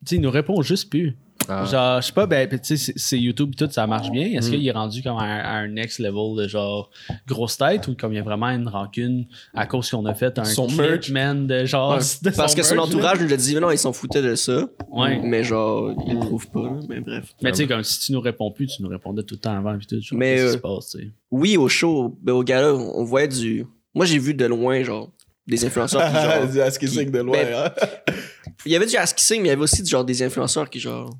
[0.06, 1.18] Tu sais, il nous répond juste plus.
[1.48, 1.66] Ah.
[1.66, 4.28] Genre, je sais pas, ben, tu sais, c'est- YouTube, tout, ça marche bien.
[4.38, 4.52] Est-ce Mm.
[4.52, 6.92] qu'il est rendu comme à un, à un next level de genre
[7.28, 10.38] grosse tête ou comme il y a vraiment une rancune à cause qu'on a fait
[10.38, 11.10] un Son clip, merch.
[11.12, 11.94] man, de genre.
[11.96, 12.00] Ouais.
[12.22, 14.36] de Parce que son merch, entourage nous a dit, mais non, ils s'en foutaient de
[14.36, 14.68] ça.
[14.92, 15.20] Ouais.
[15.24, 16.70] Mais genre, ils le trouvent pas.
[16.88, 17.34] Mais bref.
[17.42, 19.58] Mais tu sais, comme si tu nous réponds plus, tu nous répondais tout le temps
[19.58, 20.00] avant, puis tout.
[20.00, 21.12] genre, Mais, Qu'est-ce qui euh, se passe, tu sais?
[21.32, 23.66] Oui, au show, ben, au gala, on on voyait du.
[23.94, 25.12] Moi, j'ai vu de loin, genre,
[25.48, 26.70] des influenceurs qui, genre.
[26.80, 27.38] Qui- savent de loin.
[27.44, 28.14] Ben, hein.
[28.66, 30.80] Il y avait du ass kissing, mais il y avait aussi genre des influenceurs qui,
[30.80, 31.18] genre.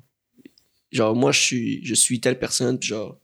[0.92, 3.16] Genre, moi, je suis, je suis telle personne, puis genre.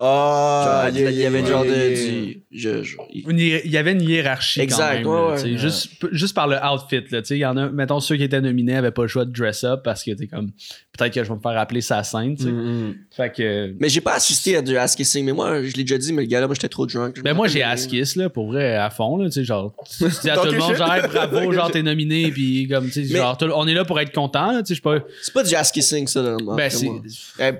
[0.00, 1.88] Ah, il y avait yeah, genre yeah, de.
[1.94, 2.10] yeah.
[2.10, 5.32] du- je, je- il- y avait une hiérarchie Exact, quand même.
[5.34, 5.56] ouais, là.
[5.56, 7.02] Juste, juste par le outfit.
[7.10, 9.08] Là, tu sais, il y en a, mettons, ceux qui étaient nominés n'avaient pas le
[9.08, 10.52] choix de dress up parce que t'es comme,
[10.98, 12.36] peut-être que je vais me faire appeler sa scène.
[12.36, 12.50] tu sais.
[12.50, 12.94] Mm, mm.
[13.16, 13.74] Fait que.
[13.80, 16.22] Mais j'ai pas assisté à du ass kissing, mais moi, je l'ai déjà dit, mais
[16.22, 17.14] le gars-là, moi, j'étais trop drunk.
[17.16, 19.44] Je Ben moi j'ai rappelle- ass kiss là pour vrai à fond là tu sais
[19.44, 22.92] genre tu dis à tout le monde genre bravo genre t'es nominé puis comme tu
[23.06, 25.32] sais Mais- genre on est là pour être content là tu sais je pas C'est
[25.32, 26.86] pas du ass kissing, ça, là, ben c'est
[27.38, 27.52] un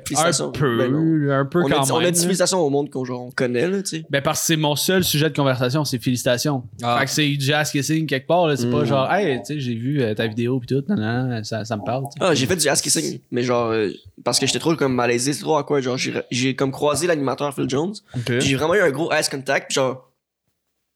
[0.51, 2.21] peu Ben un peu on, quand a, dit- on a même là.
[2.21, 4.05] félicitations au monde qu'on on connaît, là, tu sais.
[4.11, 6.99] ben parce que c'est mon seul sujet de conversation c'est félicitations Ah.
[7.01, 8.87] fait que c'est du ass kissing quelque part là c'est pas Mm.
[8.87, 11.77] genre hey tu sais j'ai vu euh, ta vidéo puis tout non, non, ça, ça
[11.77, 12.05] me parle.
[12.21, 13.91] Ah, j'ai fait du ass kissing, mais genre, euh,
[14.25, 17.07] parce que j'étais trop comme malaisé, c'est trop à quoi, genre, j'ai j'ai comme croisé
[17.07, 17.95] l'animateur Phil Jones,
[18.41, 20.11] j'ai vraiment eu un gros ass contact, puis genre,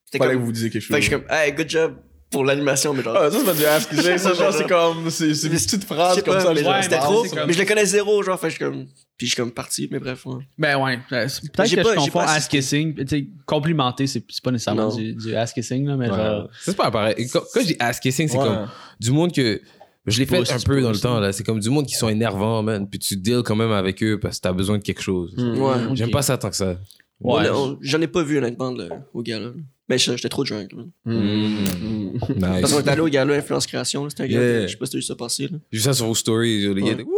[0.06, 0.94] c'était comme, que vous disiez quelque chose.
[0.96, 1.94] fait que je suis comme, hey, good job
[2.30, 4.18] pour l'animation, mais genre, Ah, ça, c'est pas du ask kissing.
[4.18, 5.10] Ça, genre, c'est comme.
[5.10, 6.48] C'est je phrases sais comme pas, ça.
[6.48, 8.50] mais les genre, gens c'était trop, comme- mais je le connais zéro, genre, fait que
[8.52, 8.86] je suis comme,
[9.18, 10.42] puis je suis comme parti, mais bref, ouais.
[10.58, 13.26] ben ouais c'est- peut-être J'ai que pas- je j'ai confonds pas ass kissing tu sais
[13.46, 14.96] complimenter c'est c'est pas nécessairement Non.
[14.96, 16.16] du, du ass kissing là mais Ouais.
[16.16, 17.28] genre C'est pas pareil.
[17.30, 18.44] Quand, quand je dis ass kissing, c'est Ouais.
[18.44, 18.68] comme
[18.98, 19.60] du monde que.
[20.06, 21.32] Je l'ai fait un peu dans le temps, là.
[21.32, 22.88] C'est comme du monde qui sont énervants, man.
[22.88, 25.32] Puis tu deals quand même avec eux parce que t'as besoin de quelque chose.
[25.36, 25.58] Mm.
[25.60, 25.74] Ouais.
[25.94, 26.76] J'aime pas ça tant que ça.
[27.20, 27.44] ouais
[27.82, 29.50] J'en ai pas vu, honnêtement, le- au gala.
[29.88, 30.90] Mais je- j'étais trop drunk, man.
[31.04, 31.14] Mm.
[31.14, 32.18] Mm.
[32.40, 32.72] Parce Nice.
[32.72, 34.66] qu'on est allé au gala Influence Création, là, c'était un gars, Yeah.
[34.66, 35.58] je sais pas si t'as vu ça passer, là.
[35.70, 36.74] J'ai vu ça sur vos stories.
[36.74, 36.92] Les gars Ouais.
[36.92, 37.12] étaient, Wouh!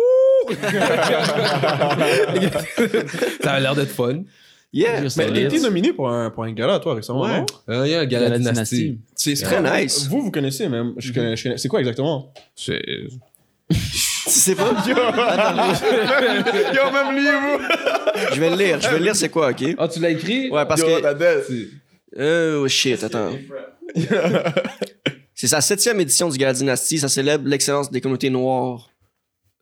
[3.42, 4.22] ça a l'air d'être fun.
[4.76, 5.02] Yeah!
[5.02, 7.38] Mais t'as été nominé pour un, pour un gala, toi, récemment, Ouais.
[7.40, 7.46] non?
[7.68, 8.76] Euh, Il y a un gala la dynastie.
[8.76, 10.08] dynastie C'est c'est Très quoi- nice.
[10.08, 10.94] Vous, vous connaissez même.
[10.96, 12.32] Je connais, je connais- C'est quoi exactement?
[12.56, 12.82] C'est-
[13.70, 14.72] Tu sais pas?
[14.88, 18.34] Yo, Yo, même lui, vous!
[18.34, 19.64] Je vais le lire, je vais le lire, c'est quoi, ok?
[19.78, 20.50] Ah, tu l'as écrit?
[20.50, 21.68] Ouais, parce Yo, que.
[22.18, 23.30] Euh, oh shit, attends.
[25.34, 28.90] C'est sa septième édition du Gala Dynastie, ça célèbre l'excellence des communautés noires.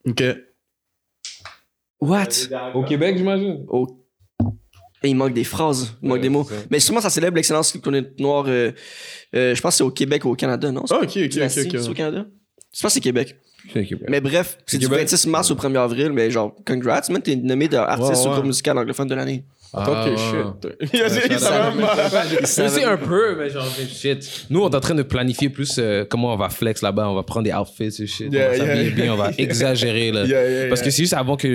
[0.06, 0.22] Ok.
[2.00, 2.28] What?
[2.74, 3.64] Au Québec, j'imagine.
[3.68, 3.86] Oh.
[5.02, 6.46] Et il manque des phrases, il manque des mots.
[6.70, 8.44] Mais sûrement, ça célèbre l'excellence communautés noires.
[8.48, 8.72] euh,
[9.34, 10.84] euh, je pense que c'est au Québec ou au Canada, non?
[10.90, 11.50] Ah, ok, ok, ok.
[11.50, 12.26] C'est au Canada?
[12.74, 13.36] Je pense que c'est Québec.
[14.08, 15.08] Mais bref, c'est du Québec.
[15.10, 18.32] 26 mars au 1er avril, mais genre, congrats, man, t'es nommé d'artiste au ouais.
[18.34, 19.44] groupe musical anglophone de l'année.
[19.74, 20.68] Ok, Ah, shit.
[20.92, 21.72] Il a dit, il ça
[22.68, 24.46] savait un peu, mais genre, shit.
[24.50, 27.08] Nous, on est en train de planifier plus euh, comment on va flex là-bas.
[27.08, 28.30] On va prendre des outfits et shit.
[28.30, 28.94] Yeah, on va s'habiller yeah.
[28.94, 30.24] bien, on va exagérer là.
[30.26, 31.48] Yeah, yeah, Parce que c'est juste avant que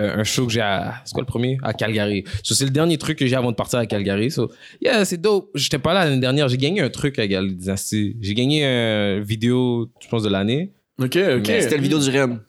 [0.00, 0.96] euh, un show que j'ai à.
[1.06, 1.56] C'est quoi le premier?
[1.62, 2.24] À Calgary.
[2.42, 4.30] So, c'est le dernier truc que j'ai avant de partir à Calgary.
[4.30, 4.50] So,
[4.82, 5.48] yeah, c'est dope.
[5.54, 6.48] J'étais pas là l'année dernière.
[6.48, 8.16] J'ai gagné un truc à Dynasty.
[8.20, 10.72] J'ai gagné une vidéo, je pense, de l'année.
[11.00, 11.48] Ok, ok.
[11.48, 12.40] Mais C'était le vidéo du REM.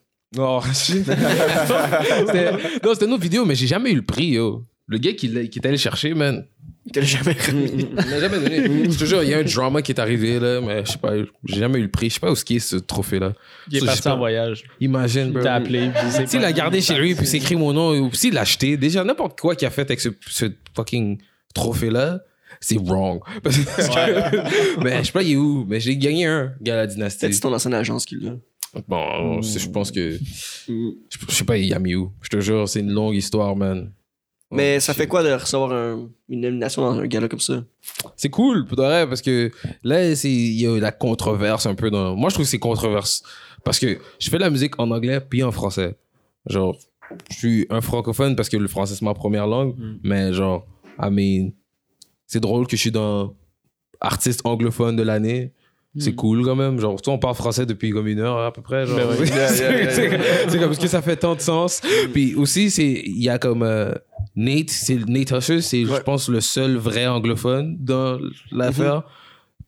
[0.74, 2.52] C'était-
[2.84, 4.66] non, c'était une autre vidéo, mais j'ai jamais eu le prix, yo.
[4.88, 6.46] Le gars qui, l'a- qui est allé chercher, man.
[6.86, 7.72] Il te l'a jamais remis.
[7.88, 8.92] Il m'a jamais donné.
[8.92, 10.98] Je te jure, il y a un drama qui est arrivé, là, mais je sais
[10.98, 11.14] pas,
[11.46, 12.10] j'ai jamais eu le prix.
[12.10, 13.34] Je sais pas où ce qui est ce trophée-là.
[13.72, 14.64] Il est Ça, parti en voyage.
[14.82, 15.44] Imagine, Il bro.
[15.44, 15.90] t'a appelé.
[15.96, 18.76] puis c'est S'il l'a gardé chez lui, puis s'écrit mon nom, ou s'il l'a acheté,
[18.76, 21.18] déjà, n'importe quoi qu'il a fait avec ce, ce fucking
[21.54, 22.20] trophée-là,
[22.60, 23.22] c'est wrong.
[23.44, 26.82] Parce que- mais je sais pas, il est où, mais j'ai gagné un, gars la
[26.84, 27.34] Peut-être dynastie.
[27.34, 28.32] c'est ton ancienne agence qui l'a.
[28.90, 30.18] Bon, c'est- je pense que.
[30.68, 30.74] Je
[31.30, 32.12] je sais pas, il a mis où.
[32.22, 33.92] Je te jure, c'est une longue histoire, man.
[34.56, 37.64] Mais ça fait quoi de recevoir un- une nomination dans un gala comme ça?
[38.16, 39.52] C'est cool, pour de vrai, parce que
[39.84, 42.16] là, c'est- il y a la controverse un peu dans.
[42.16, 43.24] Moi, je trouve que c'est controverse.
[43.64, 45.96] Parce que je fais de la musique en anglais puis en français.
[46.48, 46.78] Genre,
[47.32, 49.76] je suis un francophone parce que le français, c'est ma première langue.
[50.04, 50.66] Mais genre,
[51.02, 51.52] I mean,
[52.28, 53.34] c'est drôle que je suis dans
[54.02, 55.54] artiste anglophone de l'année.
[56.00, 56.80] C'est cool quand même.
[56.80, 58.88] Genre, sais, on parle français depuis comme une heure à peu près.
[58.88, 59.28] Genre, Ben oui.
[59.28, 61.82] c'est comme parce que ça fait tant de sens.
[62.14, 63.94] Puis aussi, c'est il y a comme euh,
[64.36, 68.18] Nate, c'est Nate Husser, c'est je pense le seul vrai anglophone dans
[68.52, 69.04] l'affaire.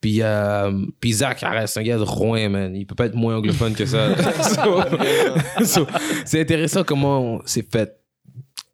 [0.02, 2.76] Puis il y a euh, puis Zach c'est un gars de Rouen, man.
[2.76, 4.16] Il peut pas être moins anglophone que ça.
[4.44, 5.88] So- so,
[6.26, 7.98] c'est intéressant comment c'est fait.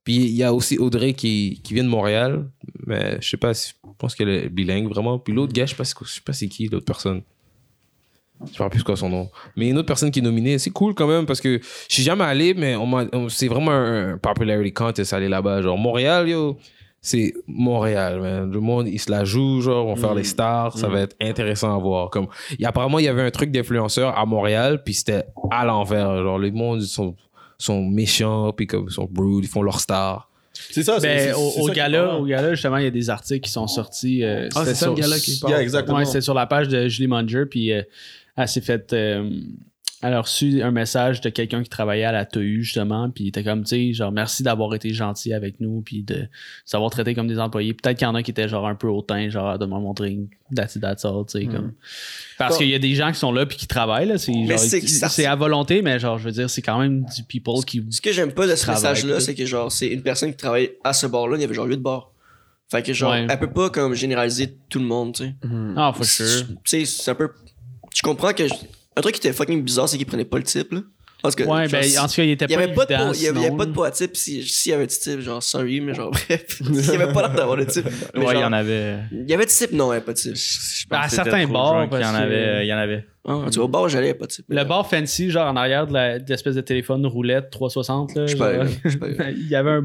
[0.04, 2.50] Puis il y a aussi Audrey qui, qui vient de Montréal,
[2.88, 5.20] mais je sais pas, si- je pense qu'elle est bilingue vraiment.
[5.20, 7.22] Puis l'autre gars, je sais pas, c'est- je sais pas c'est qui l'autre personne.
[8.48, 9.30] Je sais pas plus quoi son nom?
[9.56, 12.04] Mais une autre personne qui est nominée, c'est cool quand même parce que je suis
[12.04, 15.62] jamais allé, mais on m'a- on- c'est vraiment un, popularity contest aller là-bas.
[15.62, 16.58] Genre Montréal, yo,
[17.02, 18.52] c'est Montréal, man.
[18.52, 21.16] Le monde, il se la joue, genre, on va faire les stars, ça va être
[21.22, 22.10] intéressant à voir.
[22.10, 22.28] Comme,
[22.60, 26.18] et apparemment, il y avait un truc d'influenceur à Montréal, puis c'était à l'envers.
[26.24, 27.16] Genre, les mondes ils sont,
[27.58, 30.28] sont méchants, puis comme, ils sont rude, ils font leur star.
[30.54, 32.92] C'est ça, c'est- Ben, c'est- au, c'est au gala, au gala, justement, il y a
[32.92, 34.24] des articles qui sont sortis.
[34.24, 35.98] euh, Ah, c'est ça le sur- gala qui Yeah, exactement.
[35.98, 37.82] Ouais, c'était sur la page de Julie Munger, puis euh,
[38.38, 38.94] elle s'est fait.
[38.94, 39.30] euh,
[40.04, 43.28] elle a reçu un message de quelqu'un qui travaillait à la TU, justement, puis il
[43.28, 46.28] était comme, tu sais, genre, merci d'avoir été gentil avec nous, puis de
[46.66, 47.76] s'avoir traité comme des employés.
[47.76, 50.18] Peut-être qu'il y en a qui étaient, genre, un peu hautain, genre, de me montrer
[50.56, 51.74] that's it, that's all, tu sais, comme.
[52.40, 52.62] Parce Bon.
[52.62, 54.18] qu'il y a des gens qui sont là, puis qui travaillent, là.
[54.18, 56.80] C'est, genre, c'est que ça- c'est à volonté, mais, genre, je veux dire, c'est quand
[56.80, 57.86] même du people qui.
[57.92, 60.72] Ce que j'aime pas de ce message-là, c'est que genre, c'est une personne qui travaille
[60.84, 62.12] à ce bar-là, il y avait genre 8 bars.
[62.72, 63.28] Fait que genre, Ouais.
[63.30, 65.36] elle peut pas comme généraliser tout le monde, tu sais.
[65.76, 66.48] Ah, for sure.
[66.48, 67.30] Tu sais, c'est un peu.
[67.96, 68.44] Je comprends que.
[68.96, 70.82] Un truc qui était fucking bizarre, c'est qu'il prenait pas le type, là.
[71.22, 71.44] Parce que.
[71.44, 73.22] Ouais, genre, ben, en tout cas, il était il y pas avait pas de il
[73.24, 74.18] y avait, il pas de type.
[74.18, 76.60] Si- S'il y avait du type, genre, sorry, mais genre, bref.
[76.62, 77.86] il y avait pas l'air d'avoir de type.
[78.16, 78.98] Mais Ouais, il y en avait.
[79.12, 80.36] Il y avait de type, non, il y avait pas de type.
[80.36, 82.66] Je Ben, à pense certains bars, drunk, Il y en avait.
[82.66, 83.06] Il y en avait.
[83.28, 84.46] Ah, tu vois, au bar, j'allais, pas de type.
[84.50, 85.94] Le bar fancy, genre en arrière de
[86.28, 88.24] l'espèce de téléphone roulette 360, là.
[88.26, 88.72] Je suis pas genre, allé
[89.18, 89.84] là, il, y avait un,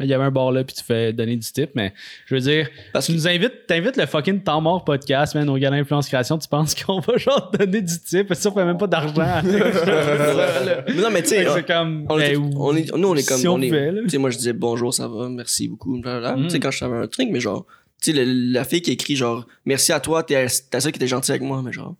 [0.00, 1.92] il y avait un bar là, puis tu fais donner du type, mais
[2.26, 5.48] je veux dire, Parce tu que- nous invites, t'invites le fucking temps mort podcast, man,
[5.48, 8.64] au gala Influence Création, tu penses qu'on va genre donner du type, ça, on fait
[8.64, 9.42] même pas d'argent.
[9.44, 13.26] Mais non, mais tu sais, c'est comme, on est, ben, on est- nous, on est
[13.28, 13.38] comme.
[13.38, 14.00] si on on est- pouvait, là.
[14.04, 15.96] tu sais, moi, je disais bonjour, ça va, merci beaucoup.
[15.96, 16.02] Mm.
[16.44, 17.66] Tu sais, quand je savais un truc, mais genre,
[18.02, 21.06] tu sais, la fille qui écrit genre, merci à toi, t'es t'es celle qui était
[21.06, 21.96] gentille avec moi, mais genre,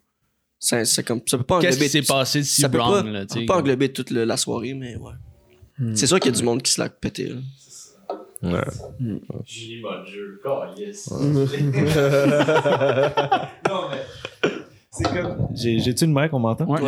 [0.59, 1.87] ça, c'est comme, ça peut pas Qu'est-ce englober.
[1.87, 3.63] qui s'est passé de si ça peut wrong, pas, là, tu peut sais, pas comme-
[3.63, 5.13] englober toute le- la soirée, mais ouais.
[5.79, 5.95] Hmm.
[5.95, 7.37] C'est sûr qu'il y a du monde qui se l'a pété, là.
[8.41, 8.65] Ouais.
[9.47, 9.83] Julie
[10.45, 11.09] oh yes.
[14.91, 15.49] C'est comme.
[15.55, 16.65] J'ai- J'ai-tu une mic, on m'entend?
[16.65, 16.81] Ouais,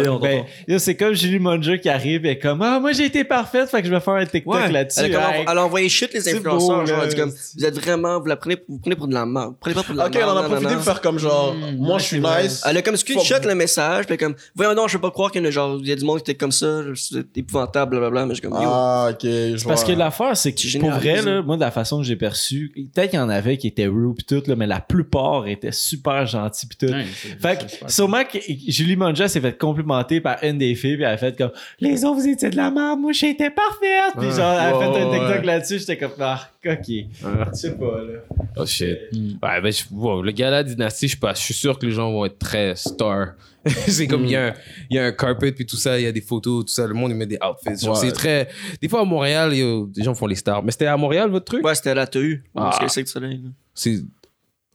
[0.66, 3.82] Ben, c'est comme Julie Munger qui arrive et comme Ah, moi j'ai été parfaite, fait
[3.82, 5.00] que je vais faire un TikTok Ouais, là-dessus.
[5.00, 7.78] Elle Hey, elle a envoyé shit les influenceurs, beau, genre, elle dit comme, vous êtes
[7.78, 9.48] vraiment, vous la prenez, vous prenez pour de la merde.
[9.50, 10.30] Vous prenez pas pour de la Ok, merde.
[10.30, 12.62] on en a profité pour faire comme genre, Mm, moi je suis nice.
[12.66, 15.42] Elle a comme screenshot le message, puis comme, voyons non, je peux pas croire qu'il
[15.42, 18.24] y a, genre, il y a du monde qui était comme ça, c'est épouvantable, blablabla,
[18.26, 18.68] mais je suis comme, yo.
[18.72, 19.92] Ah, ok, je Parce vois.
[19.94, 23.10] que l'affaire, c'est que pour vrai, là, moi, de la façon que j'ai perçu, peut-être
[23.10, 26.24] qu'il y en avait qui étaient rude pis tout, là, mais la plupart étaient super
[26.26, 26.92] gentils pis tout.
[27.40, 28.38] Fait que, sûrement que
[28.68, 32.04] Julie Manja s'est fait complimenter par une des filles, puis elle a fait comme Les
[32.04, 34.14] autres, vous étiez de la merde, moi, j'étais parfaite.
[34.18, 35.46] Puis genre, elle a fait un TikTok ouais.
[35.46, 36.76] là-dessus, j'étais comme Ah, ok.
[36.86, 37.04] Je
[37.52, 38.20] sais pas, là.
[38.56, 38.96] Oh shit.
[39.12, 39.30] Mm.
[39.42, 41.92] Ouais, ben, je- wow, le gala Dynastie, je sais pas, je suis sûr que les
[41.92, 43.34] gens vont être très star.
[43.66, 44.54] c'est comme, il y, a un-
[44.88, 46.86] il y a un carpet, puis tout ça, il y a des photos, tout ça,
[46.86, 47.78] le monde, il met des outfits.
[47.84, 48.06] Genre, Ouais.
[48.08, 48.48] C'est très.
[48.80, 50.62] Des fois, à Montréal, yo, des gens font les stars.
[50.62, 51.62] Mais c'était à Montréal, votre truc?
[51.64, 52.60] Ouais, c'était à la TU, Ah.
[52.62, 53.50] parce que c'est le soleil, là.
[53.74, 54.00] C'est.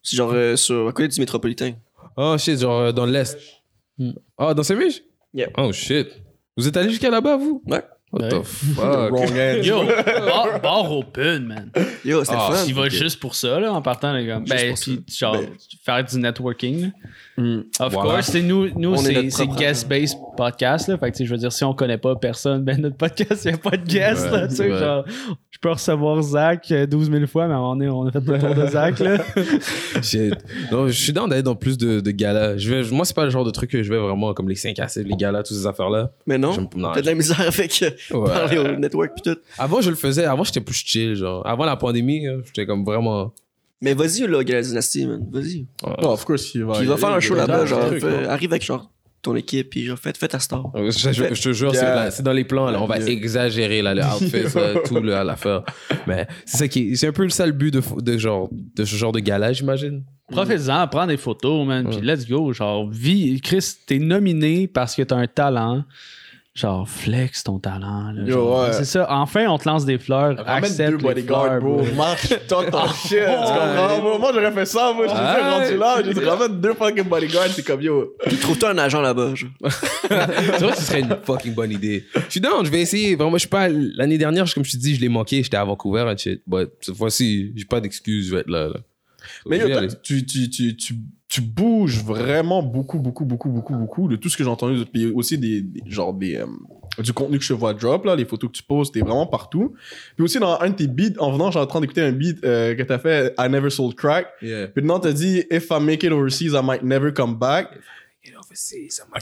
[0.03, 1.71] C'est genre, euh, sur, à côté du métropolitain.
[2.17, 3.37] Oh shit, genre euh, dans l'Est.
[3.97, 4.11] Mm.
[4.37, 5.03] Ah, dans Saint-Mich?
[5.33, 5.49] Yeah.
[5.57, 6.07] Oh shit.
[6.57, 7.61] Vous êtes allé jusqu'à là-bas, vous?
[7.67, 7.81] Ouais.
[8.11, 8.29] What Ouais.
[8.29, 9.11] the fuck?
[9.11, 9.61] Wrong end.
[9.63, 11.71] Yo, bar, bar open, man.
[12.05, 12.63] Yo, c'était Ah, le fun.
[12.67, 14.39] Il va juste pour ça, là, en partant, les gars.
[14.39, 15.49] Juste Ben, pour puis, genre, Ben.
[15.83, 16.91] faire du networking.
[17.37, 17.59] Mm.
[17.81, 18.09] Of Voilà.
[18.11, 20.97] course, c'est nous, nous On est c'est propre guest-based podcast, là.
[20.97, 23.53] Fait que, je veux dire, si on connaît pas personne, ben, notre podcast, il n'y
[23.55, 24.47] a pas de guest, Ouais, là.
[24.47, 24.79] Tu sais, ouais.
[24.79, 25.03] genre,
[25.51, 28.11] je peux recevoir Zach euh, 12 000 fois, mais à un moment donné, on a
[28.11, 29.17] fait le tour de Zach, là.
[30.01, 30.33] Shit.
[30.71, 32.57] Non, je suis dans d'aller dans plus de, de galas.
[32.57, 34.55] Je vais, moi, c'est pas le genre de truc que je vais vraiment comme les
[34.55, 36.11] 5 à 7, les galas, toutes ces affaires-là.
[36.27, 36.53] Mais non,
[36.93, 38.29] t'as de la misère avec euh, Ouais.
[38.29, 39.37] parler au network pis tout.
[39.57, 40.23] Avant, je le faisais.
[40.25, 41.15] Avant, j'étais plus chill.
[41.15, 41.45] Genre.
[41.45, 43.33] Avant la pandémie, hein, j'étais comme vraiment
[43.81, 45.25] Mais vas-y, là, Gala Dynasty, man.
[45.31, 45.67] Vas-y.
[45.83, 46.73] Oh, of course, il va.
[46.73, 48.31] Puis il va faire un show là-bas, genre, fais- là.
[48.31, 48.89] arrive avec genre
[49.21, 50.71] ton équipe, puis genre, fais, fais ta star.
[50.75, 51.95] Je, je- je te jure, c'est Yeah.
[51.95, 52.69] là- c'est dans les plans.
[52.69, 53.09] Là, on va Yeah.
[53.09, 55.63] exagérer là, le outfit, là, tout là, l'affaire.
[56.07, 58.95] Mais c'est ça qui est- c'est un peu le sale but de, genre, de ce
[58.95, 60.03] genre de gala, j'imagine.
[60.31, 62.51] Profite-en, prends des photos, man, puis let's go.
[62.53, 63.39] Genre, vis.
[63.41, 65.83] Chris, t'es nominé parce que t'as un talent.
[66.55, 68.13] Genre, flex ton talent.
[68.13, 68.61] là, Yo, genre.
[68.67, 68.71] ouais.
[68.73, 69.05] C'est ça.
[69.09, 70.37] Enfin, on te lance des fleurs.
[70.37, 71.81] Ramène accepte deux les bodyguards, fleurs, bro.
[71.97, 73.09] Marche, talk ton shit.
[73.09, 74.01] Tu comprends?
[74.01, 75.05] Moi, Moi, j'aurais fait ça, moi.
[75.05, 75.67] Je Ouais.
[75.67, 76.13] suis rendu là.
[76.23, 77.49] Je ramène deux fucking bodyguards.
[77.49, 78.15] C'est comme, yo.
[78.25, 79.49] Puis trouve-toi un agent là-bas, genre?
[79.69, 80.07] c'est
[80.61, 82.05] vrai que ce serait une fucking bonne idée.
[82.15, 83.17] Je suis down, je vais essayer.
[83.17, 83.67] Vraiment, je suis pas.
[83.67, 85.43] L'année dernière, comme je te dis, je l'ai manqué.
[85.43, 86.41] J'étais à Vancouver and shit.
[86.47, 88.69] But cette fois-ci, j'ai pas d'excuse, je vais être là.
[88.69, 88.75] là.
[89.45, 90.95] Mais je yo, tu, tu, tu, tu,
[91.27, 94.85] tu bouges vraiment beaucoup, beaucoup, beaucoup, beaucoup, beaucoup de tout ce que j'ai entendu.
[94.85, 96.45] Puis aussi des, des- genre des, euh,
[97.01, 99.73] du contenu que je vois drop, là, les photos que tu postes, t'es vraiment partout.
[100.15, 102.43] Puis aussi dans un de tes beats, en venant, j'ai en train d'écouter un beat
[102.45, 104.27] euh, que t'as fait, I Never Sold Crack.
[104.41, 104.67] Yeah.
[104.67, 107.69] Puis dedans, t'as dit, If I make it overseas, I might never come back.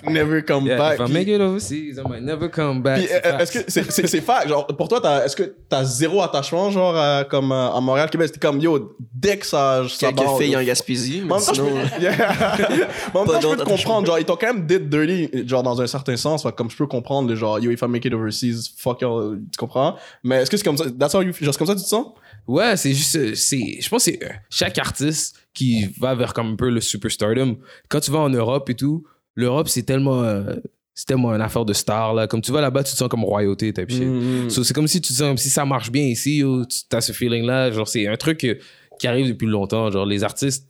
[0.04, 1.00] Never come Yeah, back.
[1.00, 3.00] if I make it overseas, I might never come back.
[3.00, 4.48] Puis, C'est euh, est-ce que c'est c'est c'est fact?
[4.50, 8.10] Genre pour toi t'as- est-ce que t'as zéro attachement genre à- comme euh, à Montréal
[8.10, 8.28] Québec?
[8.28, 11.54] C'était comme yo dès que ça ça Quelques barre, filles en Gaspésie, mais même temps,
[11.54, 11.78] je sinon...
[11.78, 11.84] euh,
[13.14, 14.08] même temps, je peux te comprendre.
[14.08, 16.46] Genre, ils t'ont quand même dit dirty, genre, dans un certain sens.
[16.56, 19.58] Comme je peux comprendre, le genre, yo, if I make it overseas, fuck you, tu
[19.58, 19.96] comprends?
[20.24, 20.86] Mais est-ce que c'est comme ça?
[20.98, 21.46] That's how you feel?
[21.46, 22.08] Genre, c'est comme ça tu te sens?
[22.48, 26.34] Ouais, c'est juste, euh, c'est, je pense que c'est euh, chaque artiste qui va vers
[26.34, 27.56] comme un peu le superstardom.
[27.90, 29.06] Quand tu vas en Europe et tout,
[29.36, 30.56] l'Europe c'est tellement, euh,
[30.94, 32.28] c'est tellement une affaire de star là.
[32.28, 34.06] Comme tu vas là-bas, tu te sens comme royauté type shit.
[34.06, 34.50] Mm.
[34.50, 37.02] So, c'est comme si tu te sens comme si ça marche bien ici, tu as
[37.02, 37.72] ce feeling là.
[37.72, 38.56] Genre c'est un truc euh,
[39.00, 39.90] qui arrive depuis longtemps.
[39.90, 40.68] Genre les artistes,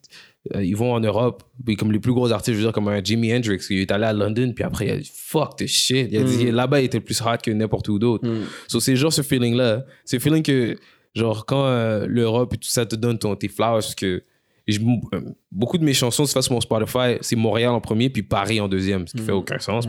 [0.55, 2.87] euh, ils vont en Europe, puis comme les plus gros artistes, je veux dire comme
[2.87, 5.71] un Jimi Hendrix, il est allé à London, puis après il a dit fuck this
[5.71, 6.07] shit.
[6.11, 8.27] Il a dit là-bas il était plus hot que n'importe où d'autre.
[8.27, 8.43] Mm.
[8.67, 9.85] So, c'est genre ce feeling-là.
[10.05, 10.77] C'est le feeling que,
[11.15, 14.23] genre, quand euh, l'Europe et tout ça te donne ton, tes flowers, parce que
[14.67, 14.79] je-
[15.13, 15.21] euh,
[15.51, 18.67] beaucoup de mes chansons, c'est sur mon Spotify, c'est Montréal en premier, puis Paris en
[18.67, 19.85] deuxième, ce qui fait aucun sens.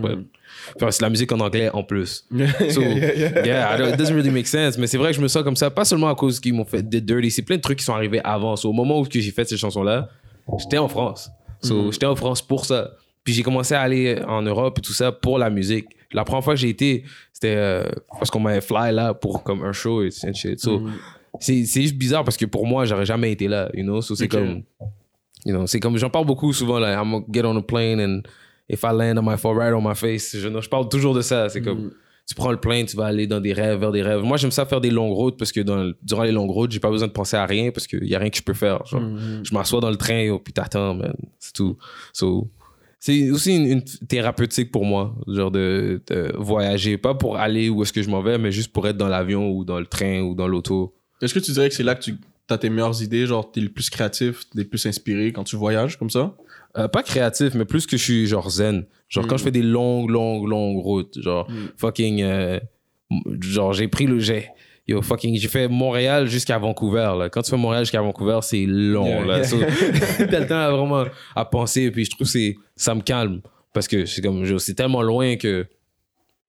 [0.76, 2.26] Enfin, c'est la musique en anglais en plus.
[2.70, 4.78] So, yeah, it doesn't really make sense.
[4.78, 6.64] Mais c'est vrai que je me sens comme ça, pas seulement à cause qu'ils m'ont
[6.64, 8.56] fait des dirty, c'est plein de trucs qui sont arrivés avant.
[8.56, 10.08] So, au moment où j'ai fait ces chansons-là,
[10.58, 11.30] j'étais en France.
[11.62, 12.90] So, j'étais en France pour ça.
[13.24, 15.86] Puis j'ai commencé à aller en Europe et tout ça pour la musique.
[16.12, 17.84] La première fois que j'ai été, c'était euh,
[18.18, 20.60] parce qu'on m'avait fly là pour comme un show et shit.
[20.60, 20.82] So,
[21.40, 24.00] c'est juste bizarre parce que pour moi, j'aurais jamais été là, you know?
[24.02, 24.62] So, c'est comme,
[25.44, 27.00] you know, c'est comme, j'en parle beaucoup souvent là.
[27.00, 28.22] I'm gonna get on a plane and
[28.68, 30.36] if I land on my fall right on my face.
[30.36, 31.48] Je, je parle toujours de ça.
[31.48, 31.92] C'est comme,
[32.26, 34.22] tu prends le plane, tu vas aller dans des rêves, vers des rêves.
[34.22, 36.80] Moi, j'aime ça faire des longues routes parce que dans, durant les longues routes, j'ai
[36.80, 38.84] pas besoin de penser à rien parce qu'il y a rien que je peux faire.
[38.86, 39.02] Genre,
[39.42, 41.14] je m'assois dans le train, yo, puis t'attends, man.
[41.38, 41.76] C'est tout.
[42.14, 42.50] So,
[42.98, 47.82] c'est aussi une, une thérapeutique pour moi, genre de, de voyager, pas pour aller où
[47.82, 50.22] est-ce que je m'en vais, mais juste pour être dans l'avion ou dans le train
[50.22, 50.94] ou dans l'auto.
[51.24, 52.16] Est-ce que tu dirais que c'est là que tu
[52.50, 53.26] as tes meilleures idées?
[53.26, 56.34] Genre, t'es le plus créatif, t'es le plus inspiré quand tu voyages comme ça?
[56.76, 58.84] Euh, pas créatif, mais plus que je suis genre zen.
[59.08, 62.58] Genre quand je fais des longues, longues, longues routes, genre fucking, euh,
[63.40, 64.48] genre j'ai pris le j'ai
[64.86, 67.10] Yo, fucking, j'ai fait Montréal jusqu'à Vancouver.
[67.18, 67.30] Là.
[67.30, 69.06] Quand tu fais Montréal jusqu'à Vancouver, c'est long.
[69.06, 69.36] Yeah, là.
[69.38, 69.44] yeah.
[69.44, 69.56] So,
[70.30, 71.90] t'as le temps à vraiment à penser.
[71.90, 72.38] Puis je trouve que
[72.76, 73.40] ça me calme.
[73.72, 75.66] Parce que c'est comme, c'est tellement loin que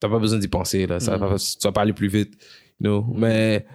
[0.02, 0.86] t'as pas besoin d'y penser.
[0.86, 1.00] Là.
[1.00, 2.34] Ça, va- tu vas pas aller plus vite.
[2.82, 3.06] you know?
[3.16, 3.66] Mais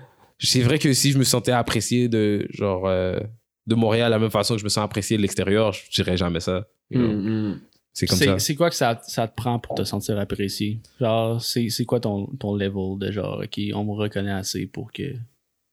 [0.41, 3.19] c'est vrai que si je me sentais apprécié de, genre, euh,
[3.67, 6.17] de Montréal de la même façon que je me sens apprécié de l'extérieur, je dirais
[6.17, 6.67] jamais ça.
[6.91, 7.57] you know.
[7.93, 8.39] C'est comme ça.
[8.39, 10.81] C'est quoi que ça, ça te prend pour te sentir apprécié?
[11.01, 14.93] Genre, c'est c'est quoi ton, ton level de genre, OK, on me reconnaît assez pour
[14.93, 15.13] que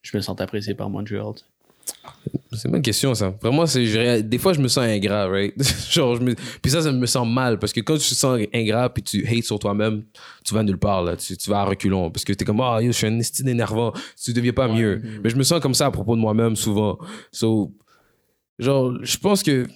[0.01, 1.33] je me sente apprécié par Montreal?
[2.53, 3.33] C'est une bonne question, ça.
[3.41, 5.53] Vraiment, c'est, je- des fois, je me sens ingrat, right?
[5.91, 8.39] Genre, je me, puis ça, ça me sent mal parce que quand tu te sens
[8.53, 10.03] ingrat puis tu hates sur toi-même,
[10.43, 11.15] tu vas nulle part, là.
[11.15, 13.49] Tu, tu vas à reculons parce que t'es comme, ah, yo, je suis un estime
[13.49, 13.93] énervant.
[14.23, 15.01] Tu deviens pas mieux.
[15.23, 16.97] Mais je me sens comme ça à propos de moi-même souvent.
[17.31, 17.71] So,
[18.59, 19.67] genre, je pense que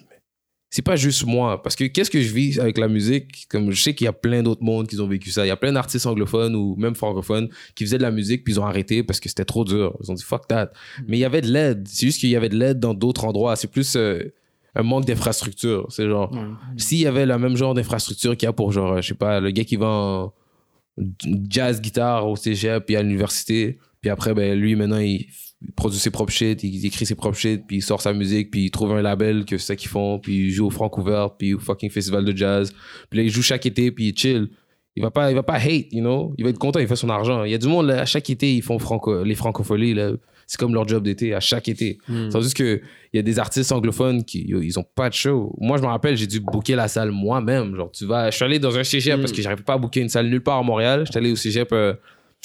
[0.71, 1.61] c'est pas juste moi.
[1.61, 3.45] Parce que qu'est-ce que je vis avec la musique?
[3.49, 5.45] Comme je sais qu'il y a plein d'autres mondes qui ont vécu ça.
[5.45, 8.53] Il y a plein d'artistes anglophones ou même francophones qui faisaient de la musique puis
[8.53, 9.97] ils ont arrêté parce que c'était trop dur.
[10.01, 10.71] Ils ont dit fuck that.
[11.07, 11.85] Mais il y avait de l'aide.
[11.89, 13.57] C'est juste qu'il y avait de l'aide dans d'autres endroits.
[13.57, 14.33] C'est plus euh,
[14.73, 15.87] un manque d'infrastructure.
[15.89, 16.33] C'est genre,
[16.77, 19.41] s'il y avait le même genre d'infrastructure qu'il y a pour genre, je sais pas,
[19.41, 20.33] le gars qui va en
[21.49, 25.27] jazz guitare au cégep puis à l'université, puis après, ben lui maintenant il
[25.63, 28.49] il produit ses propres shit, il écrit ses propres shit, puis il sort sa musique,
[28.49, 31.35] puis il trouve un label que c'est ça qu'ils font, puis il joue au Francouvert,
[31.37, 32.73] puis au fucking festival de jazz.
[33.09, 34.49] Puis là, il joue chaque été, puis il chill.
[34.95, 36.33] Il va pas, il va pas hate, you know?
[36.37, 37.45] Il va être content, il fait son argent.
[37.45, 40.11] Il y a du monde, là, à chaque été, ils font franco, les francopholies, là.
[40.47, 41.97] C'est comme leur job d'été, à chaque été.
[42.29, 42.81] Tandis que
[43.13, 45.55] il y a des artistes anglophones qui, ils ont pas de show.
[45.61, 47.73] Moi, je me rappelle, j'ai dû booker la salle moi-même.
[47.77, 50.01] Genre, tu vas, je suis allé dans un cégep parce que j'arrivais pas à booker
[50.01, 51.03] une salle nulle part à Montréal.
[51.05, 51.93] J'étais allé au cégep euh,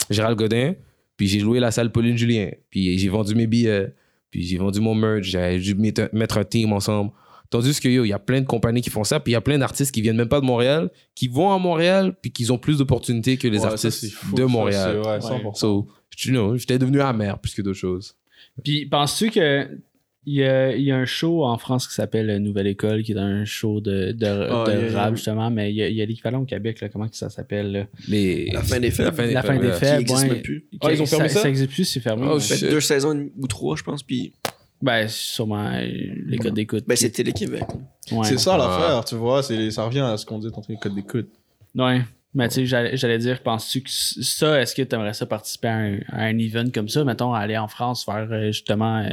[0.08, 0.74] Gérald Godin.
[1.16, 2.50] Puis j'ai loué la salle Pauline Julien.
[2.70, 3.92] Puis j'ai vendu mes billets
[4.30, 7.10] puis j'ai vendu mon merch, j'ai dû mettre un, team ensemble.
[7.48, 9.36] Tandis que yo, il y a plein de compagnies qui font ça, puis il y
[9.36, 12.50] a plein d'artistes qui viennent même pas de Montréal, qui vont à Montréal, puis qui
[12.50, 15.00] ont plus d'opportunités que les Ouais, ça, artistes c'est fou, de ça, Montréal.
[15.02, 15.54] c'est- ouais, 100%.
[15.54, 15.88] So,
[16.24, 18.16] you know, j'étais devenu amer plus que d'autres choses.
[18.64, 19.68] Puis, penses-tu que
[20.26, 23.12] il y, a, il y a un show en France qui s'appelle Nouvelle École, qui
[23.12, 26.44] est un show de, de, Ah, de rap, justement, mais il y a, l'équivalent au
[26.44, 27.70] Québec, là, comment que ça s'appelle?
[27.72, 27.86] là?
[28.08, 28.50] Les...
[28.52, 29.06] La fin des fêtes.
[29.06, 29.70] La fin des La fin fêtes, des.
[29.70, 30.28] Qui fêtes, existe ouais.
[30.30, 30.66] même plus.
[30.80, 31.40] Ah, ils ont fermé ça?
[31.42, 32.26] Ça existe plus, c'est fermé.
[32.28, 32.40] Oh, ouais.
[32.40, 32.68] Fait shit.
[32.70, 34.32] deux saisons ou trois, je pense, puis
[34.82, 35.86] Ben, sûrement euh,
[36.26, 36.84] les codes d'écoute.
[36.86, 37.64] ben, c'est Télé-Québec.
[38.10, 38.24] Ouais.
[38.26, 38.58] C'est ça Ah.
[38.58, 41.28] l'affaire, tu vois, ça revient à ce qu'on dit tantôt, les codes d'écoute.
[41.74, 42.00] Ouais.
[42.34, 45.68] Mais tu sais, j'allais j'allais dire, penses-tu que ça, est-ce que tu aimerais ça participer
[45.68, 47.02] à un, à un event comme ça?
[47.04, 49.08] Mettons, aller en France, faire euh, justement euh,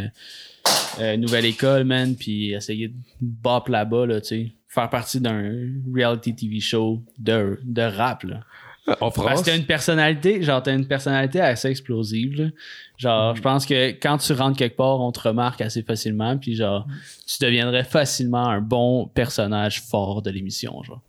[0.99, 4.51] euh, nouvelle école, man, puis essayer de bop là-bas, là, tu sais.
[4.67, 8.41] Faire partie d'un reality TV show de, de rap, là.
[8.85, 12.49] En Parce France, que t'as une personnalité, genre, t'as une personnalité assez explosive, là.
[12.97, 16.55] Genre, je pense que quand tu rentres quelque part, on te remarque assez facilement, puis
[16.55, 16.85] genre,
[17.25, 21.01] tu deviendrais facilement un bon personnage fort de l'émission, genre.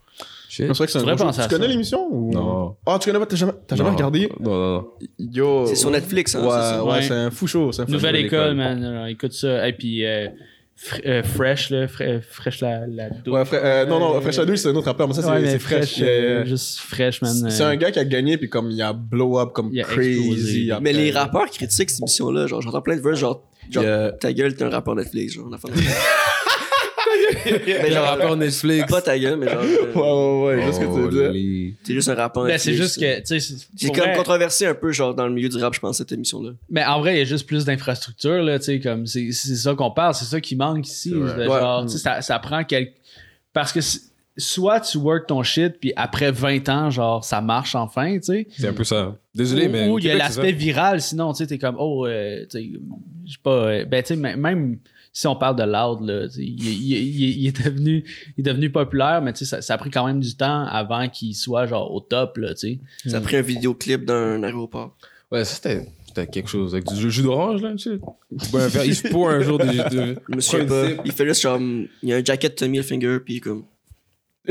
[0.57, 0.67] Shit.
[0.69, 1.43] C'est vrai que c'est un gros show.
[1.43, 2.31] Tu connais l'émission ou...
[2.33, 2.77] Non.
[2.87, 4.29] Ah, tu connais pas, t'as jamais, t'as jamais regardé?
[4.41, 4.89] Non, non, non.
[5.19, 5.67] Yo.
[5.67, 6.85] C'est sur Netflix, hein, Ouais, c'est ça?
[6.85, 7.03] ouais, Ouais.
[7.03, 7.73] c'est un fou show.
[7.73, 8.85] c'est un fou Nouvelle école, man.
[8.85, 9.67] Alors, écoute ça.
[9.69, 10.29] Et puis, euh,
[10.77, 11.87] Fr- euh, Fresh, là.
[12.01, 13.05] Euh, Fresh la, la.
[13.27, 15.51] Ouais, euh, non, non, Fresh Adouille, c'est un autre rappeur, mais ça, c'est ouais, mais
[15.51, 16.03] c'est Fresh.
[16.49, 17.51] juste Fresh, man.
[17.51, 20.71] C'est un gars qui a gagné, puis comme il a blow up comme crazy.
[20.83, 22.47] Mais les rappeurs critiquent cette émission-là.
[22.47, 24.13] Genre, j'entends plein de verses, genre, genre Yeah.
[24.13, 25.35] ta gueule, t'es un rappeur Netflix.
[25.35, 25.69] Genre, on a fait-
[27.67, 28.91] mais Le genre, rappeur Netflix.
[28.91, 31.31] pas ta gueule, mais genre, Ouais, euh, ouais, ouais, juste ce que tu veux dire.
[31.31, 31.75] Holy.
[31.85, 32.65] t'es juste un rappeur Ben, Netflix.
[32.77, 35.33] c'est juste que, tu sais, c'est- C'est comme vrai- controversé un peu, genre, dans le
[35.35, 36.51] milieu du rap, je pense, cette émission-là.
[36.71, 39.57] Mais en vrai, il y a juste plus d'infrastructures, là, tu sais, comme, c'est c'est
[39.57, 41.11] ça qu'on parle, c'est ça qui manque ici.
[41.37, 42.93] C'est genre, tu sais, ça, ça prend quel...
[43.53, 44.01] Parce que c'est-
[44.37, 48.47] soit tu work ton shit, puis après 20 ans, genre, ça marche enfin, tu sais.
[48.59, 49.17] C'est un peu ça.
[49.33, 49.89] Désolé, Ou- mais.
[49.89, 52.59] Ou il y a l'aspect c'est viral, sinon, tu sais, t'es comme, oh, euh, tu
[52.59, 52.71] sais,
[53.27, 54.79] je sais pas, euh, ben, tu sais, même
[55.17, 58.05] si on parle de Loud, là, il, il- il- il est devenu,
[58.37, 60.67] il est devenu populaire, mais tu sais, ça, ça a pris quand même du temps
[60.67, 63.11] avant qu'il soit, genre, au top, là, tu sais.
[63.11, 64.97] Ça a pris un vidéoclip d'un aéroport.
[65.33, 65.87] Ouais, ça, c'était.
[66.31, 67.99] Quelque chose avec du jus d'orange, là, tu sais.
[68.87, 69.65] Il se pour un jour de.
[69.65, 71.03] de- me souviens Prends une pas.
[71.05, 73.65] Il fait juste genre, il y a un jacket Tommy Hilfiger, puis comme.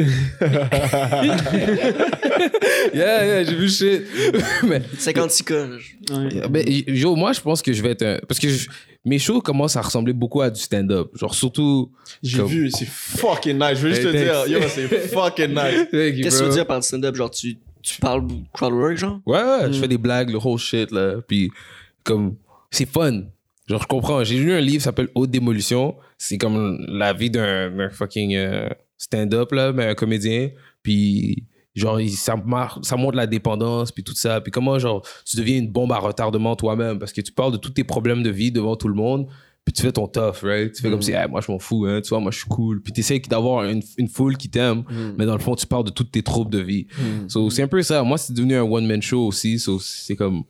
[2.94, 4.04] Yeah, yeah, j'ai vu shit.
[4.64, 5.68] mais, 56 cas.
[6.12, 6.42] Ouais.
[6.50, 8.20] mais, yo, moi, je pense que je vais être un.
[8.28, 8.68] Parce que je-
[9.06, 11.10] mes shows commencent à ressembler beaucoup à du stand-up.
[11.16, 11.92] Genre, surtout.
[12.22, 13.78] J'ai Comme- vu, c'est fucking nice.
[13.80, 15.88] Je veux juste te dire, yo, c'est fucking nice.
[15.92, 17.16] Qu'est-ce que tu veux dire par le stand-up?
[17.16, 18.24] Genre, tu, tu parles
[18.54, 19.20] crowdwork, genre?
[19.26, 21.16] Ouais, ouais, je fais des blagues, le whole shit, là.
[21.28, 21.52] Puis,
[22.04, 22.36] comme,
[22.72, 23.24] c'est fun.
[23.68, 24.24] Genre, je comprends.
[24.24, 25.96] J'ai lu un livre qui s'appelle Haute Démolition.
[26.18, 30.50] C'est comme la vie d'un d'un fucking euh, stand-up, là, mais un comédien.
[30.82, 31.44] Puis,
[31.76, 34.42] genre, ça, mar- ça montre la dépendance, puis tout ça.
[34.42, 37.00] Puis comment, genre, tu deviens une bombe à retardement toi-même?
[37.00, 39.28] Parce que tu parles de tous tes problèmes de vie devant tout le monde.
[39.66, 40.74] Puis tu fais ton tough, right?
[40.74, 42.50] Tu fais comme si, Ah, moi, je m'en fous, hein, tu vois, moi, je suis
[42.50, 42.82] cool.
[42.82, 44.84] Puis tu essaies d'avoir une, une foule qui t'aime,
[45.18, 46.86] mais dans le fond, tu parles de toutes tes troubles de vie.
[47.30, 48.04] So, c'est un peu ça.
[48.04, 49.58] Moi, c'est devenu un one-man show aussi.
[49.60, 50.44] So, c'est comme.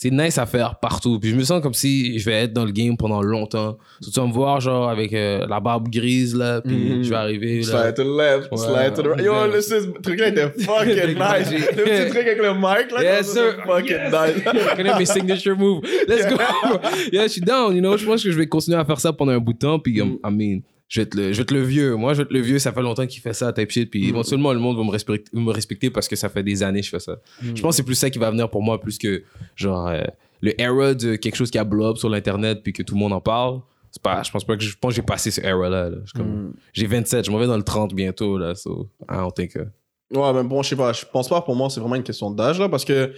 [0.00, 1.18] C'est nice à faire partout.
[1.18, 3.78] Puis je me sens comme si je vais être dans le game pendant longtemps.
[4.00, 6.60] So, tu vas me voir, genre, avec euh, la barbe grise, là.
[6.60, 7.02] Puis Mhm.
[7.02, 7.64] je vais arriver, là.
[7.64, 8.58] Slide to the left, Ouais.
[8.58, 9.24] slide to the right.
[9.24, 11.50] Yo, le ce truc-là était fucking nice.
[11.50, 13.02] Le petit truc avec le mic, là.
[13.02, 13.56] Yes, sir.
[13.66, 14.44] Fucking nice.
[14.70, 15.82] Je connais mes signature moves.
[16.06, 16.36] Let's go.
[17.12, 17.96] yeah, je suis down, you know.
[17.96, 19.80] Je pense que je vais continuer à faire ça pendant un bout de temps.
[19.80, 21.94] Puis, um, I mean, je vais, être le, je vais être le vieux.
[21.96, 22.58] Moi, je vais être le vieux.
[22.58, 23.90] Ça fait longtemps qu'il fait ça, type shit.
[23.90, 26.80] Puis, éventuellement, le monde va me respecter, me respecter parce que ça fait des années
[26.80, 27.16] que je fais ça.
[27.42, 29.22] Je pense que c'est plus ça qui va venir pour moi, plus que,
[29.54, 30.02] genre, euh,
[30.40, 33.00] le era de quelque chose qui a blow up sur l'Internet puis que tout le
[33.00, 33.60] monde en parle.
[33.90, 35.88] C'est pas, je pense pas que je pense j'ai passé ce era-là.
[35.90, 35.96] là.
[36.04, 38.54] Suis comme- J'ai 27, je m'en vais dans le 30 bientôt, là.
[38.54, 39.56] So, I don't think.
[39.56, 40.92] uh, Ouais, mais bon, je sais pas.
[40.92, 43.12] Je pense pas, pour moi, c'est vraiment une question d'âge, là, parce que,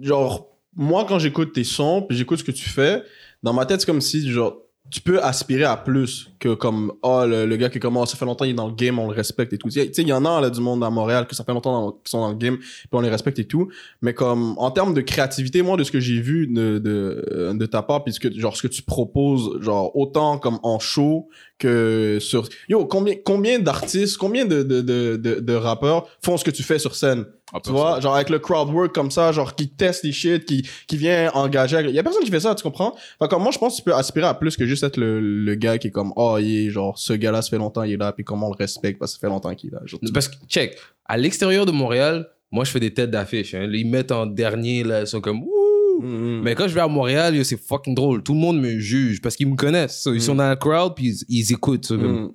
[0.00, 3.02] genre, moi, quand j'écoute tes sons, puis j'écoute ce que tu fais,
[3.42, 4.56] dans ma tête, c'est comme si, genre,
[4.90, 8.44] tu peux aspirer à plus que comme, oh, le, gars qui commence, ça fait longtemps,
[8.44, 9.68] il est dans le game, on le respecte et tout.
[9.68, 11.92] Tu sais, il y en a, là, du monde à Montréal, que ça fait longtemps
[11.92, 13.68] qu'ils sont dans le game, puis on les respecte et tout.
[14.00, 17.66] Mais comme, en termes de créativité, moi, de ce que j'ai vu de, de, de
[17.66, 21.28] ta part, puis ce que, genre, ce que tu proposes, genre, autant comme en show
[21.58, 22.48] que sur...
[22.68, 26.62] Yo, combien, combien d'artistes, combien de, de, de, de, de rappeurs font ce que tu
[26.62, 27.24] fais sur scène?
[27.62, 30.68] Tu vois, genre avec le crowd work comme ça, genre qui teste les shit, qui,
[30.88, 31.80] qui vient engager.
[31.88, 32.94] Il y a personne qui fait ça, tu comprends?
[33.20, 35.20] Fait comme moi, je pense que tu peux aspirer à plus que juste être le,
[35.20, 37.92] le gars qui est comme, oh, il est genre, ce gars-là, ça fait longtemps, il
[37.92, 39.80] est là, puis comment on le respecte parce que ça fait longtemps qu'il est là.
[39.84, 40.76] Genre, Parce que, check,
[41.06, 43.54] à l'extérieur de Montréal, moi, je fais des têtes d'affiche.
[43.54, 43.68] hein.
[43.72, 45.55] Ils mettent en dernier, là, ils sont comme, Wouh!
[46.00, 46.42] Mm, mm.
[46.42, 48.22] Mais quand je vais à Montréal, c'est fucking drôle.
[48.22, 50.02] Tout le monde me juge parce qu'ils me connaissent.
[50.02, 51.90] So, Ils sont dans la crowd, puis ils, ils écoutent.
[51.90, 52.28] Mm.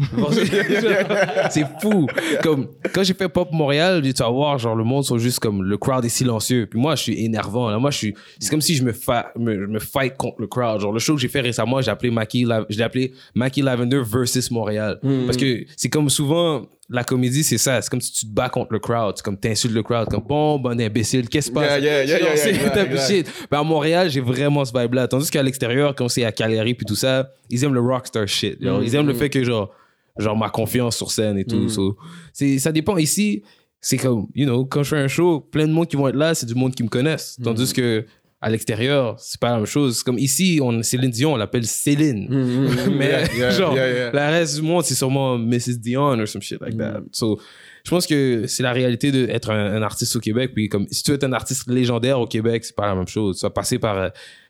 [1.50, 2.06] c'est fou.
[2.42, 5.62] Comme, quand j'ai fait Pop Montréal, tu vas voir, genre, le monde sont juste comme,
[5.62, 6.66] le crowd est silencieux.
[6.70, 7.70] Puis moi, je suis énervant.
[7.70, 7.78] Là.
[7.78, 10.80] Moi, je suis, c'est comme si je me, fa- me, me fight contre le crowd.
[10.80, 13.62] Genre, le show que j'ai fait récemment, j'ai appelé Mackie, La- je l'ai appelé Mackie
[13.62, 14.98] Lavender versus Montréal.
[15.02, 15.26] Hmm.
[15.26, 17.80] Parce que c'est comme souvent, la comédie, c'est ça.
[17.80, 19.14] C'est comme si tu te bats contre le crowd.
[19.16, 20.08] C'est comme t'insultes le crowd.
[20.08, 21.80] Comme, bon, bon imbécile, qu'est-ce qui se passe?
[21.80, 23.22] Yeah, yeah, yeah, yeah.
[23.50, 25.06] Ben, à Montréal, j'ai vraiment ce vibe-là.
[25.06, 28.60] Tandis qu'à l'extérieur, quand c'est à Caléry puis tout ça, ils aiment le rockstar shit.
[28.60, 29.70] Genre, Ils aiment le fait que, genre,
[30.18, 31.68] genre ma confiance sur scène et tout.
[31.68, 31.96] So,
[32.32, 32.96] c'est, ça dépend.
[32.96, 33.44] Ici,
[33.80, 36.16] c'est comme, you know, quand je fais un show, plein de monde qui vont être
[36.16, 37.38] là, c'est du monde qui me connaissent.
[37.42, 38.04] Tandis que
[38.42, 40.02] à l'extérieur, c'est pas la même chose.
[40.02, 42.26] Comme ici, on, Céline Dion, on l'appelle Céline.
[42.90, 44.10] Mais Yeah, yeah, genre, yeah, yeah.
[44.12, 45.78] le reste du monde, c'est sûrement Mrs.
[45.78, 47.02] Dion or some shit like that.
[47.12, 47.38] So,
[47.84, 50.52] je pense que c'est la réalité d'être un, un artiste au Québec.
[50.54, 53.38] Puis comme si tu être un artiste légendaire au Québec, c'est pas la même chose.
[53.38, 53.96] Tu vas passer par...
[53.98, 54.08] euh,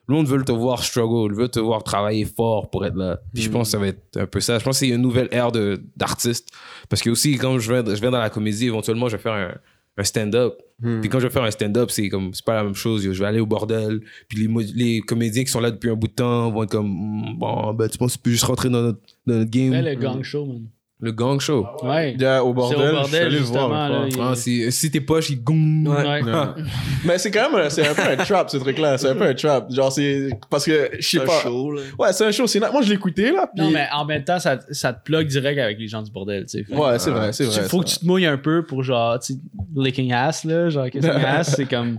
[0.08, 3.20] le monde veut te voir struggle, veut te voir travailler fort pour être là.
[3.32, 4.58] Puis je pense que ça va être un peu ça.
[4.58, 5.52] Je pense que c'est une nouvelle ère
[5.96, 6.48] d'artistes.
[6.88, 9.34] Parce que aussi, quand je viens, je viens dans la comédie, éventuellement, je vais faire
[9.34, 9.54] un,
[9.96, 10.54] un stand-up.
[10.82, 13.04] Puis quand je vais faire un stand-up, c'est comme c'est pas la même chose.
[13.04, 13.12] yo.
[13.12, 14.00] Je vais aller au bordel.
[14.28, 17.38] Puis les, comédiens qui sont là depuis un bout de temps vont être comme Mm,
[17.38, 19.70] bon, ben tu penses que tu peux juste rentrer dans notre, dans notre game.
[19.70, 20.66] Ouais, le gang show, man.
[21.02, 21.66] Le gang show.
[21.82, 22.14] Ouais.
[22.18, 22.78] Yeah, au C'est bordel.
[22.78, 23.68] au je suis bordel, justement.
[23.68, 25.86] voir, là, il- Ah, si, si tes poches, ils gong.
[25.86, 26.20] Ouais.
[27.06, 28.98] Mais c'est quand même, c'est un peu un trap, ce truc-là.
[28.98, 29.72] C'est un peu un trap.
[29.72, 31.40] Genre, c'est, parce que, je sais C'est un pas.
[31.40, 31.80] show, là.
[31.98, 32.46] Ouais, c'est un show.
[32.46, 33.48] C'est na- Moi, je l'ai écouté, là.
[33.54, 33.64] Puis...
[33.64, 36.44] Non, mais en même temps, ça, ça te plug direct avec les gens du bordel,
[36.44, 36.64] tu sais.
[36.64, 37.62] Que Ouais, c'est vrai, c'est tu- vrai.
[37.62, 37.84] faut ça.
[37.84, 39.40] que tu te mouilles un peu pour genre, tu sais,
[39.74, 40.68] licking ass, là.
[40.68, 41.98] Genre, kissing ass, c'est comme.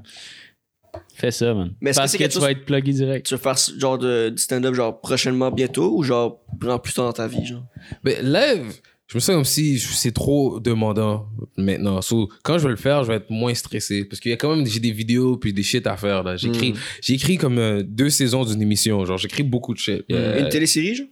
[1.16, 1.72] Fais ça, man.
[1.82, 3.26] Mais est-ce que Parce c'est que, quelque tu vas être plugué direct.
[3.28, 6.94] Tu veux faire ce genre de, du stand-up genre prochainement, bientôt, ou genre vraiment plus
[6.94, 7.64] tard dans ta vie, genre?
[8.04, 8.74] Mais live,
[9.12, 11.28] je me sens comme si c'est trop demandant
[11.58, 12.02] maintenant.
[12.02, 14.06] So, quand je vais le faire, je vais être moins stressé.
[14.06, 16.24] Parce qu'il y a quand même j'ai des vidéos puis des shit à faire.
[16.24, 16.38] là.
[16.38, 19.04] J'écris, j'ai écrit comme euh, deux saisons d'une émission.
[19.04, 20.06] Genre, j'écris beaucoup de shit.
[20.08, 20.40] Yeah.
[20.40, 21.08] Une télésérie, genre?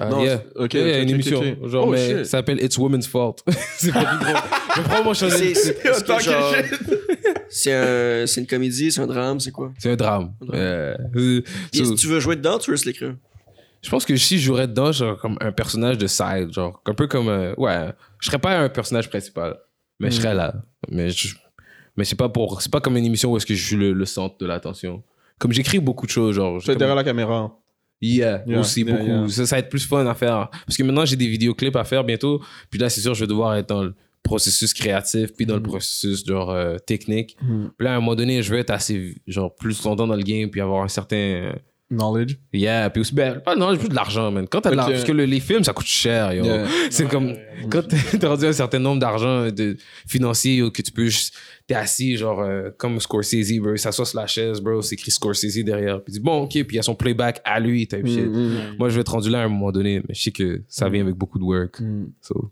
[0.00, 0.42] Ah, Non, yeah.
[0.56, 1.42] ok, Yeah, il y a ok, une émission.
[1.68, 2.16] Genre, Oh, mais shit.
[2.18, 3.36] ça s'appelle It's Women's Fault.
[3.78, 4.34] c'est pas plus drôle.
[4.74, 5.36] Je vais probablement changer.
[5.36, 6.54] C'est c'est- est-ce que Tant que genre-
[7.48, 9.72] c'est un- c'est une comédie, c'est un drame, c'est quoi?
[9.78, 10.32] C'est un drame.
[10.52, 11.42] Euh, euh,
[11.72, 13.14] so- si tu veux jouer dedans, tu veux juste l'écrire?
[13.86, 16.92] Je pense que si je jouerais dedans, genre comme un personnage de side, genre un
[16.94, 19.56] peu comme euh, ouais, je serais pas un personnage principal,
[20.00, 20.54] mais je serais là.
[20.90, 21.36] Mais je,
[21.96, 23.92] mais c'est pas pour, c'est pas comme une émission où est-ce que je suis le,
[23.92, 25.04] le centre de l'attention.
[25.38, 26.58] Comme j'écris beaucoup de choses, genre.
[26.58, 27.56] Tu j'ai es comme- derrière la caméra.
[28.02, 29.06] Yeah, Yeah, aussi yeah, beaucoup.
[29.06, 29.28] yeah.
[29.28, 30.50] Ça, ça va être plus fun à faire.
[30.66, 32.42] Parce que maintenant, j'ai des vidéoclips à faire bientôt.
[32.70, 35.62] Puis là, c'est sûr, je vais devoir être dans le processus créatif, puis dans le
[35.62, 37.36] processus genre euh, technique.
[37.40, 37.68] Mm.
[37.78, 40.22] Puis là, à un moment donné, je vais être assez, genre, plus longtemps dans le
[40.24, 41.54] game, puis avoir un certain.
[41.88, 42.36] Knowledge.
[42.52, 44.48] Yeah, puis aussi, ben, pas, non, plus de l'argent, man.
[44.48, 46.44] Quand t'as de l'argent, parce que le- les films, ça coûte cher, yo.
[46.44, 46.66] Yeah.
[46.90, 47.34] C'est comme,
[47.70, 49.76] quand t'es t'as rendu un certain nombre d'argent de,
[50.06, 51.34] financier, yo, que tu peux juste,
[51.68, 55.12] t'es assis, genre, euh, comme Scorsese, bro, il s'assoit sur la chaise, bro, c'est écrit
[55.12, 56.02] Scorsese derrière.
[56.02, 58.26] Puis il dit, bon, ok, puis il y a son playback à lui, type shit.
[58.26, 60.62] Mm, Moi, je vais être rendu là à un moment donné, mais je sais que
[60.68, 61.78] ça vient avec beaucoup de work.
[61.80, 62.06] mm.
[62.20, 62.50] So,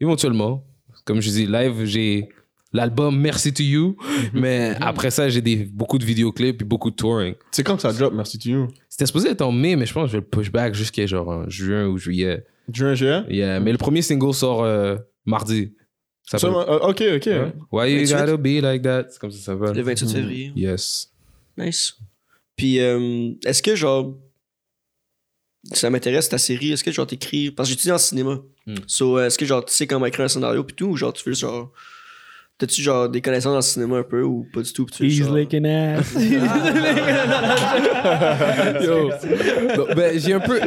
[0.00, 0.64] éventuellement,
[1.04, 2.28] comme je dis, live, j'ai
[2.74, 3.96] l'album Merci to You,
[4.34, 7.34] mais après ça, j'ai des, beaucoup de vidéoclips et beaucoup de touring.
[7.52, 8.68] C'est quand que ça drop, merci to you?
[8.90, 11.06] C'était supposé être en mai, mais je pense que je vais le push back jusqu'à
[11.06, 12.44] genre en juin ou juillet.
[12.70, 13.22] Juin, juillet?
[13.30, 15.72] Yeah, Mais le premier single sort euh, mardi.
[16.26, 17.54] Ça Ça, s'appelle- euh, ok, ok.
[17.70, 18.12] Why you 28?
[18.12, 19.06] gotta be like that?
[19.10, 19.82] C'est comme ça que ça Le s'appelle.
[19.84, 20.52] 28 février.
[20.56, 21.12] Yes.
[21.58, 21.96] Nice.
[22.56, 24.16] Puis, euh, est-ce que, genre,
[25.72, 27.50] ça m'intéresse ta série, est-ce que, genre, t'écris.
[27.50, 28.40] Parce que j'étudie en cinéma.
[28.66, 28.74] Hmm.
[28.86, 31.12] So, euh, est-ce que, genre, tu sais comment écrire un scénario, puis tout, ou genre,
[31.12, 31.72] tu veux, genre.
[32.56, 35.14] T'as-tu, genre, des connaissances dans le cinéma un peu, ou pas du tout, tu He's
[35.24, 36.14] genre- licking ass.
[38.80, 39.10] Yo.
[39.76, 40.60] Bon, ben, j'ai un peu.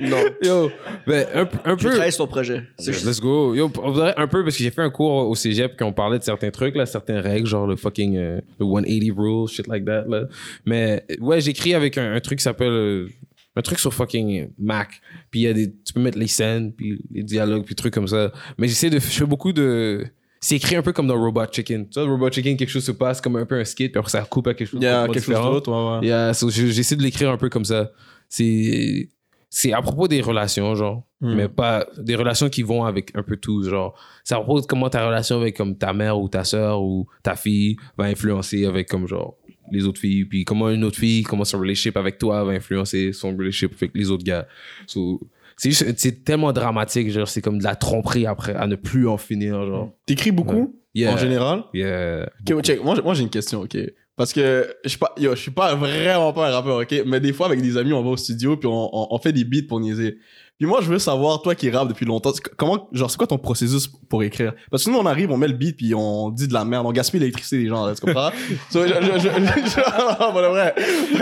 [0.00, 0.16] Non.
[0.42, 0.70] Yo.
[1.06, 2.10] Ben, un, un Tu peu.
[2.10, 2.62] sur ton projet.
[2.78, 3.54] Let's go.
[3.54, 6.18] Yo, on dirait un peu parce que j'ai fait un cours au cégep qu'on parlait
[6.18, 9.84] de certains trucs, là, certaines règles, genre le fucking euh, le 180 rules, shit like
[9.84, 10.04] that.
[10.08, 10.22] Là.
[10.64, 12.68] Mais ouais, j'écris avec un, un truc qui s'appelle.
[12.72, 13.08] euh,
[13.56, 15.00] un truc sur fucking Mac.
[15.30, 15.72] Puis il y a des.
[15.84, 18.32] Tu peux mettre les scènes, puis les dialogues, puis trucs comme ça.
[18.58, 18.98] Mais j'essaie de.
[18.98, 20.06] Je fais beaucoup de.
[20.40, 21.88] C'est écrit un peu comme dans Robot Chicken.
[21.88, 24.10] Tu vois, Robot Chicken, quelque chose se passe comme un peu un skit, puis après
[24.10, 26.06] ça coupe à quelque chose Il y a quelque chose d'autre, ouais, ouais.
[26.06, 27.90] Yeah, so je- j'essaie de l'écrire un peu comme ça.
[28.28, 29.08] C'est
[29.48, 31.04] c'est à propos des relations, genre.
[31.20, 31.34] Hmm.
[31.34, 33.98] Mais pas des relations qui vont avec un peu tout, genre.
[34.22, 37.06] C'est à propos de comment ta relation avec comme ta mère ou ta soeur ou
[37.22, 39.36] ta fille va influencer avec comme genre
[39.72, 40.24] les autres filles.
[40.24, 43.92] Puis comment une autre fille, comment son relationship avec toi va influencer son relationship avec
[43.94, 44.46] les autres gars.
[44.86, 45.20] So,
[45.56, 47.28] c'est tellement dramatique, genre.
[47.28, 49.92] C'est comme de la tromperie après, à ne plus en finir, genre.
[50.06, 51.12] T'écris beaucoup, Yeah.
[51.14, 51.64] en général?
[51.74, 52.28] Yeah.
[52.50, 52.82] Ok, check.
[52.84, 53.76] Moi, j'ai- moi j'ai une question, ok.
[54.16, 57.02] Parce que je suis pas, yo, je suis pas vraiment pas un rappeur, ok.
[57.06, 59.32] Mais des fois, avec des amis, on va au studio puis on, on, on fait
[59.32, 60.16] des beats pour niaiser.
[60.58, 63.26] Puis moi, je veux savoir, toi qui rappes depuis longtemps, c'est- comment, genre, c'est quoi
[63.26, 64.54] ton processus pour écrire?
[64.70, 66.86] Parce que nous, on arrive, on met le beat, puis on dit de la merde,
[66.86, 68.30] on gaspille l'électricité des gens, là, tu comprends?
[68.70, 70.74] So, je, je, je, je- non, vrai.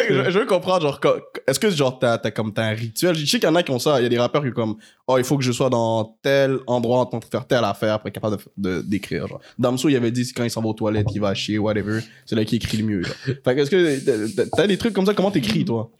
[0.08, 1.00] Je, je veux comprendre, genre,
[1.48, 3.16] est-ce que, genre, t'as, t'as comme, t'as un rituel?
[3.16, 4.52] Je sais qu'il y en a qui ont ça, il y a des rappeurs qui,
[4.52, 4.76] comme,
[5.08, 7.98] oh, il faut que je sois dans tel endroit en train de faire telle affaire
[7.98, 9.40] pour être capable de, d'écrire, genre.
[9.58, 12.36] Damso, il avait dit, quand il s'en va aux toilettes, il va chier, whatever, c'est
[12.36, 13.16] là qu'il écrit le mieux, genre.
[13.44, 15.90] Fait que, est-ce que, t'as- t'as des trucs comme ça, comment t'écris, toi?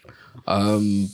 [0.47, 1.07] Um,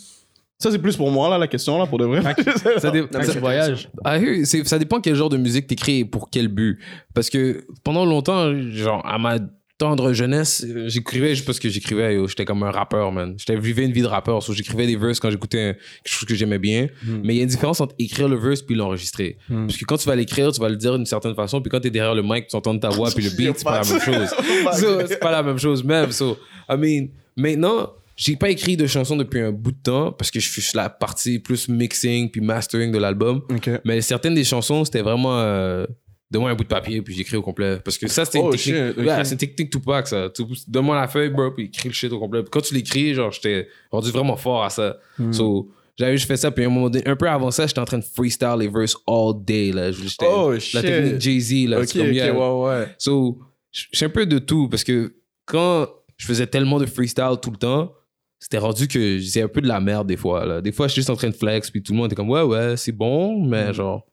[0.63, 2.23] Ça, c'est plus pour moi, là, la question, là, pour de vrai.
[2.79, 3.89] ça, dé- ça- voyage.
[4.05, 6.79] I hear- c'est- ça dépend quel genre de musique t'écris et pour quel but.
[7.15, 9.39] Parce que pendant longtemps, genre, à ma
[9.79, 13.35] tendre jeunesse, j'écrivais juste parce que j'écrivais, j'étais comme un rappeur, man.
[13.39, 16.35] J'étais vivais une vie de rappeur, so j'écrivais des verses quand j'écoutais quelque chose que
[16.35, 16.89] j'aimais bien.
[17.23, 19.39] Mais il y a une différence entre écrire le verse puis l'enregistrer.
[19.49, 19.65] Hmm.
[19.67, 21.81] Parce que quand tu vas l'écrire, tu vas le dire d'une certaine façon, puis quand
[21.81, 24.01] t'es derrière le mic, tu entends ta voix puis le beat, c'est pas la même
[24.03, 24.29] chose.
[24.79, 26.13] So, c'est pas la même chose même.
[26.13, 26.37] So,
[26.69, 27.89] I mean, maintenant,
[28.21, 30.77] j'ai pas écrit de chansons depuis un bout de temps parce que je suis sur
[30.77, 33.41] la partie plus mixing puis mastering de l'album.
[33.87, 35.41] Mais certaines des chansons, c'était vraiment.
[35.41, 35.87] Euh,
[36.31, 37.79] Donne-moi un bout de papier puis j'écris au complet.
[37.83, 38.77] Parce que ça, c'était une Oh, technique.
[38.77, 39.05] shit, ok.
[39.07, 40.29] Ouais, c'est une technique Tupac, ça.
[40.69, 42.43] Donne-moi la feuille, bro, puis écris le shit au complet.
[42.43, 44.99] Puis quand tu l'écris, genre, j'étais rendu vraiment fort à ça.
[45.19, 45.33] Hmm.
[45.33, 46.51] So, j'avais juste fait ça.
[46.51, 48.97] Puis un moment donné, un peu avant ça, j'étais en train de freestyle les verses
[49.09, 49.91] all day, là.
[50.23, 50.81] Oh, la shit.
[50.83, 51.81] technique Jay-Z, là.
[51.81, 52.33] Ok, c'est comme, yeah.
[52.35, 52.87] ouais, ouais.
[52.99, 53.39] So,
[53.73, 55.15] je suis un peu de tout parce que
[55.47, 55.89] quand
[56.19, 57.93] je faisais tellement de freestyle tout le temps,
[58.41, 60.45] c'était rendu que disais un peu de la merde des fois.
[60.47, 60.61] Là.
[60.61, 62.31] Des fois, je suis juste en train de flex, puis tout le monde était comme
[62.31, 64.05] ouais, ouais, c'est bon, mais genre,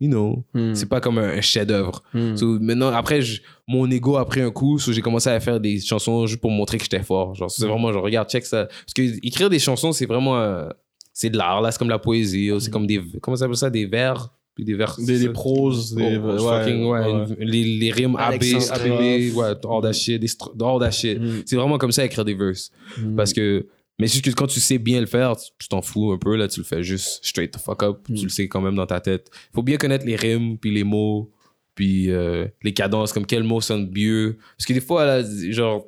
[0.00, 0.72] you know, Hmm.
[0.74, 2.02] c'est pas comme un, un chef-d'œuvre.
[2.14, 2.36] Hmm.
[2.36, 5.60] So, maintenant, après, je- mon ego a pris un coup, so j'ai commencé à faire
[5.60, 7.34] des chansons juste pour montrer que j'étais fort.
[7.34, 8.66] Genre, c'est vraiment, genre, regarde, check ça.
[8.66, 10.38] Parce que écrire des chansons, c'est vraiment.
[10.40, 10.68] euh,
[11.12, 13.00] c'est de l'art, là, c'est comme la poésie, c'est comme des.
[13.20, 14.30] Comment ça s'appelle ça Des vers?
[14.54, 14.96] Puis des vers.
[14.98, 16.18] Des, des proses, des.
[16.18, 17.24] Oh, fucking, ouais, ouais.
[17.38, 18.42] une- les, les rimes AB.
[18.70, 20.28] ABB, ouais, all that shit, des
[20.62, 21.18] all that shit.
[21.18, 21.42] Mm.
[21.46, 22.70] C'est vraiment comme ça écrire des verses.
[22.98, 23.16] Mm.
[23.16, 23.66] Parce que,
[23.98, 26.18] mais c'est juste que quand tu sais bien le faire, tu tu t'en fous un
[26.18, 28.14] peu, là, tu le fais juste straight the fuck up, Mm.
[28.14, 29.30] tu le sais quand même dans ta tête.
[29.54, 31.30] Faut bien connaître les rimes, puis les mots,
[31.74, 34.36] puis euh, les cadences, comme quel mot sonne mieux.
[34.58, 35.86] Parce que des fois, là, genre,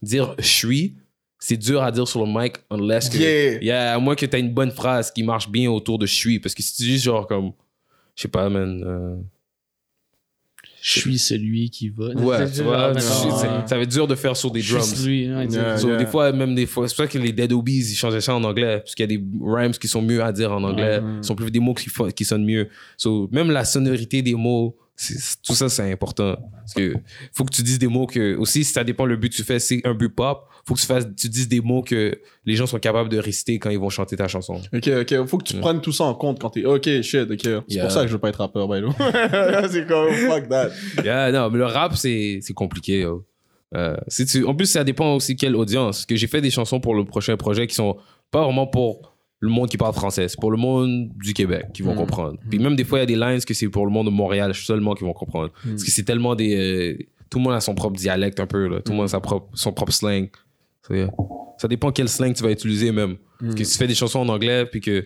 [0.00, 0.94] dire je suis,
[1.40, 3.18] c'est dur à dire sur le mic, unless que.
[3.18, 3.62] Yeah.
[3.64, 6.38] Yeah, à moins que t'as une bonne phrase qui marche bien autour de je suis.
[6.38, 7.50] Parce que si tu dis genre comme,
[8.16, 8.82] je sais pas, man.
[8.84, 9.16] euh,
[10.82, 12.08] Je suis celui qui va.
[12.14, 14.94] Ouais, tu vois, ça va être dur de faire sur des je drums.
[14.94, 15.22] suis lui.
[15.52, 15.96] Yeah.
[15.98, 18.34] Des fois, même des fois, c'est pour ça que les Dead Obies, ils changeaient ça
[18.34, 21.00] en anglais, parce qu'il y a des rhymes qui sont mieux à dire en anglais,
[21.00, 21.22] Mhm.
[21.22, 22.68] sont plus des mots qui, font- qui sonnent mieux.
[22.96, 24.76] So, même la sonorité des mots,
[25.44, 26.36] tout ça, c'est important.
[26.60, 26.94] Parce que
[27.32, 29.58] faut que tu dises des mots que, aussi, ça dépend le but que tu fais,
[29.58, 32.66] c'est un but pop, faut que tu, fasses, tu dises des mots que les gens
[32.66, 34.60] sont capables de réciter quand ils vont chanter ta chanson.
[34.72, 35.26] Ok, ok.
[35.26, 35.60] Faut que tu Mm.
[35.60, 36.64] prennes tout ça en compte quand t'es.
[36.64, 37.40] Ok, shit, ok.
[37.42, 37.82] C'est Yeah.
[37.84, 38.80] pour ça que je veux pas être rappeur, by
[39.70, 40.70] c'est comme fuck that.
[41.04, 43.00] Yeah, non, mais le rap, c'est c'est compliqué.
[43.00, 43.24] yo.
[43.74, 43.96] Euh,
[44.28, 44.44] tu...
[44.44, 45.96] En plus, ça dépend aussi quelle audience.
[45.98, 47.96] Parce que j'ai fait des chansons pour le prochain projet qui sont
[48.30, 51.82] pas vraiment pour le monde qui parle français, c'est pour le monde du Québec qui
[51.82, 51.98] vont Mm.
[51.98, 52.38] comprendre.
[52.48, 54.10] Puis même des fois, il y a des lines que c'est pour le monde de
[54.12, 55.50] Montréal seulement qui vont comprendre.
[55.64, 55.70] Mm.
[55.70, 56.54] Parce que c'est tellement des.
[56.56, 56.98] euh,
[57.28, 58.80] Tout le monde a son propre dialecte un peu, là.
[58.80, 58.96] tout le Mm.
[58.98, 60.28] monde a sa propre, son propre slang.
[61.58, 63.16] Ça dépend quel slang tu vas utiliser même.
[63.40, 65.04] Parce que si tu fais des chansons en anglais, puis que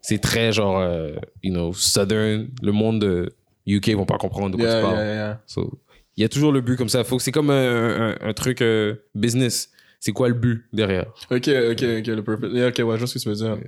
[0.00, 3.32] c'est très genre, euh, you know, southern, le monde de
[3.66, 4.96] UK vont pas comprendre de quoi Yeah, tu parles.
[4.98, 5.42] yeah, yeah.
[5.46, 5.78] So,
[6.16, 7.04] il y a toujours le but comme ça.
[7.04, 9.70] Faut que c'est comme un, un- un truc euh, business.
[10.00, 11.06] C'est quoi le but derrière?
[11.30, 12.52] Ok, ok, ok, le purpose.
[12.52, 13.58] Yeah, ok, ouais, je vois ce que tu veux dire.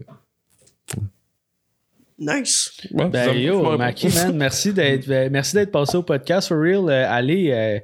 [2.18, 2.70] Nice.
[2.90, 6.88] Ben yo, Maki, man, merci d'être ben, merci d'être passé au podcast for real.
[6.90, 7.78] Euh, allez, euh,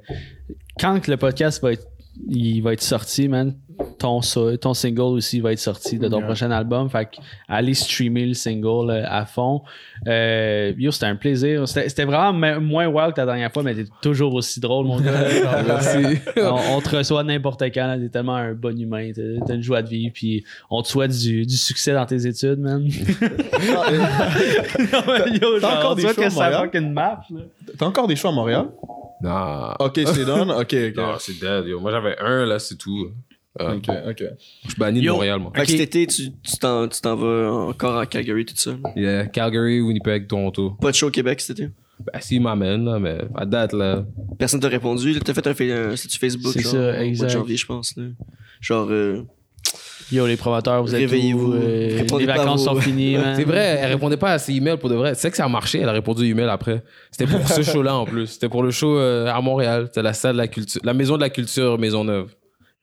[0.79, 1.87] quand que le podcast va être
[2.29, 3.53] il va être sorti, man,
[3.99, 6.25] ton, single aussi va être sorti de ton Yeah.
[6.25, 6.89] prochain album.
[6.89, 7.17] Fait que
[7.47, 9.61] allez streamer le single euh, à fond.
[10.07, 11.67] Euh, yo, c'était un plaisir.
[11.67, 14.99] C'était vraiment me- moins wild que la dernière fois, mais t'es toujours aussi drôle, mon
[14.99, 15.11] gars.
[15.67, 16.19] Merci.
[16.37, 17.97] on, on te reçoit n'importe quand.
[18.01, 19.11] T'es tellement un bon humain.
[19.45, 20.11] T'as une joie de vivre.
[20.13, 22.83] Puis on te souhaite du, du succès dans tes études, man.
[23.67, 26.69] Non, mais yo, T'as encore des à Montréal?
[27.77, 28.65] T'as encore des choix à Montréal?
[29.21, 29.73] Non.
[29.79, 30.51] Ok, c'est done?
[30.51, 30.95] Ok, ok.
[30.95, 31.65] Non, c'est dead.
[31.67, 31.79] yo.
[31.79, 33.07] Moi, j'avais un, là, c'est tout.
[33.59, 34.23] Euh, Ok, ok.
[34.65, 35.13] Je suis banni de Yo.
[35.13, 35.51] Montréal, moi.
[35.55, 38.75] Fait que cet été, tu tu t'en tu t'en vas encore à Calgary, tout ça.
[38.95, 40.71] Yeah, Calgary, Winnipeg, Toronto.
[40.79, 41.69] Pas de show au Québec cet été?
[41.99, 44.05] Ben, s'il m'amène, là, mais à date, là.
[44.37, 45.19] Personne t'a répondu?
[45.19, 47.25] T'as fait un, fa- un statut Facebook, C'est genre, ça, au mois exact.
[47.25, 47.97] de janvier, je pense.
[47.97, 48.03] Là.
[48.61, 49.23] Genre, euh,
[50.11, 51.51] Yo, les promoteurs, vous êtes Réveillez-vous.
[51.51, 51.53] où?
[51.53, 53.17] Euh, les vacances sont finies.
[53.35, 55.13] C'est vrai, elle répondait pas à ses emails pour de vrai.
[55.13, 56.81] Tu sais que ça a marché, elle a répondu aux emails après.
[57.11, 58.27] C'était pour ce show-là en plus.
[58.27, 59.85] C'était pour le show euh, à Montréal.
[59.87, 62.33] C'était la salle de la culture, la maison de la culture Maisonneuve.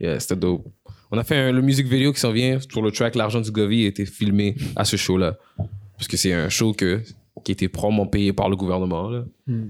[0.00, 0.66] Yeah, c'était dope.
[1.10, 3.50] On a fait un, le music vidéo qui s'en vient sur le track L'argent du
[3.50, 5.36] Govi a été filmé à ce show-là.
[5.96, 7.00] Parce que c'est un show que,
[7.44, 9.08] qui a été probablement payé par le gouvernement.
[9.08, 9.22] Là.
[9.46, 9.64] Ouais.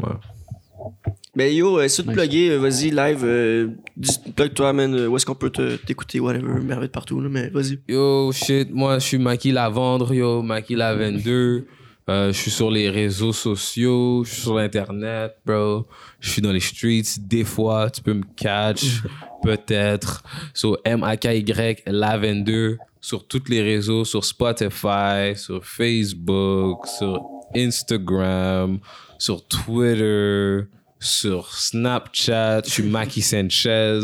[1.37, 2.13] Ben yo, euh, te Nice.
[2.13, 6.21] plugger, euh, vas-y, live, euh, dis- plug-toi, man, euh, où est-ce qu'on peut te- t'écouter,
[6.21, 7.81] whatever, merveille de partout, là, mais vas-y.
[7.89, 11.67] Yo, shit, moi, je suis Maki Lavendre, yo, Maki La 22.
[12.09, 15.87] Euh, je suis sur les réseaux sociaux, je suis sur Internet, bro.
[16.21, 18.85] Je suis dans les streets, des fois, tu peux me catch,
[19.43, 20.23] peut-être.
[20.53, 27.23] Sur M-A-K-Y, La 22, sur tous les réseaux, sur Spotify, sur Facebook, sur
[27.57, 28.79] Instagram,
[29.19, 30.61] sur Twitter,
[30.99, 32.63] sur Snapchat.
[32.65, 34.01] Je suis Maki Sanchez.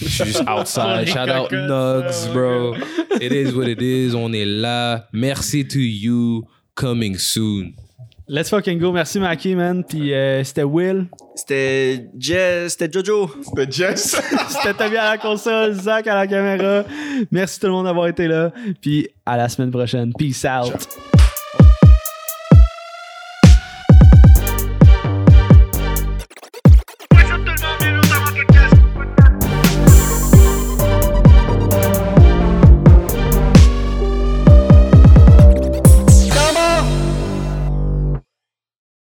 [0.00, 1.06] Je suis juste outside.
[1.06, 2.74] Shout out Nugs, bro.
[3.20, 4.14] It is what it is.
[4.14, 5.08] On est là.
[5.12, 6.44] Merci to you.
[6.74, 7.74] Coming soon.
[8.30, 8.92] Let's fucking go.
[8.92, 9.82] Merci, Maki, man.
[9.82, 11.06] Puis euh, c'était Will.
[11.34, 13.30] C'était Jess, c'était Jojo.
[13.42, 14.20] C'était Jess.
[14.48, 16.84] C'était Tommy à la console, Zach à la caméra.
[17.30, 18.52] Merci tout le monde d'avoir été là.
[18.82, 20.12] Puis à la semaine prochaine.
[20.18, 21.17] Peace out.